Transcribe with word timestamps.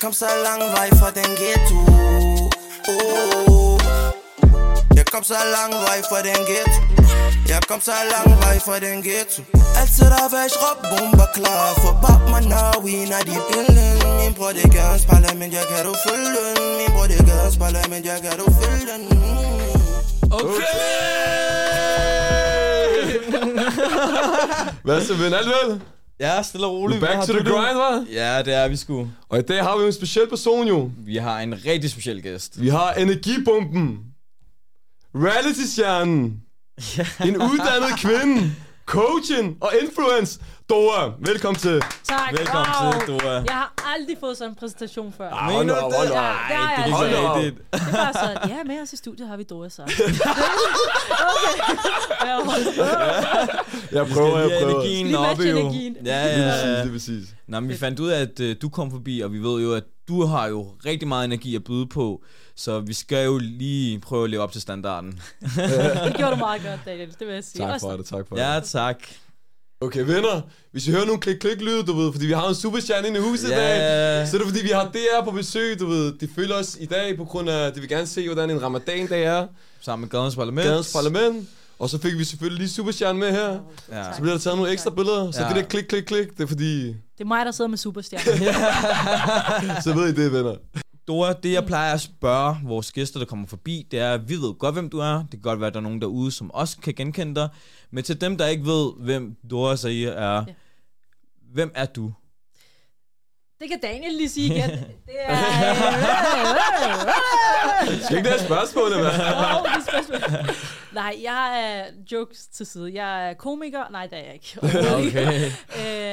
kom 0.00 0.12
så 0.12 0.26
lang 0.46 0.60
vej 0.60 0.88
fra 0.98 1.10
den 1.10 1.30
ghetto 1.40 1.78
oh. 2.88 3.80
Jeg 4.96 5.06
kom 5.06 5.24
så 5.24 5.34
lang 5.54 5.72
vej 5.86 5.98
fra 6.10 6.18
den 6.28 6.42
ghetto 6.50 6.80
Jeg 7.48 7.62
kom 7.68 7.80
så 7.80 7.96
lang 8.12 8.30
vej 8.42 8.56
fra 8.66 8.78
den 8.78 9.02
ghetto 9.02 9.42
Altid 9.80 10.08
der 10.14 10.28
væk 10.34 10.52
råb 10.62 10.78
bomber 10.90 11.28
klar 11.36 11.66
For 11.82 11.94
bab 12.02 12.22
man 12.32 12.44
now 12.54 12.74
we 12.84 12.94
er 13.18 13.22
de 13.30 13.36
billeden 13.50 13.98
Min 14.20 14.32
bror 14.36 14.52
det 14.56 14.64
er 14.64 14.72
gadens 14.76 15.04
parlament 15.12 15.52
Jeg 15.58 15.66
kan 15.70 15.80
du 15.86 15.94
følge 16.06 16.30
den 16.36 16.58
Min 16.78 16.90
bror 16.94 17.06
det 17.10 17.18
er 17.20 17.26
gadens 17.30 17.56
parlament 17.64 18.04
Jeg 18.06 18.18
kan 18.24 18.34
du 18.40 18.46
følge 18.60 18.84
den 18.92 19.02
Hvad 24.86 25.97
Ja, 26.20 26.42
stille 26.42 26.66
og 26.66 26.72
roligt. 26.72 27.00
Back 27.00 27.26
to 27.26 27.32
the 27.32 27.44
grind, 27.44 27.78
hva'? 27.78 28.12
Ja, 28.14 28.42
det 28.42 28.54
er 28.54 28.68
vi 28.68 28.76
sgu. 28.76 29.08
Og 29.28 29.38
i 29.38 29.42
dag 29.42 29.62
har 29.62 29.76
vi 29.78 29.86
en 29.86 29.92
speciel 29.92 30.28
person 30.28 30.68
jo. 30.68 30.90
Vi 30.98 31.16
har 31.16 31.40
en 31.40 31.64
rigtig 31.64 31.90
speciel 31.90 32.22
gæst. 32.22 32.60
Vi 32.60 32.68
har 32.68 32.92
energibomben. 32.92 33.98
Reality-stjernen. 35.14 36.42
En 37.24 37.36
uddannet 37.36 37.98
kvinde. 37.98 38.52
Coachen 38.86 39.56
og 39.60 39.72
influence. 39.82 40.40
Dora, 40.70 41.12
velkommen 41.18 41.58
til. 41.58 41.82
Tak. 42.04 42.32
Velkommen 42.32 42.74
wow. 42.82 42.92
til, 42.92 43.08
Dora. 43.08 43.32
Jeg 43.32 43.54
har 43.54 43.72
aldrig 43.94 44.16
fået 44.20 44.36
sådan 44.36 44.52
en 44.52 44.54
præsentation 44.54 45.12
før. 45.12 45.30
Ah, 45.30 45.52
hold 45.52 45.66
nu 45.66 45.72
hold 45.72 46.08
nu. 46.08 46.14
Ja, 46.14 46.20
det 46.48 46.56
har 46.56 46.76
jeg 46.76 46.84
det 46.86 47.54
er 47.72 47.78
Hold 47.78 47.92
var 47.92 48.12
sådan, 48.12 48.50
ja, 48.50 48.64
med 48.64 48.82
os 48.82 48.92
i 48.92 48.96
studiet 48.96 49.28
har 49.28 49.36
vi 49.36 49.42
Dora 49.42 49.68
så. 49.68 49.82
okay. 49.82 49.98
Jeg 53.92 54.06
prøver, 54.12 54.38
jeg 54.38 54.50
prøver. 54.60 54.70
energien 54.70 55.06
Lige 55.06 55.18
oppe, 55.18 55.28
matche 55.28 55.50
jo. 55.50 55.58
energien. 55.58 55.96
Ja, 56.04 56.26
ja, 56.26 56.50
præcis, 56.50 56.64
ja. 56.64 56.70
det 56.70 56.86
er 56.86 56.92
præcis. 56.92 57.34
Nå, 57.46 57.60
men 57.60 57.68
vi 57.68 57.76
fandt 57.76 58.00
ud 58.00 58.08
af, 58.08 58.20
at 58.20 58.40
uh, 58.40 58.52
du 58.62 58.68
kom 58.68 58.90
forbi, 58.90 59.20
og 59.20 59.32
vi 59.32 59.38
ved 59.38 59.62
jo, 59.62 59.74
at 59.74 59.84
du 60.08 60.24
har 60.24 60.46
jo 60.46 60.66
rigtig 60.84 61.08
meget 61.08 61.24
energi 61.24 61.56
at 61.56 61.64
byde 61.64 61.86
på, 61.86 62.22
så 62.54 62.80
vi 62.80 62.92
skal 62.92 63.24
jo 63.24 63.38
lige 63.38 64.00
prøve 64.00 64.24
at 64.24 64.30
leve 64.30 64.42
op 64.42 64.52
til 64.52 64.60
standarden. 64.60 65.20
det 66.04 66.14
gjorde 66.16 66.32
du 66.32 66.36
meget 66.36 66.62
godt, 66.62 66.80
Daniel. 66.84 67.08
Det 67.18 67.26
vil 67.26 67.34
jeg 67.34 67.44
sige. 67.44 67.62
Tak 67.62 67.80
for 67.80 67.90
det, 67.90 68.06
tak 68.06 68.28
for 68.28 68.36
det. 68.36 68.42
Ja, 68.42 68.60
tak. 68.60 68.96
Okay, 69.80 70.00
venner. 70.00 70.40
Hvis 70.72 70.88
I 70.88 70.90
hører 70.90 71.04
nogle 71.04 71.20
klik-klik-lyde, 71.20 71.82
du 71.82 71.92
ved, 71.96 72.12
fordi 72.12 72.26
vi 72.26 72.32
har 72.32 72.48
en 72.48 72.54
superstjerne 72.54 73.08
inde 73.08 73.18
i 73.18 73.22
huset 73.22 73.48
i 73.48 73.52
Ja. 73.52 73.58
dag, 73.58 74.28
så 74.28 74.36
er 74.36 74.38
det 74.40 74.48
fordi, 74.48 74.62
vi 74.62 74.68
har 74.70 74.84
DR 74.84 75.24
på 75.24 75.30
besøg, 75.30 75.80
du 75.80 75.86
ved. 75.86 76.12
De 76.18 76.28
følger 76.34 76.54
os 76.54 76.76
i 76.80 76.86
dag 76.86 77.16
på 77.16 77.24
grund 77.24 77.50
af, 77.50 77.72
de 77.72 77.80
vil 77.80 77.88
gerne 77.88 78.06
se, 78.06 78.26
hvordan 78.26 78.50
en 78.50 78.62
ramadan-dag 78.62 79.24
er. 79.24 79.46
Sammen 79.80 80.00
med 80.04 80.10
Gadens 80.20 80.36
Parlament. 80.36 80.68
Gadens 80.68 80.92
parlament. 80.92 81.48
Og 81.78 81.90
så 81.90 81.98
fik 81.98 82.18
vi 82.18 82.24
selvfølgelig 82.24 82.58
lige 82.58 82.68
superstjernen 82.70 83.20
med 83.20 83.30
her. 83.32 83.58
Ja. 83.92 84.04
Så 84.14 84.20
bliver 84.20 84.34
der 84.34 84.40
taget 84.40 84.56
nogle 84.56 84.72
ekstra 84.72 84.90
billeder. 84.90 85.30
Så 85.30 85.42
Ja. 85.42 85.48
det 85.48 85.56
der 85.56 85.62
klik-klik-klik, 85.62 86.28
det 86.36 86.42
er 86.42 86.46
fordi, 86.46 86.86
Det 86.88 86.94
er 87.20 87.24
mig, 87.24 87.46
der 87.46 87.52
sidder 87.52 87.68
med 87.68 87.78
superstjerner. 87.78 88.52
så 89.84 89.92
ved 89.94 90.08
I 90.08 90.22
det, 90.24 90.32
venner. 90.32 90.54
Dora, 91.08 91.32
det 91.32 91.52
jeg 91.52 91.64
plejer 91.66 91.94
at 91.94 92.00
spørge 92.00 92.56
vores 92.64 92.92
gæster, 92.92 93.18
der 93.18 93.26
kommer 93.26 93.46
forbi, 93.46 93.86
det 93.90 94.00
er, 94.00 94.16
vi 94.16 94.34
ved 94.34 94.54
godt, 94.58 94.74
hvem 94.74 94.90
du 94.90 94.98
er. 94.98 95.14
Det 95.14 95.30
kan 95.30 95.40
godt 95.40 95.60
være, 95.60 95.66
at 95.66 95.74
der 95.74 95.80
er 95.80 95.82
nogen 95.82 96.00
derude, 96.00 96.32
som 96.32 96.50
også 96.50 96.76
kan 96.82 96.94
genkende 96.94 97.34
dig. 97.34 97.48
Men 97.90 98.04
til 98.04 98.20
dem, 98.20 98.38
der 98.38 98.46
ikke 98.46 98.64
ved, 98.64 98.92
hvem 98.98 99.36
Dora 99.50 99.76
Sair 99.76 100.10
er, 100.10 100.44
Ja. 100.48 100.54
hvem 101.52 101.72
er 101.74 101.86
du? 101.86 102.12
Det 103.60 103.70
kan 103.70 103.80
Daniel 103.82 104.12
lige 104.12 104.28
sige 104.28 104.54
igen. 104.54 104.70
Det 105.06 105.14
er... 105.18 105.36
Skal 108.04 108.16
ikke 108.16 108.30
det 108.30 108.40
spørgsmål, 108.40 108.84
eller 108.92 109.00
hvad? 109.00 109.10
Åh, 109.10 109.64
det 109.64 109.70
er 109.76 109.82
spørgsmål. 109.90 110.54
Nej, 110.94 111.16
jeg 111.22 111.62
er 111.64 111.84
jokes 112.12 112.46
til 112.46 112.66
side. 112.66 112.90
Jeg 113.02 113.30
er 113.30 113.34
komiker. 113.34 113.82
Nej, 113.90 114.06
det 114.06 114.18
er 114.18 114.22
jeg 114.24 114.34
ikke. 114.34 114.58
Okay. 114.98 115.50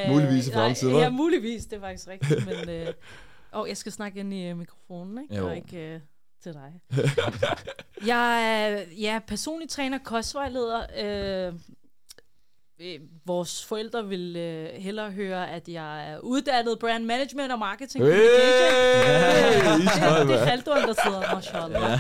Øh, 0.06 0.12
Muligvis 0.14 0.48
i 0.48 0.52
fremtiden, 0.54 0.94
nej? 0.94 1.02
Ja, 1.04 1.10
muligvis. 1.10 1.66
Det 1.66 1.76
er 1.78 1.82
faktisk 1.82 2.08
rigtigt. 2.08 2.46
Men, 2.46 2.70
øh, 2.70 2.88
åh, 3.56 3.68
jeg 3.70 3.78
skal 3.78 3.92
snakke 3.92 4.20
ind 4.20 4.34
i 4.34 4.48
øh, 4.48 4.58
mikrofonen, 4.58 5.24
ikke? 5.24 5.36
Jo. 5.36 5.48
Og 5.48 5.56
ikke 5.56 5.94
øh, 5.94 6.00
til 6.44 6.54
dig. 6.54 6.82
jeg 8.12 8.64
er 8.64 8.84
ja, 9.00 9.20
personlig 9.28 9.70
træner, 9.70 9.98
kostvejleder. 9.98 10.82
Øh, 10.98 11.54
øh, 12.80 13.00
vores 13.26 13.66
forældre 13.66 14.08
vil 14.08 14.36
øh, 14.36 14.70
hellere 14.70 15.12
høre, 15.12 15.52
at 15.52 15.70
jeg 15.70 16.12
er 16.12 16.20
uddannet 16.20 16.80
brand 16.80 17.06
management 17.06 17.52
og 17.52 17.60
marketing 17.60 18.06
Hey! 18.06 18.12
communication. 18.12 19.88
Skal, 19.88 20.20
det, 20.20 20.28
det 20.28 20.42
er 20.42 20.46
Khaldun, 20.46 20.78
der 20.78 20.94
sidder, 21.04 21.36
mashallah. 21.36 22.00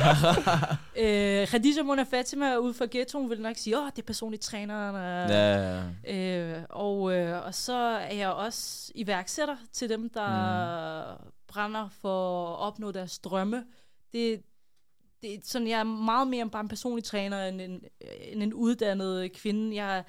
øh, 1.41 1.47
Khadija 1.47 1.83
Mona 1.83 2.03
Fatima 2.03 2.57
ude 2.57 2.73
fra 2.73 2.85
ghettoen 2.91 3.29
vil 3.29 3.41
nok 3.41 3.57
sige, 3.57 3.77
åh, 3.77 3.85
det 3.95 4.01
er 4.01 4.05
personligt 4.05 4.43
træneren. 4.43 4.95
Ja, 5.29 5.81
Øh, 6.07 6.63
og, 6.69 7.13
øh, 7.13 7.45
og 7.45 7.55
så 7.55 7.77
er 8.09 8.16
jeg 8.16 8.29
også 8.29 8.91
iværksætter 8.95 9.55
til 9.73 9.89
dem, 9.89 10.09
der 10.09 11.17
mm. 11.19 11.31
Brænder 11.55 11.89
for 12.01 12.47
at 12.47 12.59
opnå 12.59 12.91
deres 12.91 13.19
drømme. 13.19 13.63
Det, 14.13 14.41
det 15.21 15.33
er 15.33 15.38
sådan, 15.43 15.67
jeg 15.67 15.79
er 15.79 15.83
meget 15.83 16.27
mere 16.27 16.49
bare 16.49 16.61
en 16.61 16.67
personlig 16.67 17.03
træner, 17.03 17.45
end 17.45 17.61
en, 17.61 17.83
end 18.31 18.43
en 18.43 18.53
uddannet 18.53 19.31
kvinde. 19.33 19.75
Jeg, 19.75 20.03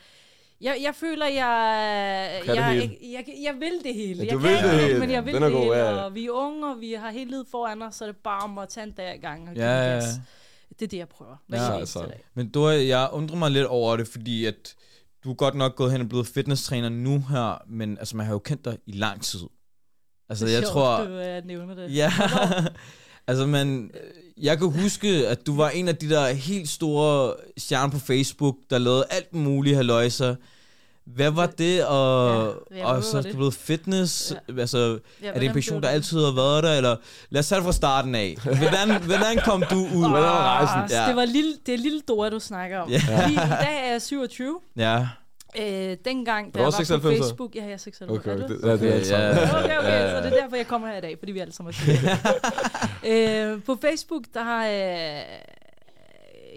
jeg, 0.61 0.79
jeg 0.83 0.95
føler, 0.95 1.27
jeg, 1.27 2.41
Kan 2.45 2.57
jeg, 2.57 2.77
jeg, 2.77 2.99
jeg, 3.13 3.25
jeg 3.43 3.55
vil 3.55 3.85
det 3.85 3.95
hele. 3.95 4.25
Ja, 4.25 4.25
jeg 4.25 4.33
du 4.33 4.39
kan 4.39 4.49
vil 4.49 4.57
ikke 4.57 4.69
det 4.69 4.81
hele. 4.81 4.99
Men 4.99 5.11
jeg 5.11 5.25
vil 5.25 5.35
Den 5.35 5.43
er 5.43 5.47
det 5.47 5.55
god, 5.55 5.63
hele, 5.63 5.77
ja, 5.77 5.91
ja. 5.91 6.05
og 6.05 6.15
vi 6.15 6.27
er 6.27 6.31
unge, 6.31 6.71
og 6.71 6.81
vi 6.81 6.93
har 6.93 7.11
hele 7.11 7.31
livet 7.31 7.47
foran 7.51 7.83
os, 7.83 7.95
så 7.95 8.05
er 8.05 8.09
det 8.09 8.17
bare 8.17 8.43
om 8.43 8.59
at 8.59 8.69
tage 8.69 8.87
en 8.87 8.93
dag 8.93 9.15
ad 9.15 9.19
gangen 9.19 9.49
og 9.49 9.57
Ja, 9.57 9.95
ja. 9.95 10.01
Det 10.69 10.83
er 10.83 10.89
det, 10.89 10.99
jeg 10.99 11.09
prøver. 11.09 11.37
Ja, 11.53 11.79
altså. 11.79 12.13
Men 12.35 12.51
Dora, 12.51 12.73
jeg 12.73 13.09
undrer 13.13 13.37
mig 13.37 13.51
lidt 13.51 13.67
over 13.67 13.97
det, 13.97 14.09
fordi 14.09 14.45
at 14.45 14.75
du 15.25 15.31
er 15.31 15.35
godt 15.35 15.55
nok 15.55 15.77
gået 15.77 15.93
hen 15.93 16.01
og 16.01 16.09
blevet 16.09 16.27
fitnesstræner 16.27 16.89
nu 16.89 17.25
her, 17.31 17.63
men 17.67 17.99
altså 17.99 18.17
man 18.17 18.27
har 18.27 18.33
jo 18.33 18.39
kendt 18.39 18.65
dig 18.65 18.79
i 18.87 18.93
lang 18.93 19.23
tid. 19.23 19.41
Altså 20.29 20.45
Det 20.45 20.53
er 20.53 20.57
jeg 20.57 20.63
sjovt, 20.63 20.73
tror... 20.73 21.05
du 21.05 21.11
øh, 21.11 21.43
nævner 21.47 21.75
det. 21.75 21.95
Ja, 21.97 22.13
altså 23.29 23.47
man, 23.47 23.91
jeg 24.43 24.59
kan 24.59 24.71
huske, 24.71 25.09
at 25.29 25.47
du 25.47 25.57
var 25.57 25.69
en 25.69 25.89
af 25.89 25.97
de 25.97 26.11
der 26.11 26.27
helt 26.33 26.69
store 26.69 27.35
stjerner 27.59 27.91
på 27.91 27.99
Facebook, 27.99 28.57
der 28.71 28.79
lavede 28.79 29.05
alt 29.11 29.35
muligt 29.35 29.77
haløjser. 29.77 30.35
Hvad 31.05 31.31
var 31.31 31.47
det, 31.47 31.85
og, 31.85 32.55
Ja, 32.77 32.87
og 32.95 33.03
så 33.05 33.19
er 33.19 33.23
det? 33.23 33.33
du 33.33 33.37
blevet 33.37 33.55
fitness? 33.55 34.35
Ja. 34.49 34.61
Altså, 34.61 34.99
Ja, 35.23 35.29
er 35.29 35.39
det 35.39 35.47
en 35.49 35.53
passion, 35.55 35.83
der 35.83 35.89
altid 35.89 36.19
har 36.25 36.33
været 36.35 36.63
der, 36.65 36.73
eller 36.75 36.97
lad 37.31 37.39
os 37.41 37.49
tage 37.49 37.57
det 37.57 37.65
fra 37.65 37.73
starten 37.73 38.15
af. 38.15 38.37
Hvordan, 38.43 39.03
hvordan 39.03 39.39
kom 39.45 39.65
du 39.71 39.77
ud? 39.77 40.09
Hvordan 40.09 40.13
var 40.13 40.59
rejsen? 40.59 40.97
Ah, 40.97 41.03
Ja. 41.03 41.09
Det 41.09 41.17
var 41.17 41.25
lille, 41.25 41.53
det 41.67 41.75
er 41.75 41.79
lille 41.79 42.01
Dora, 42.09 42.31
du 42.31 42.39
snakker 42.41 42.79
om. 42.79 42.91
Ja. 42.91 42.99
Fordi 42.99 43.33
I 43.33 43.37
dag 43.37 43.87
er 43.87 43.93
jeg 43.93 44.03
27. 44.03 44.59
Ja, 44.77 45.07
Øh, 45.59 45.97
dengang, 46.05 46.55
da 46.55 46.59
jeg 46.59 46.67
var 46.67 46.99
på 47.01 47.09
96'er? 47.09 47.19
Facebook... 47.19 47.55
Ja, 47.55 47.65
jeg 47.65 47.73
er 47.73 47.77
96. 47.77 48.19
Okay, 48.19 48.31
er 48.31 48.45
okay. 48.45 48.55
Det, 48.55 48.63
ja, 48.63 48.73
det 48.73 48.91
er 48.91 48.95
alt 48.95 49.07
sammen. 49.07 49.65
Okay, 49.65 49.79
okay, 49.79 50.11
så 50.11 50.17
det 50.17 50.37
er 50.37 50.43
derfor, 50.43 50.57
jeg 50.57 50.67
kommer 50.67 50.89
her 50.89 50.99
i 50.99 51.01
dag, 51.01 51.19
fordi 51.19 51.33
vi 51.33 51.39
alle 51.39 51.53
sammen 51.53 51.75
er 53.05 53.53
øh, 53.55 53.63
På 53.63 53.79
Facebook, 53.81 54.25
der 54.35 54.43
har... 54.43 54.67
Øh, 54.67 54.73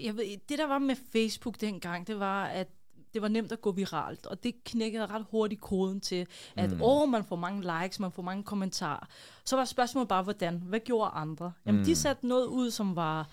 jeg 0.05 0.17
ved, 0.17 0.25
det, 0.49 0.57
der 0.59 0.67
var 0.67 0.79
med 0.79 0.95
Facebook 1.11 1.61
dengang, 1.61 2.07
det 2.07 2.19
var, 2.19 2.45
at 2.45 2.67
det 3.13 3.21
var 3.21 3.27
nemt 3.27 3.51
at 3.51 3.61
gå 3.61 3.71
viralt, 3.71 4.25
og 4.25 4.43
det 4.43 4.63
knækkede 4.63 5.05
ret 5.05 5.25
hurtigt 5.31 5.61
koden 5.61 6.01
til, 6.01 6.27
at 6.55 6.71
mm. 6.71 6.81
åh, 6.81 7.09
man 7.09 7.23
får 7.23 7.35
mange 7.35 7.61
likes, 7.61 7.99
man 7.99 8.11
får 8.11 8.21
mange 8.21 8.43
kommentarer. 8.43 9.07
Så 9.45 9.55
var 9.55 9.65
spørgsmålet 9.65 10.07
bare, 10.07 10.23
hvordan? 10.23 10.63
Hvad 10.65 10.79
gjorde 10.79 11.09
andre? 11.09 11.51
Jamen, 11.65 11.81
mm. 11.81 11.85
de 11.85 11.95
satte 11.95 12.27
noget 12.27 12.45
ud, 12.45 12.71
som 12.71 12.95
var 12.95 13.29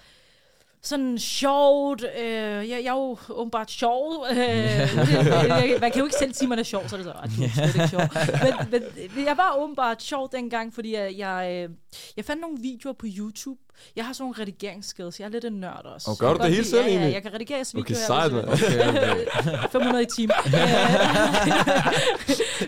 sådan 0.86 1.18
sjovt. 1.18 2.04
Øh, 2.18 2.22
jeg, 2.22 2.68
jeg 2.68 2.86
er 2.86 2.92
jo 2.92 3.18
åbenbart 3.28 3.70
sjov. 3.70 4.26
Øh, 4.30 4.36
jeg, 4.38 5.76
man 5.80 5.90
kan 5.90 5.98
jo 5.98 6.04
ikke 6.04 6.16
selv 6.18 6.34
sige, 6.34 6.46
at 6.46 6.48
man 6.48 6.58
er 6.58 6.62
sjov, 6.62 6.88
så 6.88 6.96
er 6.96 6.98
det 6.98 7.06
så, 7.06 7.12
at 7.22 7.30
du 7.36 7.42
er 7.42 7.48
slet 7.48 7.74
ikke 7.74 7.88
sjov. 7.88 8.00
Men, 8.70 8.82
men 9.14 9.24
jeg 9.24 9.36
var 9.36 9.56
åbenbart 9.58 10.02
sjov 10.02 10.28
dengang, 10.32 10.74
fordi 10.74 10.94
jeg, 10.94 11.14
jeg, 11.18 11.68
øh, 11.68 11.76
jeg 12.16 12.24
fandt 12.24 12.40
nogle 12.40 12.58
videoer 12.60 12.92
på 12.92 13.06
YouTube. 13.18 13.60
Jeg 13.96 14.06
har 14.06 14.12
sådan 14.12 14.24
nogle 14.24 14.42
redigeringsskills. 14.42 15.20
Jeg 15.20 15.26
er 15.26 15.30
lidt 15.30 15.44
en 15.44 15.52
nørd 15.52 15.84
også. 15.84 16.10
Og 16.10 16.18
gør 16.18 16.34
du 16.34 16.42
det 16.42 16.50
hele 16.50 16.64
selv 16.64 16.80
ja, 16.80 16.86
ja, 16.86 16.92
egentlig? 16.92 17.14
jeg 17.14 17.22
kan 17.22 17.34
redigere 17.34 17.56
jeres 17.56 17.74
Okay, 17.74 17.94
videoer. 17.94 18.06
sejt. 18.06 18.32
Okay, 18.32 18.88
okay. 18.88 19.68
500 19.72 20.02
i 20.06 20.06
timen. 20.16 20.34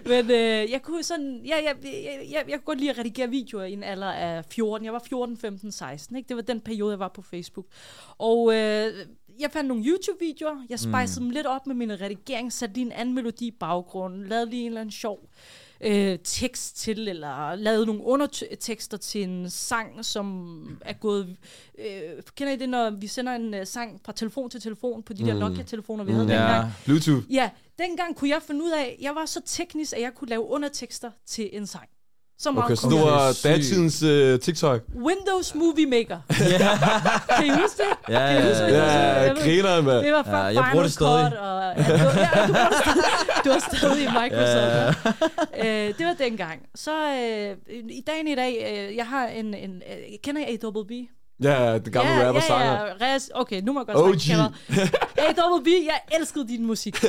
Men 0.12 0.30
øh, 0.30 0.70
jeg 0.70 0.82
kunne 0.82 1.02
sådan, 1.02 1.40
ja, 1.46 1.56
jeg, 1.56 1.74
jeg, 1.82 2.20
jeg, 2.30 2.44
jeg 2.48 2.58
kunne 2.58 2.64
godt 2.64 2.78
lide 2.78 2.90
at 2.90 2.98
redigere 2.98 3.28
videoer 3.28 3.64
i 3.64 3.72
en 3.72 3.84
alder 3.84 4.12
af 4.12 4.44
14. 4.44 4.84
Jeg 4.84 4.92
var 4.92 5.02
14, 5.08 5.36
15, 5.36 5.72
16. 5.72 6.16
Ikke? 6.16 6.28
Det 6.28 6.36
var 6.36 6.42
den 6.42 6.60
periode, 6.60 6.90
jeg 6.92 6.98
var 6.98 7.08
på 7.08 7.22
Facebook. 7.22 7.66
Og 8.18 8.54
øh, 8.54 8.92
jeg 9.40 9.50
fandt 9.50 9.68
nogle 9.68 9.84
YouTube-videoer. 9.84 10.64
Jeg 10.70 10.78
spicede 10.78 11.20
mm. 11.20 11.26
dem 11.26 11.30
lidt 11.30 11.46
op 11.46 11.66
med 11.66 11.74
min 11.74 12.00
redigering, 12.00 12.52
satte 12.52 12.74
lige 12.74 12.86
en 12.86 12.92
anden 12.92 13.14
melodi 13.14 13.46
i 13.46 13.56
baggrunden, 13.60 14.28
lavede 14.28 14.50
lige 14.50 14.62
en 14.62 14.66
eller 14.66 14.80
anden 14.80 14.92
sjov 14.92 15.28
øh, 15.80 16.18
tekst 16.24 16.76
til, 16.78 17.08
eller 17.08 17.54
lavede 17.54 17.86
nogle 17.86 18.04
undertekster 18.04 18.96
til 18.96 19.22
en 19.22 19.50
sang, 19.50 20.04
som 20.04 20.58
er 20.84 20.92
gået... 20.92 21.36
Øh, 21.78 22.22
kender 22.36 22.52
I 22.52 22.56
det, 22.56 22.68
når 22.68 22.90
vi 22.90 23.06
sender 23.06 23.32
en 23.32 23.54
øh, 23.54 23.66
sang 23.66 24.00
fra 24.04 24.12
telefon 24.12 24.50
til 24.50 24.60
telefon 24.60 25.02
på 25.02 25.12
de 25.12 25.26
der 25.26 25.34
Nokia-telefoner, 25.34 26.04
vi 26.04 26.12
havde 26.12 26.24
Mm. 26.24 26.30
dengang? 26.30 26.64
ja. 26.66 26.70
Bluetooth. 26.84 27.32
Ja, 27.32 27.50
dengang 27.78 28.16
kunne 28.16 28.30
jeg 28.30 28.40
finde 28.46 28.64
ud 28.64 28.70
af, 28.70 28.96
jeg 29.00 29.14
var 29.14 29.26
så 29.26 29.40
teknisk, 29.46 29.92
at 29.92 30.00
jeg 30.02 30.10
kunne 30.16 30.28
lave 30.28 30.50
undertekster 30.50 31.10
til 31.26 31.48
en 31.52 31.66
sang. 31.66 31.84
Så 32.40 32.50
meget 32.50 32.64
Okay, 32.64 32.74
så 32.76 32.88
du 32.88 32.98
var 32.98 33.36
datidens 33.44 34.02
uh, 34.02 34.38
TikTok. 34.40 34.80
Windows 34.96 35.54
Movie 35.54 35.86
Maker. 35.86 36.18
kan 37.38 37.46
I 37.46 37.50
huske 37.50 37.82
det? 37.82 38.12
Ja, 38.14 38.20
ja, 38.20 38.34
Ja, 38.34 38.42
Movie 38.42 39.28
Maker? 39.28 39.42
griner, 39.44 39.80
mand. 39.82 40.04
Det 40.04 40.12
var 40.12 40.22
før 40.22 40.36
Ja, 40.38 40.44
jeg 40.44 40.68
bruger 40.72 40.82
det 40.82 40.92
stadig. 40.92 41.40
Og, 41.40 41.74
ja, 41.76 41.82
du, 41.82 41.92
ja, 41.92 42.46
du, 42.46 42.52
bruger 42.52 42.68
det 42.68 42.78
stadig. 42.82 43.27
Du 43.44 43.48
var 43.48 43.58
stadig 43.58 44.02
i 44.02 44.08
Microsoft. 44.22 45.06
Ja. 45.56 45.88
øh, 45.88 45.98
det 45.98 46.06
var 46.06 46.14
dengang. 46.14 46.66
Så 46.74 46.92
øh, 47.12 47.56
i 47.90 48.02
dagen 48.06 48.28
i 48.28 48.34
dag, 48.34 48.52
øh, 48.88 48.96
jeg 48.96 49.06
har 49.06 49.28
en, 49.28 49.54
en 49.54 49.82
øh, 49.90 50.18
kender 50.22 50.46
I 50.46 50.58
AWB? 50.62 50.90
Ja, 51.42 51.78
den 51.78 51.92
gamle 51.92 52.10
ja, 52.10 52.26
rapper 52.26 52.40
ja, 52.42 52.46
sanger. 52.46 52.72
ja, 53.00 53.14
Res, 53.14 53.30
okay, 53.34 53.60
nu 53.62 53.72
må 53.72 53.80
jeg 53.80 53.86
godt 53.94 54.14
OG. 54.14 54.20
snakke 54.20 54.54
kender. 54.68 54.88
AWB, 55.18 55.66
jeg 55.66 56.00
elskede 56.20 56.48
din 56.48 56.66
musik. 56.66 57.04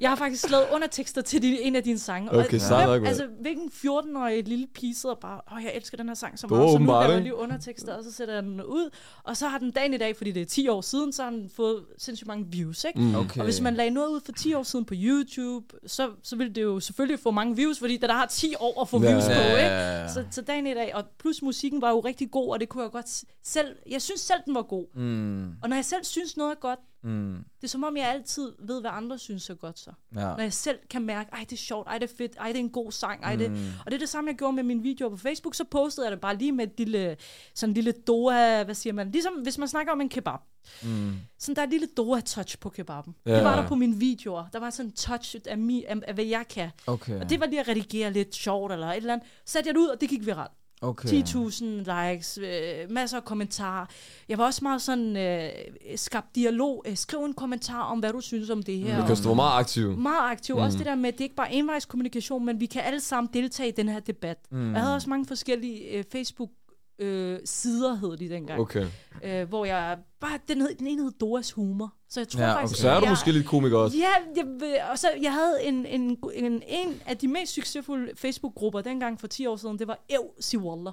Jeg 0.00 0.10
har 0.10 0.16
faktisk 0.16 0.50
lavet 0.50 0.64
undertekster 0.72 1.22
til 1.22 1.42
din, 1.42 1.56
en 1.60 1.76
af 1.76 1.82
dine 1.82 1.98
sange. 1.98 2.30
Og 2.30 2.38
Okay, 2.44 2.58
sejt 2.58 2.86
nok, 2.86 2.94
hvem, 2.98 3.06
altså, 3.06 3.26
hvilken 3.40 3.70
14-årig 3.74 4.48
lille 4.48 4.66
pige 4.74 4.94
sidder 4.94 5.14
bare, 5.14 5.40
åh, 5.56 5.64
jeg 5.64 5.72
elsker 5.74 5.96
den 5.96 6.08
her 6.08 6.14
sang 6.14 6.38
så 6.38 6.46
meget, 6.46 6.70
så 6.72 6.78
nu 6.78 6.86
laver 6.86 7.10
jeg 7.12 7.20
lige 7.22 7.34
undertekster, 7.36 7.94
og 7.94 8.04
så 8.04 8.12
sætter 8.12 8.34
jeg 8.34 8.42
den 8.42 8.62
ud. 8.62 8.90
Og 9.24 9.36
så 9.36 9.48
har 9.48 9.58
den 9.58 9.70
dagen 9.70 9.94
i 9.94 9.98
dag, 9.98 10.16
fordi 10.16 10.32
det 10.32 10.42
er 10.42 10.46
10 10.46 10.68
år 10.68 10.80
siden, 10.80 11.12
så 11.12 11.22
har 11.22 11.30
den 11.30 11.50
fået 11.56 11.84
sindssygt 11.98 12.28
mange 12.28 12.46
views, 12.50 12.84
ikke? 12.84 13.00
Mm. 13.00 13.14
Okay. 13.14 13.38
Og 13.40 13.44
hvis 13.44 13.60
man 13.60 13.74
lagde 13.74 13.90
noget 13.90 14.08
ud 14.08 14.20
for 14.24 14.32
10 14.32 14.54
år 14.54 14.62
siden 14.62 14.84
på 14.84 14.94
YouTube, 14.96 15.66
så, 15.86 16.08
så 16.22 16.36
ville 16.36 16.52
det 16.52 16.62
jo 16.62 16.80
selvfølgelig 16.80 17.20
få 17.20 17.30
mange 17.30 17.56
views, 17.56 17.78
fordi 17.78 17.96
der, 17.96 18.06
der 18.06 18.14
har 18.14 18.26
10 18.26 18.54
år 18.60 18.82
at 18.82 18.88
få 18.88 19.02
Ja. 19.02 19.08
views 19.10 19.24
på, 19.24 19.30
ikke? 19.30 19.60
Ja. 19.60 20.08
Så, 20.08 20.24
så 20.30 20.42
dagen 20.42 20.66
i 20.66 20.74
dag, 20.74 20.94
og 20.94 21.04
plus 21.18 21.42
musikken 21.42 21.80
var 21.82 21.90
jo 21.90 22.00
rigtig 22.00 22.30
god, 22.30 22.48
og 22.52 22.60
det 22.60 22.68
kunne 22.68 22.82
jeg 22.82 22.90
godt 22.92 23.22
selv, 23.52 23.76
jeg 23.90 24.02
synes 24.02 24.20
selv, 24.20 24.38
den 24.46 24.54
var 24.54 24.62
god. 24.62 24.86
Mm, 24.96 25.48
Og 25.62 25.68
når 25.68 25.76
jeg 25.76 25.84
selv 25.84 26.04
synes 26.04 26.36
noget 26.36 26.50
er 26.50 26.54
godt, 26.60 26.78
mm, 27.02 27.44
det 27.60 27.64
er 27.64 27.68
som 27.68 27.84
om, 27.84 27.96
jeg 27.96 28.08
altid 28.08 28.52
ved, 28.58 28.80
hvad 28.80 28.90
andre 28.94 29.18
synes 29.18 29.50
er 29.50 29.54
godt 29.54 29.78
så. 29.78 29.90
ja. 30.14 30.20
Når 30.20 30.40
jeg 30.40 30.52
selv 30.52 30.78
kan 30.90 31.02
mærke, 31.02 31.30
ej, 31.32 31.40
det 31.40 31.52
er 31.52 31.56
sjovt, 31.56 31.88
ej, 31.88 31.98
det 31.98 32.10
er 32.10 32.14
fedt, 32.16 32.36
ej, 32.40 32.46
det 32.48 32.56
er 32.56 32.60
en 32.60 32.70
god 32.70 32.92
sang, 32.92 33.22
ej, 33.22 33.36
det... 33.36 33.50
Mm. 33.50 33.56
Og 33.56 33.86
det 33.86 33.94
er 33.94 33.98
det 33.98 34.08
samme, 34.08 34.30
jeg 34.30 34.36
gjorde 34.38 34.52
med 34.52 34.62
mine 34.62 34.82
videoer 34.82 35.10
på 35.10 35.16
Facebook, 35.16 35.54
så 35.54 35.64
postede 35.70 36.06
jeg 36.06 36.12
det 36.12 36.20
bare 36.20 36.36
lige 36.36 36.52
med 36.52 36.66
et 36.66 36.72
lille, 36.78 37.16
sådan 37.54 37.70
en 37.70 37.74
lille 37.74 37.92
doha, 37.92 38.62
hvad 38.64 38.74
siger 38.74 38.92
man, 38.92 39.10
ligesom 39.10 39.34
hvis 39.34 39.58
man 39.58 39.68
snakker 39.68 39.92
om 39.92 40.00
en 40.00 40.08
kebab. 40.08 40.38
Mm. 40.82 41.12
Sådan, 41.38 41.56
der 41.56 41.62
er 41.62 41.66
et 41.66 41.70
lille 41.70 41.88
Doha-touch 42.00 42.58
på 42.60 42.68
kebaben. 42.70 43.14
Ja. 43.26 43.36
Det 43.36 43.44
var 43.44 43.60
der 43.60 43.68
på 43.68 43.74
mine 43.74 43.96
videoer. 43.96 44.44
Der 44.52 44.58
var 44.58 44.70
sådan 44.70 44.86
en 44.90 44.92
touch 44.96 45.36
af, 45.46 45.58
mi, 45.58 45.84
af, 45.84 45.96
af 46.06 46.14
hvad 46.14 46.24
jeg 46.24 46.44
kan. 46.48 46.70
Okay. 46.86 47.20
Og 47.20 47.30
det 47.30 47.40
var 47.40 47.46
lige 47.46 47.60
at 47.60 47.68
redigere 47.68 48.12
lidt 48.12 48.34
sjovt 48.34 48.72
eller 48.72 48.86
et 48.86 48.96
eller 48.96 49.12
andet. 49.12 49.28
Satte 49.46 49.68
jeg 49.68 49.74
det 49.74 49.80
ud, 49.80 49.86
og 49.86 50.00
det 50.00 50.08
gik 50.08 50.26
viralt. 50.26 50.50
Okay. 50.82 51.08
10.000 51.08 51.64
likes, 51.64 52.38
øh, 52.38 52.90
masser 52.90 53.16
af 53.16 53.24
kommentarer. 53.24 53.86
Jeg 54.28 54.38
var 54.38 54.44
også 54.44 54.60
meget 54.62 54.82
sådan, 54.82 55.16
øh, 55.16 55.48
skabt 55.96 56.34
dialog. 56.36 56.84
Øh, 56.86 56.96
skriv 56.96 57.18
en 57.18 57.34
kommentar 57.34 57.82
om, 57.82 57.98
hvad 57.98 58.12
du 58.12 58.20
synes 58.20 58.50
om 58.50 58.62
det 58.62 58.78
her. 58.78 59.00
Because 59.00 59.22
du 59.22 59.28
var 59.28 59.34
meget 59.34 59.58
aktiv. 59.60 59.96
meget 59.96 60.30
aktiv. 60.32 60.54
Mm. 60.54 60.60
Også 60.62 60.76
Mm. 60.76 60.78
det 60.78 60.86
der 60.86 60.94
med, 60.94 61.08
at 61.08 61.14
det 61.14 61.20
er 61.20 61.24
ikke 61.24 61.36
bare 61.36 61.52
envejskommunikation, 61.52 62.44
men 62.46 62.60
vi 62.60 62.66
kan 62.66 62.82
alle 62.82 63.00
sammen 63.00 63.30
deltage 63.34 63.68
i 63.68 63.72
den 63.72 63.88
her 63.88 64.00
debat. 64.00 64.36
Mm. 64.50 64.72
Jeg 64.72 64.80
havde 64.82 64.94
også 64.94 65.10
mange 65.10 65.26
forskellige 65.26 65.78
øh, 65.98 66.04
Facebook 66.12 66.50
øh, 66.98 67.38
sider, 67.44 67.94
hed 67.94 68.16
de 68.16 68.28
dengang. 68.28 68.60
Okay. 68.60 68.86
Øh, 69.24 69.48
hvor 69.48 69.64
jeg 69.64 69.98
bare, 70.20 70.38
den, 70.48 70.60
hed, 70.60 70.74
den 70.78 70.86
ene 70.86 71.02
hed 71.02 71.12
Doras 71.20 71.52
Humor. 71.52 71.92
Så 72.08 72.20
jeg 72.20 72.28
tror 72.28 72.40
Ja, 72.40 72.54
faktisk... 72.54 72.80
Så 72.80 72.90
er 72.90 72.94
du 72.98 73.04
jeg, 73.04 73.10
måske 73.10 73.32
lidt 73.32 73.46
komiker 73.46 73.78
også. 73.78 73.96
Ja, 73.96 74.08
jeg, 74.36 74.44
og 74.90 74.98
så 74.98 75.08
jeg 75.22 75.32
havde 75.32 75.62
en, 75.62 75.86
en, 75.86 76.18
en, 76.34 76.62
en 76.68 77.00
af 77.06 77.16
de 77.18 77.28
mest 77.28 77.52
succesfulde 77.52 78.12
Facebook-grupper 78.16 78.80
dengang 78.80 79.20
for 79.20 79.26
10 79.26 79.46
år 79.46 79.56
siden, 79.56 79.78
det 79.78 79.88
var 79.88 79.98
Ev 80.08 80.20
Siwaller. 80.40 80.92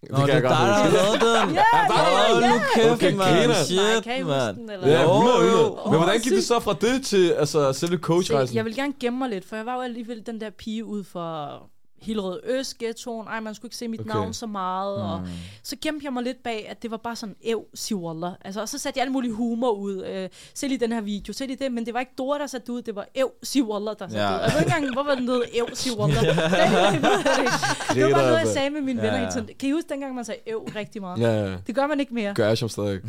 Det 0.00 0.10
Nå, 0.10 0.16
kan 0.16 0.26
det 0.26 0.32
jeg 0.32 0.38
er 0.38 0.42
godt 0.42 0.58
dig, 0.58 0.66
der 0.68 0.74
har 0.74 0.90
lavet 0.90 1.48
den. 1.48 1.54
Ja, 1.60 1.64
ja, 1.74 2.46
ja. 2.46 2.52
nu 2.54 2.60
kæft, 2.74 2.92
Okay, 2.92 3.12
man. 3.12 3.54
Shit, 3.54 4.06
Nej, 4.06 4.22
man. 4.22 4.68
Ja, 4.68 5.02
100, 5.02 5.04
100. 5.04 5.52
Jo, 5.52 5.90
Men 5.90 5.96
hvordan 5.96 6.20
gik 6.20 6.32
det 6.32 6.44
så 6.44 6.60
fra 6.60 6.72
det 6.80 7.04
til 7.06 7.30
altså, 7.30 7.72
selve 7.72 7.96
Se, 7.96 8.00
coachrejsen? 8.02 8.56
jeg 8.56 8.64
vil 8.64 8.74
gerne 8.74 8.92
gemme 9.00 9.18
mig 9.18 9.28
lidt, 9.30 9.44
for 9.44 9.56
jeg 9.56 9.66
var 9.66 9.74
jo 9.74 9.80
alligevel 9.80 10.26
den 10.26 10.40
der 10.40 10.50
pige 10.50 10.84
ud 10.84 11.04
for 11.04 11.62
Hillerød 12.00 12.40
Øst, 12.44 12.78
ghettoen. 12.78 13.26
Ej, 13.26 13.40
man 13.40 13.54
skulle 13.54 13.66
ikke 13.68 13.76
se 13.76 13.88
mit 13.88 14.00
Okay. 14.00 14.10
navn 14.10 14.34
så 14.34 14.46
meget. 14.46 14.98
Mm. 14.98 15.04
Og 15.10 15.22
så 15.62 15.76
gemte 15.82 16.04
jeg 16.04 16.12
mig 16.12 16.22
lidt 16.22 16.42
bag, 16.42 16.66
at 16.68 16.82
det 16.82 16.90
var 16.90 16.96
bare 16.96 17.16
sådan 17.16 17.34
ev 17.44 17.62
siwaller. 17.74 18.32
Altså, 18.44 18.60
og 18.60 18.68
så 18.68 18.78
satte 18.78 18.98
jeg 18.98 19.02
alle 19.02 19.12
mulige 19.12 19.32
humor 19.32 19.70
ud. 19.70 20.04
Øh, 20.04 20.28
se 20.54 20.68
lige 20.68 20.78
den 20.80 20.92
her 20.92 21.00
video, 21.00 21.32
se 21.32 21.46
lige 21.46 21.56
det. 21.64 21.72
Men 21.72 21.86
det 21.86 21.94
var 21.94 22.00
ikke 22.00 22.12
Dora, 22.18 22.38
der 22.38 22.46
satte 22.46 22.66
det 22.66 22.72
ud. 22.72 22.82
Det 22.82 22.94
var 22.96 23.06
ev 23.14 23.30
siwaller, 23.42 23.94
der 23.94 24.08
satte 24.08 24.18
Ja. 24.20 24.32
det 24.32 24.34
ud. 24.34 24.40
Jeg 24.42 24.52
ved 24.54 24.60
ikke 24.60 24.74
engang, 24.76 24.92
hvorfor 24.94 25.10
den 25.14 25.28
hed 25.28 25.42
ev 25.54 25.68
siwaller. 25.74 26.20
det, 26.20 26.28
det, 26.28 27.02
det, 27.02 27.94
det 27.94 28.04
var 28.04 28.10
bare 28.10 28.22
noget, 28.26 28.38
jeg 28.38 28.48
sagde 28.48 28.70
med 28.70 28.80
mine 28.80 29.02
venner 29.02 29.20
Ja. 29.22 29.30
tiden. 29.30 29.48
Kan 29.60 29.68
I 29.68 29.72
huske 29.72 29.88
dengang, 29.88 30.14
man 30.14 30.24
sagde 30.24 30.40
ev 30.46 30.58
rigtig 30.76 31.00
meget? 31.02 31.20
Ja, 31.20 31.50
ja. 31.50 31.56
Det 31.66 31.74
gør 31.74 31.86
man 31.86 32.00
ikke 32.00 32.14
mere. 32.14 32.34
Gør 32.34 32.48
jeg 32.48 32.58
som 32.58 32.68
stadig. 32.68 33.00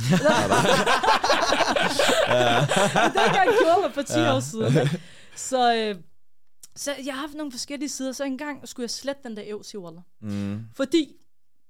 dengang 3.13 3.50
gjorde 3.63 3.81
man 3.81 3.92
for 3.94 4.01
10 4.01 4.13
ja. 4.19 4.35
år 4.35 4.39
siden. 4.39 4.89
Så, 5.35 5.75
øh, 5.75 5.95
så 6.75 6.92
jeg 7.06 7.13
har 7.13 7.21
haft 7.21 7.33
nogle 7.33 7.51
forskellige 7.51 7.89
sider, 7.89 8.12
så 8.12 8.24
engang 8.24 8.68
skulle 8.68 8.83
jeg 8.83 8.89
slette 8.89 9.21
den 9.24 9.38
der 9.38 9.44
ev 9.45 9.63
siwaller. 9.63 10.01
Mm. 10.21 10.60
Fordi 10.74 11.16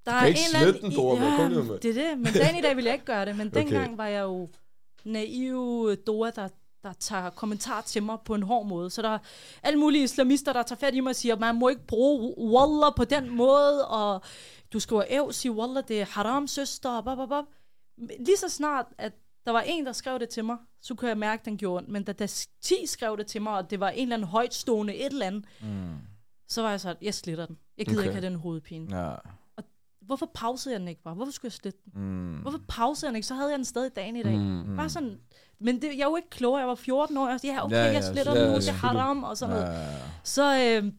der 0.06 0.12
er 0.12 0.26
en 0.26 0.36
eller 0.54 0.68
anden... 0.68 0.82
den, 0.82 0.92
Dora, 0.96 1.48
lige 1.48 1.64
med. 1.64 1.80
det 1.80 1.98
er 1.98 2.10
det. 2.10 2.18
Men 2.18 2.34
dagen 2.34 2.56
i 2.60 2.62
dag 2.62 2.76
vil 2.76 2.86
jeg 2.86 2.94
ikke 2.94 3.06
gøre 3.06 3.26
det. 3.26 3.38
Men 3.38 3.48
Okay. 3.52 3.60
dengang 3.60 3.98
var 3.98 4.08
jeg 4.08 4.22
jo 4.22 4.50
naiv 5.06 5.96
Dora, 6.08 6.32
der, 6.32 6.48
der 6.84 6.94
tager 6.94 7.30
kommentar 7.30 7.82
til 7.82 8.04
mig 8.04 8.18
på 8.26 8.36
en 8.36 8.44
hård 8.44 8.66
måde. 8.66 8.90
Så 8.90 9.02
der 9.02 9.10
er 9.10 9.20
alle 9.64 9.80
mulige 9.80 10.04
islamister, 10.04 10.54
der 10.54 10.64
tager 10.64 10.80
fat 10.80 10.96
i 10.96 11.00
mig 11.00 11.10
og 11.10 11.16
siger, 11.16 11.36
man 11.36 11.56
må 11.56 11.70
ikke 11.70 11.86
bruge 11.88 12.38
wallah 12.38 12.94
på 12.96 13.06
den 13.06 13.30
måde, 13.30 13.88
og 13.88 14.22
du 14.74 14.80
skriver 14.80 15.04
ev, 15.10 15.32
sig 15.32 15.52
wallah, 15.52 15.84
det 15.88 16.02
er 16.02 16.06
haram, 16.06 16.48
søster, 16.48 16.90
og 16.90 17.04
bop, 17.04 17.18
bop, 17.18 17.30
bop. 17.30 17.46
Lige 18.20 18.38
så 18.38 18.50
snart, 18.50 18.86
at 18.98 19.14
der 19.46 19.52
var 19.52 19.62
en, 19.62 19.86
der 19.86 19.92
skrev 19.92 20.20
det 20.20 20.30
til 20.30 20.46
mig, 20.46 20.58
så 20.82 20.96
kunne 20.96 21.10
jeg 21.10 21.18
mærke, 21.18 21.40
at 21.42 21.46
den 21.46 21.58
gjorde 21.58 21.78
ondt. 21.78 21.90
Men 21.90 22.04
da, 22.04 22.12
da 22.12 22.28
10 22.62 22.86
skrev 22.86 23.18
det 23.18 23.28
til 23.28 23.42
mig, 23.42 23.54
og 23.54 23.70
det 23.70 23.80
var 23.80 23.90
en 23.90 24.02
eller 24.02 24.16
anden 24.16 24.28
højtstående 24.28 24.96
et 24.96 25.06
eller 25.06 25.26
andet, 25.26 25.46
Mm. 25.62 25.96
så 26.48 26.62
var 26.62 26.70
jeg 26.70 26.80
så, 26.82 26.96
jeg 27.02 27.14
sletter 27.14 27.46
den. 27.46 27.58
Jeg 27.78 27.86
gider 27.86 28.00
Okay. 28.00 28.08
ikke 28.10 28.20
have 28.22 28.26
den 28.34 28.40
hovedpine. 28.40 28.98
Ja. 29.00 29.16
Hvorfor 30.02 30.32
pausede 30.34 30.74
jeg 30.74 30.80
den 30.80 30.88
ikke 30.88 31.04
bare? 31.04 31.14
Hvorfor 31.16 31.32
skulle 31.32 31.50
jeg 31.50 31.54
slette 31.54 31.80
den? 31.94 32.02
Mm. 32.04 32.36
Hvorfor 32.42 32.60
pausede 32.68 33.08
jeg 33.08 33.12
den 33.12 33.16
ikke? 33.16 33.28
Så 33.28 33.34
havde 33.34 33.50
jeg 33.50 33.58
den 33.58 33.66
stadig 33.66 33.96
dagen 33.96 34.16
i 34.16 34.24
dag. 34.24 34.38
Mm. 34.38 34.64
Mm. 34.68 34.76
Bare 34.76 34.90
sådan, 34.90 35.20
men 35.60 35.82
det, 35.82 35.88
jeg 35.98 36.00
er 36.00 36.10
jo 36.10 36.16
ikke 36.16 36.30
klog. 36.30 36.60
Jeg 36.60 36.68
var 36.68 36.76
14 36.76 37.18
år. 37.18 37.30
Jeg, 37.30 37.40
ja, 37.44 37.66
okay, 37.66 37.76
Ja, 37.76 37.86
ja, 37.86 37.92
jeg 37.94 38.04
sletter 38.04 38.34
ja, 38.34 38.40
ja, 38.42 38.48
nu. 38.50 38.56
Er 38.56 38.60
selvfølgelig. 38.60 39.02
haram 39.02 39.24
og 39.24 39.38
sådan 39.38 39.56
noget. 39.56 39.74
Ja. 39.74 39.96
Så 40.24 40.80
øh, 40.84 40.92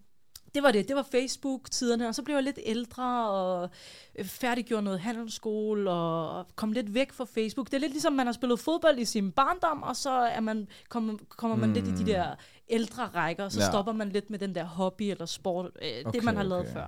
det 0.54 0.62
var 0.62 0.72
det. 0.72 0.88
Det 0.88 0.96
var 0.96 1.02
Facebook-tiderne. 1.02 2.08
Og 2.08 2.14
så 2.14 2.22
blev 2.22 2.34
jeg 2.34 2.42
lidt 2.44 2.58
ældre 2.64 3.30
og 3.30 3.70
øh, 4.18 4.24
færdiggjorde 4.24 4.82
noget 4.82 5.00
handelsskole 5.00 5.90
og 5.90 6.46
kom 6.56 6.72
lidt 6.72 6.94
væk 6.94 7.12
fra 7.12 7.24
Facebook. 7.34 7.66
Det 7.66 7.74
er 7.74 7.78
lidt 7.80 7.92
ligesom, 7.92 8.12
man 8.12 8.26
har 8.26 8.32
spillet 8.32 8.60
fodbold 8.60 8.98
i 8.98 9.04
sin 9.04 9.32
barndom, 9.32 9.82
og 9.82 9.96
så 9.96 10.10
er 10.10 10.40
man, 10.40 10.68
kommer, 10.88 11.14
kommer 11.28 11.56
man 11.56 11.68
mm. 11.68 11.74
lidt 11.74 11.88
i 11.88 11.90
de 12.04 12.06
der 12.12 12.34
ældre 12.68 13.02
rækker, 13.04 13.44
og 13.44 13.52
så 13.52 13.60
Ja. 13.60 13.66
stopper 13.70 13.92
man 13.92 14.08
lidt 14.08 14.30
med 14.30 14.38
den 14.38 14.54
der 14.54 14.64
hobby 14.64 15.02
eller 15.02 15.26
sport, 15.26 15.66
øh, 15.66 15.70
okay, 15.82 16.04
Okay, 16.04 16.12
det 16.16 16.24
man 16.24 16.36
har 16.36 16.42
lavet 16.42 16.62
okay. 16.62 16.72
før. 16.72 16.86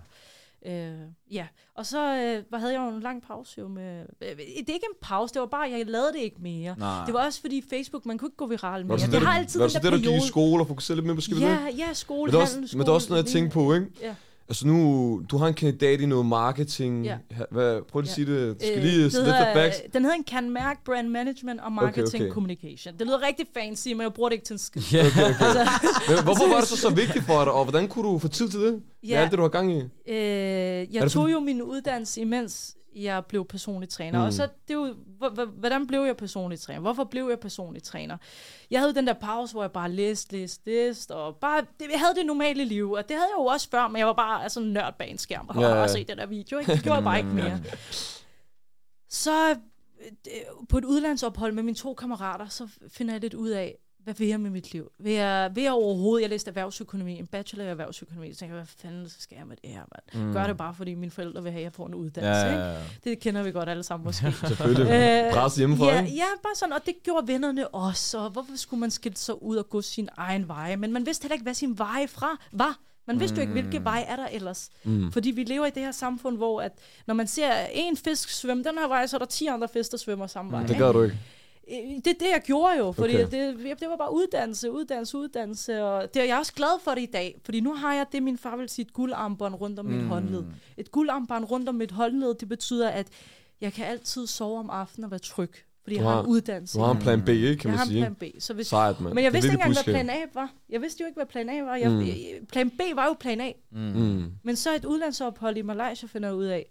Øh, 0.66 0.92
ja, 1.30 1.46
og 1.74 1.86
så 1.86 2.14
øh, 2.16 2.42
hvad 2.48 2.58
havde 2.58 2.72
jeg 2.72 2.80
jo 2.90 2.96
en 2.96 3.02
lang 3.02 3.22
pause 3.22 3.60
jo 3.60 3.68
med... 3.68 4.00
Øh, 4.00 4.28
det 4.28 4.38
er 4.38 4.58
ikke 4.58 4.70
en 4.70 4.96
pause, 5.02 5.34
det 5.34 5.40
var 5.40 5.46
bare, 5.46 5.70
jeg 5.70 5.86
lavede 5.86 6.12
det 6.12 6.18
ikke 6.20 6.36
mere. 6.40 6.74
Nej. 6.78 7.04
Det 7.06 7.14
var 7.14 7.24
også 7.26 7.40
fordi 7.40 7.64
Facebook, 7.70 8.06
man 8.06 8.18
kunne 8.18 8.26
ikke 8.26 8.36
gå 8.36 8.46
viral 8.46 8.86
mere. 8.86 8.96
det 8.96 9.04
Det, 9.04 9.12
det, 9.12 9.20
det 9.20 9.28
har 9.28 9.38
altid 9.38 9.60
var 9.60 9.66
den 9.66 9.74
det 9.74 9.82
der 9.82 9.90
så 9.90 9.90
det, 9.90 9.92
du 9.92 9.96
gik 9.98 10.04
i 10.04 10.08
periode. 10.08 10.26
skole 10.26 10.62
og 10.62 10.66
fokuserede 10.66 10.96
lidt 10.96 11.06
mere 11.06 11.14
på 11.14 11.20
forskellige 11.20 11.48
Ja, 11.50 11.68
ja, 11.78 11.92
skole, 11.92 12.22
Men 12.22 12.32
det 12.32 12.38
er 12.38 12.42
også, 12.42 12.54
handel, 12.54 12.76
men 12.76 12.80
det 12.86 12.88
er 12.88 12.92
også 12.94 13.08
noget 13.12 13.28
skole, 13.28 13.40
tænke 13.40 13.52
på, 13.54 13.72
ikke? 13.74 13.86
Ja. 14.02 14.14
Altså 14.52 14.66
nu, 14.66 15.22
du 15.30 15.36
har 15.36 15.46
en 15.48 15.54
kandidat 15.54 16.00
i 16.00 16.06
noget 16.06 16.26
marketing. 16.26 17.04
Ja. 17.04 17.16
Hvad, 17.50 17.80
prøv 17.92 18.00
lige 18.00 18.10
at 18.12 18.18
Ja. 18.18 18.24
sige 18.24 18.26
det. 18.48 18.54
Du 18.60 18.64
skal 18.64 18.76
Øh, 18.78 18.82
lige 18.84 19.02
hedder, 19.02 19.44
the 19.44 19.54
backs. 19.54 19.76
Den 19.92 20.02
hedder 20.02 20.16
en 20.16 20.24
Can 20.24 20.50
Mærk 20.50 20.84
Brand 20.84 21.08
Management 21.08 21.60
og 21.60 21.72
Marketing 21.72 22.08
Okay, 22.08 22.20
okay. 22.24 22.30
Communication. 22.32 22.94
Det 22.98 23.06
lyder 23.06 23.26
rigtig 23.26 23.46
fancy, 23.54 23.88
men 23.88 24.00
jeg 24.00 24.12
bruger 24.12 24.28
det 24.28 24.34
ikke 24.34 24.44
til 24.44 24.54
en 24.54 24.58
skid. 24.58 24.82
Ja. 24.92 24.98
Altså, 25.06 25.68
Men 26.08 26.24
hvorfor 26.24 26.48
var 26.48 26.58
det 26.60 26.68
så 26.68 26.76
så 26.76 26.90
vigtigt 26.90 27.24
for 27.24 27.44
dig, 27.44 27.52
og 27.52 27.64
hvordan 27.64 27.88
kunne 27.88 28.08
du 28.08 28.18
få 28.18 28.28
tid 28.28 28.48
til 28.48 28.60
det? 28.60 28.80
Ja. 29.02 29.08
Ja. 29.08 29.20
alt 29.22 29.30
det, 29.30 29.36
du 29.38 29.42
har 29.42 29.48
gang 29.48 29.72
i? 29.72 29.80
øh, 30.08 30.94
jeg 30.94 31.10
tog 31.10 31.32
jo 31.32 31.40
min 31.40 31.62
uddannelse, 31.62 32.20
imens 32.20 32.76
jeg 32.96 33.26
blev 33.26 33.44
personlig 33.44 33.88
træner. 33.88 34.18
Mm. 34.18 34.24
Og 34.24 34.32
så, 34.32 34.48
det 34.68 34.74
er 34.74 34.78
jo, 34.78 34.94
hvordan 35.46 35.86
blev 35.86 36.00
jeg 36.00 36.16
personlig 36.16 36.60
træner? 36.60 36.80
Hvorfor 36.80 37.04
blev 37.04 37.28
jeg 37.28 37.40
personlig 37.40 37.82
træner? 37.82 38.16
Jeg 38.70 38.80
havde 38.80 38.94
den 38.94 39.06
der 39.06 39.12
pause, 39.12 39.52
hvor 39.52 39.62
jeg 39.62 39.72
bare 39.72 39.90
læste, 39.90 40.32
læste, 40.32 40.62
læste, 40.66 41.14
og 41.14 41.36
bare, 41.36 41.60
det, 41.60 41.86
jeg 41.92 42.00
havde 42.00 42.14
det 42.14 42.26
normale 42.26 42.64
liv, 42.64 42.92
og 42.92 43.08
det 43.08 43.16
havde 43.16 43.28
jeg 43.28 43.38
jo 43.38 43.44
også 43.44 43.68
før, 43.70 43.88
men 43.88 43.96
jeg 43.98 44.06
var 44.06 44.12
bare 44.12 44.42
altså, 44.42 44.60
nørd 44.60 44.94
bag 44.98 45.10
en 45.10 45.18
skærm, 45.18 45.48
og 45.48 45.60
Ja, 45.60 45.80
ja, 45.80 46.02
den 46.08 46.18
der 46.18 46.26
video, 46.26 46.58
ikke? 46.58 46.72
Det 46.72 46.82
gjorde 46.82 46.96
jeg 46.96 47.04
bare 47.04 47.18
ikke 47.18 47.30
mere. 47.42 47.60
Så 49.08 49.50
øh, 49.50 49.56
på 50.68 50.78
et 50.78 50.84
udlandsophold 50.84 51.52
med 51.52 51.62
mine 51.62 51.76
to 51.76 51.94
kammerater, 51.94 52.48
så 52.48 52.68
finder 52.88 53.14
jeg 53.14 53.20
lidt 53.20 53.34
ud 53.34 53.50
af, 53.50 53.78
hvad 54.04 54.14
vil 54.14 54.28
jeg 54.28 54.40
med 54.40 54.50
mit 54.50 54.72
liv? 54.72 54.92
Vil 54.98 55.12
jeg, 55.12 55.50
vil 55.54 55.62
jeg 55.62 55.72
overhovedet, 55.72 56.22
jeg 56.22 56.30
læste 56.30 56.48
erhvervsøkonomi, 56.48 57.18
en 57.18 57.26
bachelor 57.26 57.64
i 57.64 57.68
erhvervsøkonomi, 57.68 58.32
så 58.32 58.38
tænkte 58.38 58.56
jeg, 58.56 58.62
hvad 58.64 58.66
fanden 58.78 59.08
skal 59.18 59.36
jeg 59.38 59.46
med 59.46 59.56
det 59.62 59.70
her? 59.70 59.82
Mm. 60.14 60.32
Gør 60.32 60.46
det 60.46 60.56
bare, 60.56 60.74
fordi 60.74 60.94
mine 60.94 61.10
forældre 61.10 61.42
vil 61.42 61.52
have, 61.52 61.60
at 61.60 61.64
jeg 61.64 61.72
får 61.72 61.86
en 61.86 61.92
Ja, 61.92 61.98
uddannelse, 61.98 62.40
ja, 62.46 62.50
ikke? 62.50 62.62
ja. 62.64 62.78
Det 63.04 63.20
kender 63.20 63.42
vi 63.42 63.52
godt 63.52 63.68
alle 63.68 63.82
sammen 63.82 64.04
måske. 64.04 64.32
Selvfølgelig. 64.48 64.90
Øh, 65.26 65.32
Pres 65.32 65.56
hjemmefra, 65.56 65.86
ja, 65.86 66.00
ikke? 66.04 66.16
ja, 66.16 66.24
bare 66.42 66.54
sådan, 66.54 66.72
og 66.72 66.86
det 66.86 66.94
gjorde 67.02 67.26
vennerne 67.28 67.68
også, 67.68 68.18
og 68.18 68.30
hvorfor 68.30 68.52
skulle 68.56 68.80
man 68.80 68.90
skille 68.90 69.16
sig 69.16 69.42
ud 69.42 69.56
og 69.56 69.70
gå 69.70 69.82
sin 69.82 70.08
egen 70.16 70.48
vej? 70.48 70.76
Men 70.76 70.92
man 70.92 71.06
vidste 71.06 71.24
heller 71.24 71.34
ikke, 71.34 71.42
hvad 71.42 71.54
sin 71.54 71.78
vej 71.78 72.06
fra 72.06 72.38
var. 72.52 72.78
Man 73.06 73.20
vidste 73.20 73.36
jo 73.36 73.40
ikke, 73.40 73.52
hvilke 73.52 73.84
vej 73.84 74.04
er 74.08 74.16
der 74.16 74.26
ellers. 74.26 74.70
Mm. 74.84 75.12
Fordi 75.12 75.30
vi 75.30 75.44
lever 75.44 75.66
i 75.66 75.70
det 75.70 75.82
her 75.82 75.92
samfund, 75.92 76.36
hvor 76.36 76.60
at, 76.60 76.72
når 77.06 77.14
man 77.14 77.26
ser 77.26 77.52
en 77.72 77.96
fisk 77.96 78.28
svømme 78.30 78.64
den 78.64 78.78
her 78.78 78.88
vej, 78.88 79.06
så 79.06 79.16
er 79.16 79.18
der 79.18 79.26
10 79.26 79.46
andre 79.46 79.68
fisk, 79.68 79.90
der 79.90 79.96
svømmer 79.96 80.26
samme 80.26 80.52
vej. 80.52 80.62
Det 80.62 80.70
ikke? 80.70 80.80
gør 80.84 80.92
du 80.92 81.02
ikke. 81.02 81.16
Øh, 81.70 81.76
Det 81.96 82.06
er 82.06 82.12
det, 82.20 82.28
jeg 82.32 82.42
gjorde 82.44 82.78
jo, 82.78 82.92
fordi 82.92 83.14
Okay. 83.22 83.24
det, 83.48 83.80
det 83.80 83.88
var 83.88 83.96
bare 83.96 84.14
uddannelse, 84.14 84.70
uddannelse, 84.70 85.18
uddannelse, 85.18 85.82
og 85.84 86.14
det, 86.14 86.20
jeg 86.20 86.28
er 86.28 86.38
også 86.38 86.52
glad 86.54 86.80
for 86.84 86.90
det 86.90 87.02
i 87.02 87.06
dag, 87.12 87.40
fordi 87.44 87.60
nu 87.60 87.74
har 87.74 87.94
jeg 87.94 88.06
det, 88.12 88.22
min 88.22 88.38
far 88.38 88.56
vil 88.56 88.68
sige, 88.68 88.84
et 88.86 88.92
guldarmbånd 88.92 89.54
rundt 89.54 89.78
om 89.78 89.86
mm. 89.86 89.92
mit 89.92 90.04
håndled. 90.04 90.44
Et 90.76 90.90
guldarmbånd 90.90 91.44
rundt 91.44 91.68
om 91.68 91.74
mit 91.74 91.90
håndled, 91.90 92.34
det 92.34 92.48
betyder, 92.48 92.88
at 92.88 93.06
jeg 93.60 93.72
kan 93.72 93.86
altid 93.86 94.26
sove 94.26 94.58
om 94.58 94.70
aftenen 94.70 95.04
og 95.04 95.10
være 95.10 95.20
tryg. 95.20 95.50
Fordi 95.82 95.94
Du 95.96 96.00
jeg 96.00 96.08
har 96.08 96.14
har- 96.16 96.22
en 96.22 96.28
uddannelse. 96.28 96.78
Du 96.78 96.82
har 96.84 96.92
en 96.94 96.98
plan 96.98 97.22
B, 97.24 97.28
ikke, 97.28 97.56
kan 97.56 97.70
jeg 97.70 97.70
man 97.70 97.78
har 97.78 97.84
en 97.84 97.90
sige. 97.90 98.00
plan 98.00 98.14
B. 98.14 98.22
Så 98.42 98.54
hvis, 98.54 98.66
Sejt, 98.66 99.00
mand. 99.00 99.14
men 99.14 99.24
jeg 99.24 99.32
Det 99.32 99.36
vidste 99.36 99.46
ikke 99.52 99.64
engang, 99.64 99.84
hvad 99.84 99.94
plan 99.94 100.10
A 100.10 100.18
var. 100.34 100.52
Jeg 100.68 100.80
vidste 100.80 101.00
jo 101.02 101.06
ikke, 101.06 101.16
hvad 101.16 101.26
plan 101.26 101.48
A 101.48 101.62
var. 101.62 101.76
Jeg, 101.76 101.90
Mm. 101.90 102.46
Plan 102.46 102.70
B 102.70 102.80
var 102.94 103.06
jo 103.06 103.12
plan 103.20 103.40
A. 103.40 103.52
Mm. 103.72 104.24
Men 104.42 104.56
så 104.56 104.74
et 104.74 104.84
udlandsophold 104.84 105.56
i 105.56 105.62
Malaysia 105.62 106.06
finder 106.08 106.28
jeg 106.28 106.36
ud 106.36 106.44
af, 106.44 106.66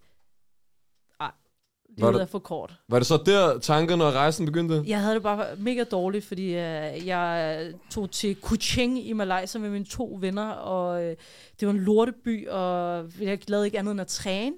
Var 1.97 2.07
livet 2.07 2.13
det- 2.13 2.21
er 2.21 2.25
for 2.31 2.39
kort. 2.39 2.73
Var 2.89 2.97
det 2.99 3.07
så 3.07 3.17
der, 3.25 3.59
tankerne 3.59 4.03
og 4.03 4.13
rejsen 4.13 4.45
begyndte? 4.45 4.83
Jeg 4.87 5.01
havde 5.01 5.13
det 5.15 5.23
bare 5.23 5.45
mega 5.57 5.83
dårligt, 5.83 6.25
fordi 6.25 6.45
øh, 6.47 7.07
jeg 7.07 7.73
tog 7.89 8.11
til 8.11 8.35
Kuching 8.35 9.07
i 9.07 9.13
Malaysia 9.13 9.61
med 9.61 9.69
mine 9.69 9.85
to 9.85 10.17
venner, 10.21 10.49
og 10.49 11.03
øh, 11.03 11.15
det 11.59 11.67
var 11.67 11.73
en 11.73 11.79
lorteby, 11.79 12.47
og 12.47 13.05
jeg 13.21 13.39
lavede 13.49 13.65
ikke 13.67 13.79
andet 13.79 13.91
end 13.91 14.01
at 14.01 14.07
træne. 14.07 14.55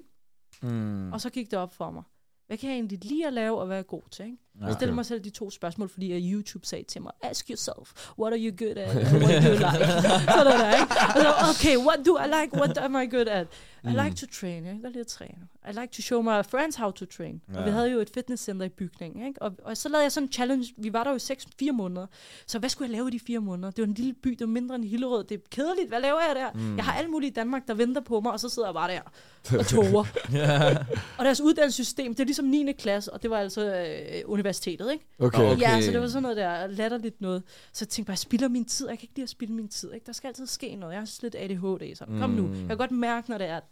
Mm. 0.62 1.12
Og 1.12 1.20
så 1.20 1.30
gik 1.30 1.50
det 1.50 1.58
op 1.58 1.74
for 1.74 1.90
mig. 1.90 2.02
Hvad 2.46 2.56
kan 2.56 2.68
jeg 2.68 2.74
egentlig 2.76 3.04
lide 3.04 3.26
at 3.26 3.32
lave 3.32 3.58
og 3.58 3.68
være 3.68 3.82
god 3.82 4.02
til? 4.10 4.24
Ikke? 4.24 4.36
Jeg 4.60 4.68
Ja. 4.68 4.74
stillede 4.74 4.94
mig 4.94 5.06
selv 5.06 5.20
de 5.24 5.30
to 5.30 5.50
spørgsmål, 5.50 5.88
fordi 5.88 6.32
YouTube 6.32 6.66
sagde 6.66 6.84
til 6.84 7.02
mig, 7.02 7.12
ask 7.22 7.50
yourself, 7.50 8.08
what 8.18 8.32
are 8.32 8.40
you 8.40 8.56
good 8.66 8.76
at? 8.76 8.94
What 8.96 9.42
do 9.42 9.48
you 9.48 9.52
like? 9.52 9.86
Sådan 10.32 10.60
der, 10.60 10.80
ikke? 10.80 10.94
Så, 10.94 11.28
okay, 11.50 11.76
what 11.86 11.98
do 12.06 12.18
I 12.18 12.26
like? 12.40 12.56
What 12.56 12.78
am 12.78 12.94
I 12.96 13.06
good 13.16 13.26
at? 13.28 13.46
I 13.84 13.86
Mm. 13.86 13.90
like 14.04 14.16
to 14.16 14.26
train. 14.40 14.64
Jeg 14.64 14.72
kan 14.72 14.82
godt 14.82 14.92
lide 14.92 15.00
at 15.00 15.06
træne. 15.06 15.38
I 15.68 15.72
like 15.80 15.88
to 15.92 16.02
show 16.02 16.22
my 16.22 16.42
friends 16.50 16.76
how 16.76 16.90
to 16.90 17.04
train. 17.04 17.40
Ja. 17.54 17.58
Og 17.58 17.64
vi 17.66 17.70
havde 17.70 17.90
jo 17.90 17.98
et 17.98 18.10
fitnesscenter 18.14 18.66
i 18.66 18.68
bygningen. 18.68 19.26
Ikke? 19.26 19.42
Og, 19.42 19.52
og 19.64 19.76
så 19.76 19.88
lavede 19.88 20.02
jeg 20.02 20.12
sådan 20.12 20.26
en 20.28 20.32
challenge. 20.32 20.74
Vi 20.78 20.92
var 20.92 21.04
der 21.04 21.10
jo 21.10 21.16
i 21.16 21.20
6, 21.20 21.46
4 21.58 21.72
måneder. 21.72 22.06
Så 22.46 22.58
hvad 22.58 22.68
skulle 22.68 22.88
jeg 22.88 22.92
lave 22.96 23.08
i 23.08 23.10
de 23.10 23.20
fire 23.26 23.38
måneder? 23.40 23.70
Det 23.70 23.82
var 23.82 23.86
en 23.88 23.94
lille 23.94 24.12
by, 24.22 24.30
det 24.30 24.40
var 24.40 24.46
mindre 24.46 24.74
end 24.74 24.84
Hillerød. 24.84 25.24
Det 25.24 25.34
er 25.34 25.38
kedeligt. 25.50 25.88
Hvad 25.88 26.00
laver 26.00 26.18
jeg 26.28 26.36
der? 26.36 26.52
Mm. 26.60 26.76
Jeg 26.76 26.84
har 26.84 26.92
alle 26.92 27.10
mulige 27.10 27.30
i 27.30 27.32
Danmark, 27.32 27.68
der 27.68 27.74
venter 27.74 28.00
på 28.00 28.20
mig, 28.20 28.32
og 28.32 28.40
så 28.40 28.48
sidder 28.48 28.68
jeg 28.68 28.74
bare 28.74 28.90
der 28.90 29.00
og 29.58 29.66
toger. 29.66 30.04
Ja. 30.32 30.76
Og 31.18 31.24
deres 31.24 31.40
uddannelsessystem, 31.40 32.14
det 32.14 32.20
er 32.20 32.24
ligesom 32.24 32.44
9. 32.44 32.72
klasse, 32.72 33.12
og 33.12 33.22
det 33.22 33.30
var 33.30 33.38
altså 33.38 33.74
øh, 33.74 34.22
universitetet, 34.44 34.92
ikke? 34.92 35.06
Okay. 35.18 35.38
Okay. 35.38 35.52
okay. 35.52 35.60
Ja, 35.60 35.80
så 35.80 35.92
det 35.92 36.00
var 36.00 36.08
sådan 36.08 36.22
noget 36.22 36.36
der 36.36 36.66
latterligt 36.66 37.20
noget. 37.20 37.42
Så 37.72 37.84
jeg 37.84 37.88
tænkte 37.88 38.06
bare, 38.06 38.12
jeg 38.12 38.18
spilder 38.18 38.48
min 38.48 38.64
tid. 38.64 38.88
Jeg 38.88 38.98
kan 38.98 39.04
ikke 39.04 39.14
lide 39.14 39.22
at 39.22 39.28
spilde 39.28 39.52
min 39.52 39.68
tid. 39.68 39.92
Ikke? 39.92 40.06
Der 40.06 40.12
skal 40.12 40.28
altid 40.28 40.46
ske 40.46 40.76
noget. 40.76 40.92
Jeg 40.92 41.00
har 41.00 41.18
lidt 41.22 41.34
ADHD, 41.34 41.94
så 41.94 42.04
kom 42.06 42.30
nu. 42.30 42.46
Mm. 42.46 42.54
Jeg 42.54 42.68
kan 42.68 42.76
godt 42.76 42.90
mærke, 42.90 43.30
når 43.30 43.38
det 43.38 43.46
er, 43.46 43.56
at 43.56 43.64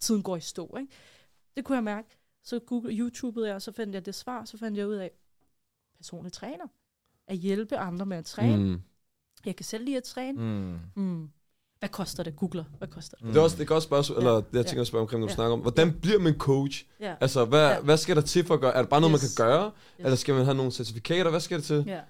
tiden 0.00 0.22
går 0.22 0.36
i 0.36 0.40
stå. 0.40 0.76
Ikke? 0.76 0.92
Det 1.56 1.64
kunne 1.64 1.76
jeg 1.76 1.84
mærke. 1.84 2.08
Så 2.44 2.58
Google, 2.58 2.96
YouTubede 2.98 3.46
jeg, 3.46 3.54
og 3.54 3.62
så 3.62 3.72
fandt 3.72 3.94
jeg 3.94 4.06
det 4.06 4.14
svar. 4.14 4.44
Så 4.44 4.58
fandt 4.58 4.78
jeg 4.78 4.88
ud 4.88 4.94
af, 4.94 5.10
personlig 5.96 6.32
træner. 6.32 6.66
At 7.28 7.36
hjælpe 7.36 7.76
andre 7.76 8.06
med 8.06 8.16
at 8.16 8.24
træne. 8.24 8.56
Mm. 8.56 8.70
Mm. 8.70 8.82
Jeg 9.44 9.56
kan 9.56 9.64
selv 9.64 9.84
lide 9.84 9.96
at 9.96 10.02
træne. 10.02 10.42
Mm. 10.42 11.02
Mm. 11.02 11.30
Hvad 11.80 11.88
koster 11.88 12.22
det? 12.22 12.36
Googler. 12.36 12.64
Hvad 12.78 12.88
koster 12.88 13.16
det? 13.16 13.26
Det 13.26 13.36
er 13.36 13.40
også 13.40 13.54
det 13.54 13.60
er 13.60 13.64
et 13.64 13.68
godt 13.68 13.82
spørgsmål, 13.82 14.16
Ja. 14.16 14.20
eller 14.20 14.34
jeg 14.34 14.44
Ja. 14.54 14.62
tænker 14.62 14.80
at 14.80 14.86
spørge 14.86 15.02
omkring, 15.02 15.20
når 15.20 15.26
du 15.26 15.30
Ja. 15.30 15.34
snakker 15.34 15.52
om. 15.52 15.60
Hvordan 15.60 15.92
bliver 16.00 16.18
man 16.18 16.34
coach? 16.38 16.84
Ja. 17.00 17.14
Altså, 17.20 17.44
hvad, 17.44 17.68
Ja. 17.70 17.80
hvad 17.80 17.96
skal 17.96 18.16
der 18.16 18.22
til 18.22 18.44
for 18.46 18.54
at 18.54 18.60
gøre? 18.60 18.74
Er 18.74 18.80
det 18.82 18.88
bare 18.88 19.00
noget, 19.00 19.10
man 19.12 19.20
Yes. 19.24 19.34
kan 19.34 19.46
gøre? 19.46 19.64
Yes. 19.64 20.04
Eller 20.04 20.16
skal 20.16 20.34
man 20.34 20.44
have 20.44 20.56
nogle 20.56 20.72
certifikater? 20.72 21.30
Hvad 21.30 21.40
skal 21.40 21.56
det 21.56 21.64
til? 21.66 21.84
Ja. 21.86 22.00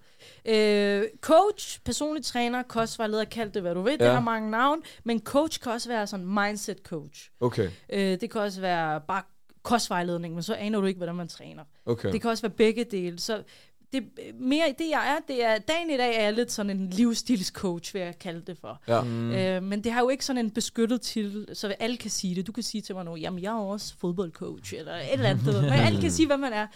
Øh, 1.01 1.05
coach, 1.21 1.81
personlig 1.85 2.25
træner, 2.25 2.63
kostvejleder, 2.63 3.25
kald 3.25 3.51
det 3.53 3.63
hvad 3.63 3.75
du 3.75 3.83
vil. 3.83 3.97
Ja. 4.01 4.05
Ja. 4.05 4.11
Det 4.11 4.15
har 4.15 4.21
mange 4.25 4.51
navn. 4.51 4.83
Men 5.05 5.21
coach 5.21 5.61
kan 5.61 5.73
også 5.73 5.89
være 5.89 6.07
sådan 6.07 6.27
mindset 6.27 6.79
coach. 6.85 7.31
Okay, 7.41 7.71
Øh, 7.93 8.21
det 8.21 8.31
kan 8.31 8.41
også 8.41 8.61
være 8.61 9.01
bare 9.09 9.23
kostvejledning, 9.63 10.35
men 10.35 10.43
så 10.43 10.55
aner 10.55 10.81
du 10.81 10.87
ikke, 10.87 10.99
hvordan 10.99 11.15
man 11.15 11.29
træner. 11.29 11.63
okay. 11.87 12.13
Det 12.13 12.21
kan 12.21 12.31
også 12.31 12.43
være 12.43 12.51
begge 12.57 12.85
dele. 12.85 13.19
Så 13.21 13.43
det, 13.93 14.05
mere 14.41 14.75
det 14.79 14.91
jeg 14.91 15.17
er, 15.17 15.33
det 15.35 15.45
er, 15.45 15.59
dagen 15.59 15.91
i 15.91 15.97
dag 15.97 16.17
er 16.17 16.23
jeg 16.23 16.33
lidt 16.33 16.53
sådan 16.53 16.71
en 16.71 16.91
livsstilscoach, 16.91 17.95
vil 17.95 18.03
jeg 18.03 18.19
kalde 18.19 18.43
det 18.47 18.59
for. 18.59 18.83
Ja. 18.89 19.01
Mm. 19.01 19.33
Øh, 19.33 19.63
men 19.63 19.85
det 19.85 19.93
har 19.93 20.01
jo 20.01 20.09
ikke 20.09 20.25
sådan 20.25 20.45
en 20.45 20.51
beskyttet 20.51 21.01
til, 21.01 21.49
så 21.53 21.75
alle 21.81 21.97
kan 21.97 22.11
sige 22.11 22.35
det. 22.35 22.47
Du 22.47 22.53
kan 22.53 22.63
sige 22.63 22.81
til 22.81 22.95
mig 22.95 23.05
nu, 23.05 23.17
jamen 23.17 23.43
jeg 23.43 23.51
er 23.51 23.61
også 23.61 23.95
fodboldcoach, 23.99 24.75
eller 24.79 24.95
et 24.95 25.13
eller 25.13 25.29
andet. 25.29 25.63
Men 25.63 25.73
alle 25.73 26.01
kan 26.01 26.11
sige, 26.11 26.27
hvad 26.27 26.37
man 26.37 26.53
er. 26.53 26.67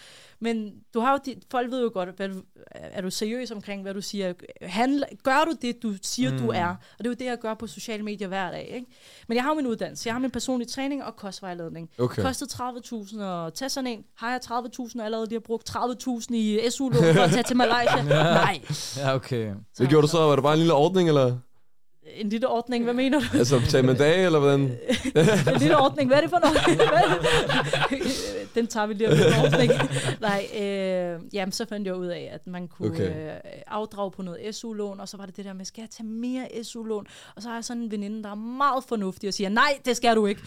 Men 0.45 0.73
du 0.93 0.99
har 0.99 1.11
jo, 1.11 1.19
de, 1.25 1.35
folk 1.51 1.71
ved 1.71 1.81
jo 1.83 1.91
godt, 1.93 2.09
hvad 2.15 2.29
du, 2.29 2.41
er 2.71 3.01
du 3.01 3.09
seriøs 3.09 3.51
omkring, 3.51 3.81
hvad 3.81 3.93
du 3.93 4.01
siger. 4.01 4.33
Handler, 4.61 5.07
gør 5.23 5.45
du 5.45 5.53
det, 5.61 5.83
du 5.83 5.93
siger, 6.01 6.31
mm. 6.31 6.37
du 6.37 6.49
er? 6.49 6.67
Og 6.67 6.97
det 6.97 7.05
er 7.05 7.09
jo 7.09 7.15
det, 7.19 7.25
jeg 7.25 7.37
gør 7.39 7.53
på 7.53 7.67
sociale 7.67 8.03
medier 8.03 8.27
hver 8.27 8.51
dag. 8.51 8.71
Ikke? 8.75 8.87
Men 9.27 9.35
jeg 9.35 9.43
har 9.43 9.51
jo 9.51 9.55
min 9.55 9.67
uddannelse. 9.67 10.07
Jeg 10.07 10.13
har 10.13 10.19
min 10.19 10.31
personlige 10.31 10.67
træning 10.67 11.03
og 11.03 11.15
kostvejledning. 11.15 11.89
Okay. 11.99 12.21
Kostede 12.21 12.49
30.000 12.53 13.21
at 13.21 13.53
tage 13.53 13.69
sådan 13.69 13.87
en. 13.87 14.03
Har 14.15 14.31
jeg 14.31 14.39
30.000 14.45 15.03
allerede? 15.03 15.27
De 15.27 15.35
har 15.35 15.39
brugt 15.39 15.69
30.000 15.69 16.35
i 16.35 16.69
SU-lån 16.69 17.03
for 17.13 17.21
at 17.21 17.31
tage 17.31 17.43
til 17.43 17.57
Malaysia? 17.57 18.03
Nej. 18.09 18.61
Ja, 18.97 19.15
okay. 19.15 19.53
Hvad 19.77 19.87
gjorde 19.87 20.01
du 20.01 20.11
så? 20.11 20.17
Var 20.17 20.35
det 20.35 20.43
bare 20.43 20.53
en 20.53 20.59
lille 20.59 20.73
ordning, 20.73 21.07
eller? 21.07 21.37
En 22.13 22.29
lille 22.29 22.47
ordning, 22.47 22.83
hvad 22.83 22.93
mener 22.93 23.19
du? 23.19 23.25
Altså, 23.37 23.61
tage 23.69 23.83
med 23.83 23.95
dage, 23.95 24.25
eller 24.25 24.39
hvordan? 24.39 24.59
en 25.53 25.59
lille 25.59 25.77
ordning, 25.77 26.09
hvad 26.09 26.17
er 26.17 26.21
det 26.21 26.29
for 26.29 26.39
noget? 26.39 26.57
Den 28.55 28.67
tager 28.67 28.87
vi 28.87 28.93
lige 28.93 29.07
om 29.07 29.13
en 29.13 29.45
ordning. 29.45 29.71
Nej, 30.21 30.47
øh, 30.61 31.19
jamen 31.33 31.51
så 31.51 31.65
fandt 31.65 31.87
jeg 31.87 31.95
ud 31.95 32.07
af, 32.07 32.29
at 32.33 32.47
man 32.47 32.67
kunne 32.67 32.85
Okay. 32.91 33.27
øh, 33.27 33.33
afdrage 33.67 34.11
på 34.11 34.21
noget 34.21 34.55
SU-lån, 34.55 34.99
og 34.99 35.09
så 35.09 35.17
var 35.17 35.25
det 35.25 35.37
det 35.37 35.45
der 35.45 35.53
med, 35.53 35.65
skal 35.65 35.81
jeg 35.81 35.89
tage 35.89 36.07
mere 36.07 36.63
SU-lån? 36.63 37.07
Og 37.35 37.41
så 37.41 37.47
har 37.47 37.55
jeg 37.55 37.63
sådan 37.63 37.81
en 37.83 37.91
veninde, 37.91 38.23
der 38.23 38.29
er 38.31 38.35
meget 38.35 38.83
fornuftig 38.83 39.27
og 39.27 39.33
siger, 39.33 39.49
nej, 39.49 39.79
det 39.85 39.97
skal 39.97 40.15
du 40.15 40.25
ikke. 40.25 40.41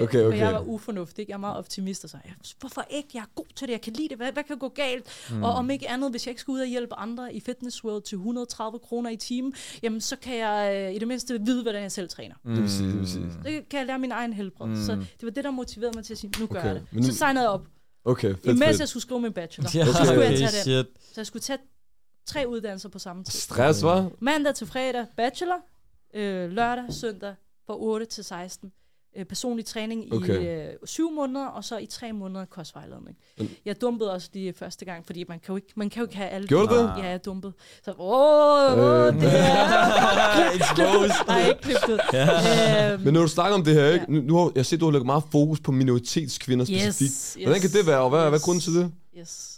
Okay, 0.00 0.16
Men 0.22 0.26
okay. 0.26 0.38
jeg 0.38 0.52
var 0.52 0.60
ufornuftig, 0.60 1.28
jeg 1.28 1.34
er 1.34 1.38
meget 1.38 1.56
optimist, 1.56 2.04
og 2.04 2.10
så 2.10 2.16
jeg, 2.24 2.32
hvorfor 2.60 2.84
ikke? 2.90 3.08
Jeg 3.14 3.20
er 3.20 3.30
god 3.34 3.44
til 3.56 3.66
det, 3.66 3.72
jeg 3.72 3.80
kan 3.80 3.92
lide 3.92 4.08
det, 4.08 4.16
hvad, 4.16 4.32
hvad 4.32 4.42
kan 4.44 4.58
gå 4.58 4.68
galt? 4.68 5.26
Mm. 5.30 5.42
Og 5.42 5.52
om 5.52 5.70
ikke 5.70 5.90
andet, 5.90 6.10
hvis 6.10 6.26
jeg 6.26 6.30
ikke 6.30 6.40
skal 6.40 6.52
ud 6.52 6.60
og 6.60 6.66
hjælpe 6.66 6.94
andre 6.94 7.34
i 7.34 7.40
Fitness 7.40 7.84
World 7.84 8.02
til 8.02 8.16
130 8.16 8.78
kroner 8.78 9.10
i 9.10 9.16
timen, 9.16 9.54
jamen 9.82 10.00
så 10.00 10.16
kan 10.16 10.36
jeg 10.36 10.86
øh, 10.88 10.94
det 11.00 11.08
mindste 11.08 11.40
vide, 11.44 11.62
hvordan 11.62 11.82
jeg 11.82 11.92
selv 11.92 12.08
træner. 12.08 12.34
Det 12.46 12.62
vil 12.62 12.70
sige, 12.70 12.88
det 12.88 12.98
vil 12.98 13.08
sige. 13.08 13.26
Det 13.44 13.68
kan 13.68 13.78
jeg 13.78 13.86
lære 13.86 13.98
min 13.98 14.12
egen 14.12 14.32
helbred. 14.32 14.66
Mm. 14.66 14.84
Så 14.86 14.92
det 14.96 15.22
var 15.22 15.30
det, 15.30 15.44
der 15.44 15.50
motiverede 15.50 15.96
mig 15.96 16.04
til 16.04 16.14
at 16.14 16.18
sige, 16.18 16.32
nu 16.40 16.46
gør 16.46 16.58
Okay, 16.58 16.66
jeg 16.68 16.74
det. 16.74 16.86
men 16.92 17.02
Så 17.04 17.10
nu- 17.10 17.14
signede 17.14 17.40
jeg 17.40 17.50
op. 17.50 17.66
Okay, 18.04 18.28
fedt, 18.34 18.44
Imens 18.46 18.64
fedt. 18.64 18.80
jeg 18.80 18.88
skulle 18.88 19.02
skrive 19.02 19.20
min 19.20 19.32
bachelor. 19.32 19.70
Ja, 19.74 19.84
så 19.84 19.92
skulle 19.92 20.10
jeg 20.10 20.18
okay, 20.18 20.36
tage 20.36 20.40
den. 20.40 20.84
shit. 20.86 20.86
Så 21.14 21.20
jeg 21.20 21.26
skulle 21.26 21.42
tage 21.42 21.58
tre 22.26 22.48
uddannelser 22.48 22.88
på 22.88 22.98
samme 22.98 23.24
tid. 23.24 23.40
Stress, 23.40 23.82
var? 23.82 24.10
Mandag 24.20 24.54
til 24.54 24.66
fredag 24.66 25.06
bachelor, 25.16 25.56
øh, 26.14 26.50
lørdag, 26.50 26.84
søndag 26.92 27.34
fra 27.66 27.74
8 27.78 28.06
til 28.06 28.24
16. 28.24 28.72
Øh, 29.16 29.24
personlig 29.24 29.64
træning 29.64 30.12
Okay. 30.14 30.40
i 30.42 30.46
øh, 30.46 30.72
syv 30.84 31.10
måneder, 31.10 31.46
og 31.46 31.64
så 31.64 31.78
i 31.78 31.86
tre 31.86 32.12
måneder 32.12 32.44
kostvejledning. 32.44 33.16
Jeg 33.64 33.80
dumpede 33.80 34.12
også 34.12 34.28
lige 34.32 34.52
første 34.52 34.84
gang, 34.84 35.06
fordi 35.06 35.24
man 35.28 35.38
kan 35.40 35.52
jo 35.52 35.56
ikke, 35.56 35.68
man 35.76 35.90
kan 35.90 36.00
jo 36.00 36.04
ikke 36.06 36.16
have 36.16 36.28
alle... 36.28 36.48
Gjorde 36.48 36.68
du 36.68 36.74
det? 36.74 36.92
Ja, 36.98 37.06
jeg 37.08 37.24
dumpede. 37.24 37.52
Så, 37.84 37.90
åh, 37.98 38.72
åh, 38.78 39.06
Øh. 39.06 39.14
det 39.20 39.30
er... 39.32 40.50
Exposed. 40.56 41.10
Nej, 41.28 41.48
ikke 41.48 41.60
klippet. 41.60 42.00
Øhm, 42.14 43.00
Men 43.04 43.14
når 43.14 43.20
du 43.20 43.28
snakker 43.28 43.54
om 43.54 43.64
det 43.64 43.74
her, 43.74 43.86
ikke? 43.86 44.04
Ja. 44.08 44.12
Nu, 44.14 44.20
nu 44.20 44.36
har 44.36 44.52
jeg 44.54 44.66
set, 44.66 44.80
du 44.80 44.84
har 44.84 44.92
lagt 44.92 45.06
meget 45.06 45.24
fokus 45.32 45.60
på 45.60 45.72
minoritetskvinder 45.72 46.64
specifikt. 46.64 47.10
yes, 47.10 47.36
Hvordan 47.44 47.60
kan 47.60 47.70
det 47.70 47.86
være, 47.86 47.98
og 48.00 48.10
hvad, 48.10 48.28
hvad 48.28 48.38
er 48.38 48.42
grunden 48.44 48.60
til 48.60 48.74
det? 48.74 48.92
Yes. 49.18 49.56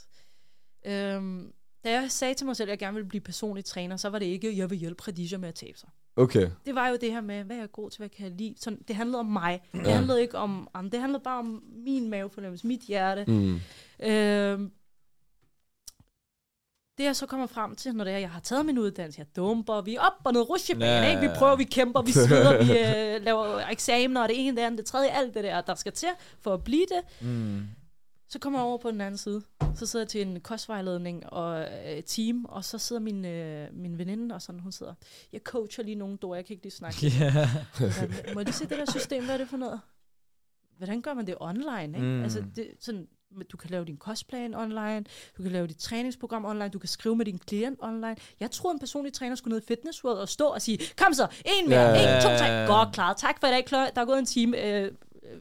Øhm, 0.86 1.46
da 1.84 1.90
jeg 2.00 2.10
sagde 2.10 2.34
til 2.34 2.46
mig 2.46 2.56
selv, 2.56 2.68
at 2.68 2.70
jeg 2.70 2.78
gerne 2.78 2.94
ville 2.94 3.08
blive 3.08 3.20
personlig 3.20 3.64
træner, 3.64 3.96
så 3.96 4.08
var 4.08 4.18
det 4.18 4.26
ikke, 4.26 4.48
at 4.48 4.56
jeg 4.56 4.70
vil 4.70 4.78
hjælpe 4.78 5.02
Khadija 5.02 5.38
med 5.38 5.48
at 5.48 5.54
tabe 5.54 5.78
sig. 5.78 5.88
Okay, 6.16 6.50
Det 6.66 6.74
var 6.74 6.88
jo 6.88 6.96
det 7.00 7.12
her 7.12 7.20
med, 7.20 7.44
hvad 7.44 7.56
er 7.56 7.60
jeg 7.60 7.72
god 7.72 7.90
til, 7.90 7.98
hvad 7.98 8.08
kan 8.08 8.24
jeg 8.26 8.32
lide. 8.38 8.54
Sådan, 8.58 8.82
det 8.88 8.96
handlede 8.96 9.18
om 9.20 9.26
mig. 9.26 9.60
Det 9.72 9.86
Ja. 9.86 9.90
handlede 9.94 10.20
ikke 10.22 10.38
om 10.38 10.68
andre. 10.74 10.90
Det 10.90 11.00
handlede 11.00 11.22
bare 11.24 11.38
om 11.38 11.62
min 11.84 12.10
mavefornemmelse, 12.10 12.66
mit 12.66 12.80
hjerte. 12.80 13.24
mm. 13.28 13.60
Øhm, 14.02 14.70
det 16.98 17.04
jeg 17.04 17.16
så 17.16 17.26
kommer 17.26 17.46
frem 17.46 17.74
til, 17.74 17.94
når 17.94 18.04
det 18.04 18.12
er, 18.12 18.18
jeg 18.18 18.30
har 18.30 18.40
taget 18.40 18.66
min 18.66 18.78
uddannelse, 18.78 19.18
jeg 19.18 19.36
dumper, 19.36 19.80
vi 19.80 19.94
er 19.94 20.00
op 20.00 20.12
og 20.24 20.32
ned 20.32 20.46
Ja. 20.80 21.10
ikke? 21.10 21.20
vi 21.20 21.28
prøver, 21.38 21.56
vi 21.56 21.64
kæmper, 21.64 22.02
vi 22.02 22.12
sveder, 22.12 22.64
vi 22.64 22.70
øh, 23.18 23.24
laver 23.24 23.58
eksamener, 23.70 24.22
og 24.22 24.28
det 24.28 24.46
ene, 24.46 24.56
det 24.56 24.62
andet, 24.62 24.78
det 24.78 24.86
tredje, 24.86 25.08
alt 25.10 25.34
det 25.34 25.44
der, 25.44 25.60
der 25.60 25.74
skal 25.74 25.92
til 25.92 26.08
for 26.40 26.54
at 26.54 26.64
blive 26.64 26.86
det. 26.88 27.26
Mm. 27.28 27.62
Så 28.32 28.38
kommer 28.38 28.58
jeg 28.58 28.66
over 28.66 28.78
på 28.78 28.90
den 28.90 29.00
anden 29.00 29.18
side. 29.18 29.42
Så 29.74 29.86
sidder 29.86 30.04
jeg 30.04 30.08
til 30.08 30.26
en 30.26 30.40
kostvejledning 30.40 31.32
og 31.32 31.60
øh, 31.60 32.02
team, 32.02 32.44
og 32.44 32.64
så 32.64 32.78
sidder 32.78 33.02
min, 33.02 33.24
øh, 33.24 33.68
min 33.72 33.98
veninde, 33.98 34.34
og 34.34 34.42
sådan, 34.42 34.60
hun 34.60 34.72
sidder, 34.72 34.94
jeg 35.32 35.40
coacher 35.44 35.84
lige 35.84 35.94
nogen, 35.94 36.16
Dora, 36.16 36.36
jeg 36.36 36.44
kan 36.44 36.54
ikke 36.54 36.64
lige 36.64 36.72
snakke. 36.72 37.06
Ja. 37.20 37.48
Så, 37.90 38.08
Må 38.34 38.40
jeg 38.40 38.44
lige 38.44 38.52
se 38.52 38.66
det 38.66 38.78
der 38.78 38.90
system, 38.90 39.24
hvad 39.24 39.34
er 39.34 39.38
det 39.38 39.48
for 39.48 39.56
noget? 39.56 39.80
Hvordan 40.76 41.02
gør 41.02 41.14
man 41.14 41.26
det 41.26 41.34
online? 41.40 41.98
Ikke? 41.98 42.00
Mm. 42.00 42.22
Altså, 42.22 42.44
det, 42.56 42.68
sådan, 42.80 43.08
du 43.52 43.56
kan 43.56 43.70
lave 43.70 43.84
din 43.84 43.96
kostplan 43.96 44.54
online, 44.54 45.04
du 45.36 45.42
kan 45.42 45.52
lave 45.52 45.66
dit 45.66 45.76
træningsprogram 45.78 46.44
online, 46.44 46.68
du 46.68 46.78
kan 46.78 46.88
skrive 46.88 47.16
med 47.16 47.24
din 47.24 47.38
klient 47.38 47.78
online. 47.82 48.16
Jeg 48.40 48.50
troede, 48.50 48.74
en 48.74 48.78
personlig 48.78 49.12
træner 49.12 49.36
skulle 49.36 49.54
ned 49.54 49.62
i 49.62 49.66
Fitness 49.66 50.04
World 50.04 50.18
og 50.18 50.28
stå 50.28 50.46
og 50.46 50.62
sige, 50.62 50.78
kom 50.96 51.14
så, 51.14 51.26
en 51.44 51.68
mere, 51.68 51.80
ja. 51.80 52.16
en, 52.16 52.22
to, 52.22 52.28
tre, 52.28 52.66
godt 52.66 52.94
klaret, 52.94 53.16
tak 53.16 53.40
for 53.40 53.46
i 53.46 53.50
dag, 53.50 53.64
Kløj. 53.64 53.90
der 53.94 54.00
er 54.00 54.04
gået 54.06 54.18
en 54.18 54.26
time, 54.26 54.66
øh, 54.66 54.92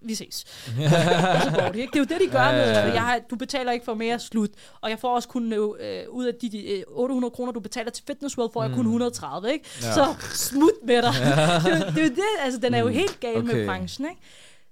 vi 0.02 0.16
ses. 0.16 0.46
og 1.36 1.42
så 1.44 1.52
går 1.60 1.68
det, 1.72 1.76
ikke? 1.80 1.92
Det 1.92 1.96
er 1.96 2.00
jo 2.00 2.20
det, 2.20 2.28
de 2.28 2.32
gør 2.32 2.44
Ja, 2.44 2.52
med, 2.52 2.60
ja, 2.62 2.88
ja. 2.88 2.94
jeg 2.94 3.02
har, 3.02 3.20
du 3.30 3.36
betaler 3.36 3.72
ikke 3.72 3.86
for 3.86 3.94
mere 3.94 4.20
slut, 4.20 4.50
og 4.82 4.90
jeg 4.90 5.00
får 5.00 5.16
også 5.16 5.28
kun, 5.30 5.54
øh, 5.54 5.60
øh, 5.60 6.04
ud 6.10 6.26
af 6.26 6.34
de, 6.42 6.50
de 6.52 6.68
øh, 6.72 6.84
800 6.88 7.32
kroner, 7.32 7.52
du 7.52 7.60
betaler 7.60 7.92
til 7.92 8.04
Fitness 8.08 8.38
World, 8.38 8.50
får 8.54 8.64
jeg 8.64 8.72
kun 8.72 8.86
130, 8.86 9.54
ikke? 9.54 9.66
Ja. 9.82 9.94
Så 9.94 10.06
smut 10.34 10.72
med 10.88 11.02
dig. 11.02 11.14
det, 11.66 11.74
er 11.74 11.78
jo- 11.78 11.86
det 11.92 11.98
er 11.98 12.04
jo 12.04 12.10
det, 12.10 12.24
altså 12.44 12.60
den 12.60 12.74
er 12.74 12.80
jo 12.80 12.88
helt 12.88 13.20
gal. 13.20 13.38
Okay. 13.38 13.54
med 13.56 13.66
branchen, 13.66 14.10
ikke? 14.10 14.22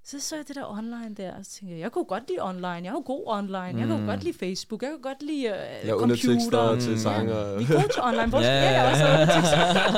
Så 0.03 0.19
så 0.19 0.35
jeg 0.35 0.47
det 0.47 0.55
der 0.55 0.65
online 0.71 1.15
der, 1.15 1.35
og 1.37 1.45
så 1.45 1.51
tænkte 1.51 1.73
jeg, 1.75 1.81
jeg 1.81 1.91
kunne 1.91 2.05
godt 2.05 2.23
lide 2.29 2.39
online, 2.41 2.67
jeg 2.67 2.85
er 2.87 2.91
jo 2.91 3.03
god 3.05 3.23
online, 3.27 3.57
jeg 3.79 3.87
kunne 3.87 4.05
godt 4.05 4.23
lide 4.23 4.37
Facebook, 4.37 4.81
jeg 4.83 4.91
kunne 4.91 5.01
godt 5.01 5.21
lide 5.23 5.45
uh, 5.45 5.87
Ja, 5.87 5.91
computer. 5.91 5.93
undertekster 6.03 6.79
til 6.79 6.91
Mm. 6.91 6.97
sange. 6.97 7.27
Vi 7.57 7.63
er 7.63 7.67
gode 7.81 7.93
til 7.93 8.01
online. 8.03 8.27
Hvor 8.29 8.39
Ja, 8.47 8.47
ja, 8.47 8.71
ja, 8.71 8.81
jeg 8.81 8.91
også 8.91 9.05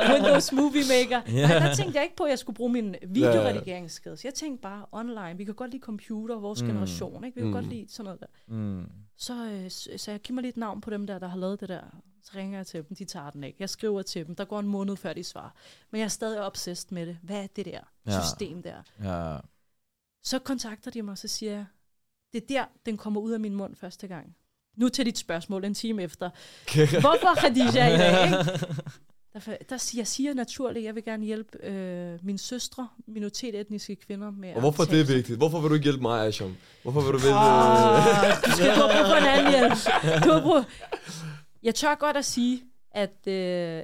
ja. 0.02 0.14
Windows 0.14 0.52
Movie 0.52 0.84
Maker. 0.94 1.22
Ja. 1.40 1.48
Nej, 1.48 1.60
der 1.60 1.76
tænkte 1.76 1.96
jeg 1.98 2.04
ikke 2.04 2.16
på, 2.16 2.24
at 2.24 2.30
jeg 2.30 2.40
skulle 2.40 2.56
bruge 2.56 2.72
min 2.72 2.96
videoredigeringsskills. 3.08 4.26
Jeg 4.26 4.34
tænkte 4.34 4.62
bare 4.62 4.86
online. 4.92 5.38
Vi 5.38 5.44
kan 5.44 5.54
godt 5.54 5.72
lide 5.72 5.82
computer, 5.84 6.36
vores 6.40 6.62
Mm. 6.62 6.68
mm. 6.68 6.74
generation. 6.74 7.24
Ikke? 7.24 7.36
Vi 7.36 7.42
kan 7.42 7.48
Mm. 7.48 7.54
godt 7.54 7.68
lide 7.68 7.86
sådan 7.90 8.04
noget 8.06 8.20
der. 8.20 8.28
Mm. 8.48 8.86
Så, 9.18 9.34
øh, 9.46 9.70
så 9.98 10.12
jeg 10.12 10.20
giver 10.20 10.36
mig 10.36 10.42
lige 10.42 10.50
et 10.50 10.58
navn 10.58 10.82
på 10.82 10.90
dem 10.90 11.08
der, 11.08 11.20
der 11.20 11.28
har 11.28 11.38
lavet 11.38 11.60
det 11.62 11.70
der. 11.70 11.82
Så 12.24 12.32
ringer 12.36 12.60
jeg 12.60 12.68
til 12.68 12.84
dem, 12.90 12.96
de 12.98 13.06
tager 13.06 13.30
den 13.30 13.44
ikke. 13.44 13.58
Jeg 13.60 13.70
skriver 13.70 14.02
til 14.02 14.28
dem, 14.28 14.36
der 14.36 14.46
går 14.46 14.60
en 14.60 14.68
måned 14.68 14.96
før 14.96 15.14
de 15.14 15.24
svarer. 15.24 15.50
Men 15.92 16.00
jeg 16.00 16.06
er 16.06 16.10
stadig 16.10 16.42
obsessed 16.42 16.88
med 16.92 17.06
det. 17.06 17.18
Hvad 17.24 17.38
er 17.44 17.48
det 17.56 17.66
der 17.66 17.80
Ja. 18.08 18.22
system 18.24 18.62
der? 18.64 18.74
Ja. 19.04 19.38
Så 20.24 20.40
kontakter 20.40 20.92
de 20.92 21.02
mig, 21.02 21.18
så 21.18 21.28
siger 21.28 21.52
jeg, 21.52 21.66
det 22.34 22.44
er 22.44 22.48
der, 22.50 22.66
den 22.86 22.98
kommer 22.98 23.22
ud 23.22 23.32
af 23.32 23.40
min 23.40 23.56
mund 23.56 23.76
første 23.76 24.08
gang. 24.08 24.36
Nu 24.78 24.90
til 24.90 25.06
dit 25.06 25.18
spørgsmål 25.18 25.66
en 25.66 25.74
time 25.74 26.04
efter. 26.04 26.30
Hvorfor 27.06 27.40
Khadija 27.40 27.88
i 27.94 27.98
dag? 27.98 28.26
Ikke? 28.26 28.38
Der, 29.34 29.58
der 29.70 29.78
siger, 29.78 30.00
jeg 30.00 30.08
siger 30.08 30.34
naturligt, 30.34 30.86
jeg 30.86 30.96
vil 30.96 31.04
gerne 31.04 31.26
hjælpe 31.26 31.66
øh, 31.66 32.20
mine 32.26 32.38
søstre, 32.38 32.88
minoritetsetniske 33.08 33.96
kvinder 33.96 34.32
med 34.32 34.54
Og 34.54 34.60
hvorfor 34.60 34.84
det 34.84 35.02
er 35.02 35.06
vigtigt? 35.06 35.38
Hvorfor 35.38 35.60
vil 35.60 35.70
du 35.70 35.74
ikke 35.74 35.84
hjælpe 35.84 36.02
mig, 36.02 36.28
Asham? 36.28 36.56
Hvorfor 36.84 37.02
vil 37.02 37.14
du 37.14 37.18
vælge... 37.18 37.36
Oh, 37.36 38.42
du 38.46 38.52
skal 38.52 38.76
gå 38.76 38.88
på 39.10 39.16
en 39.18 39.26
anden 39.26 39.52
hjælp. 39.52 39.74
Du 40.24 40.32
har 40.32 40.42
brug... 40.42 40.64
Jeg 41.64 41.76
tør 41.76 41.96
godt 41.96 42.18
at 42.18 42.26
sige, 42.26 42.64
at 42.92 43.28
øh, 43.28 43.84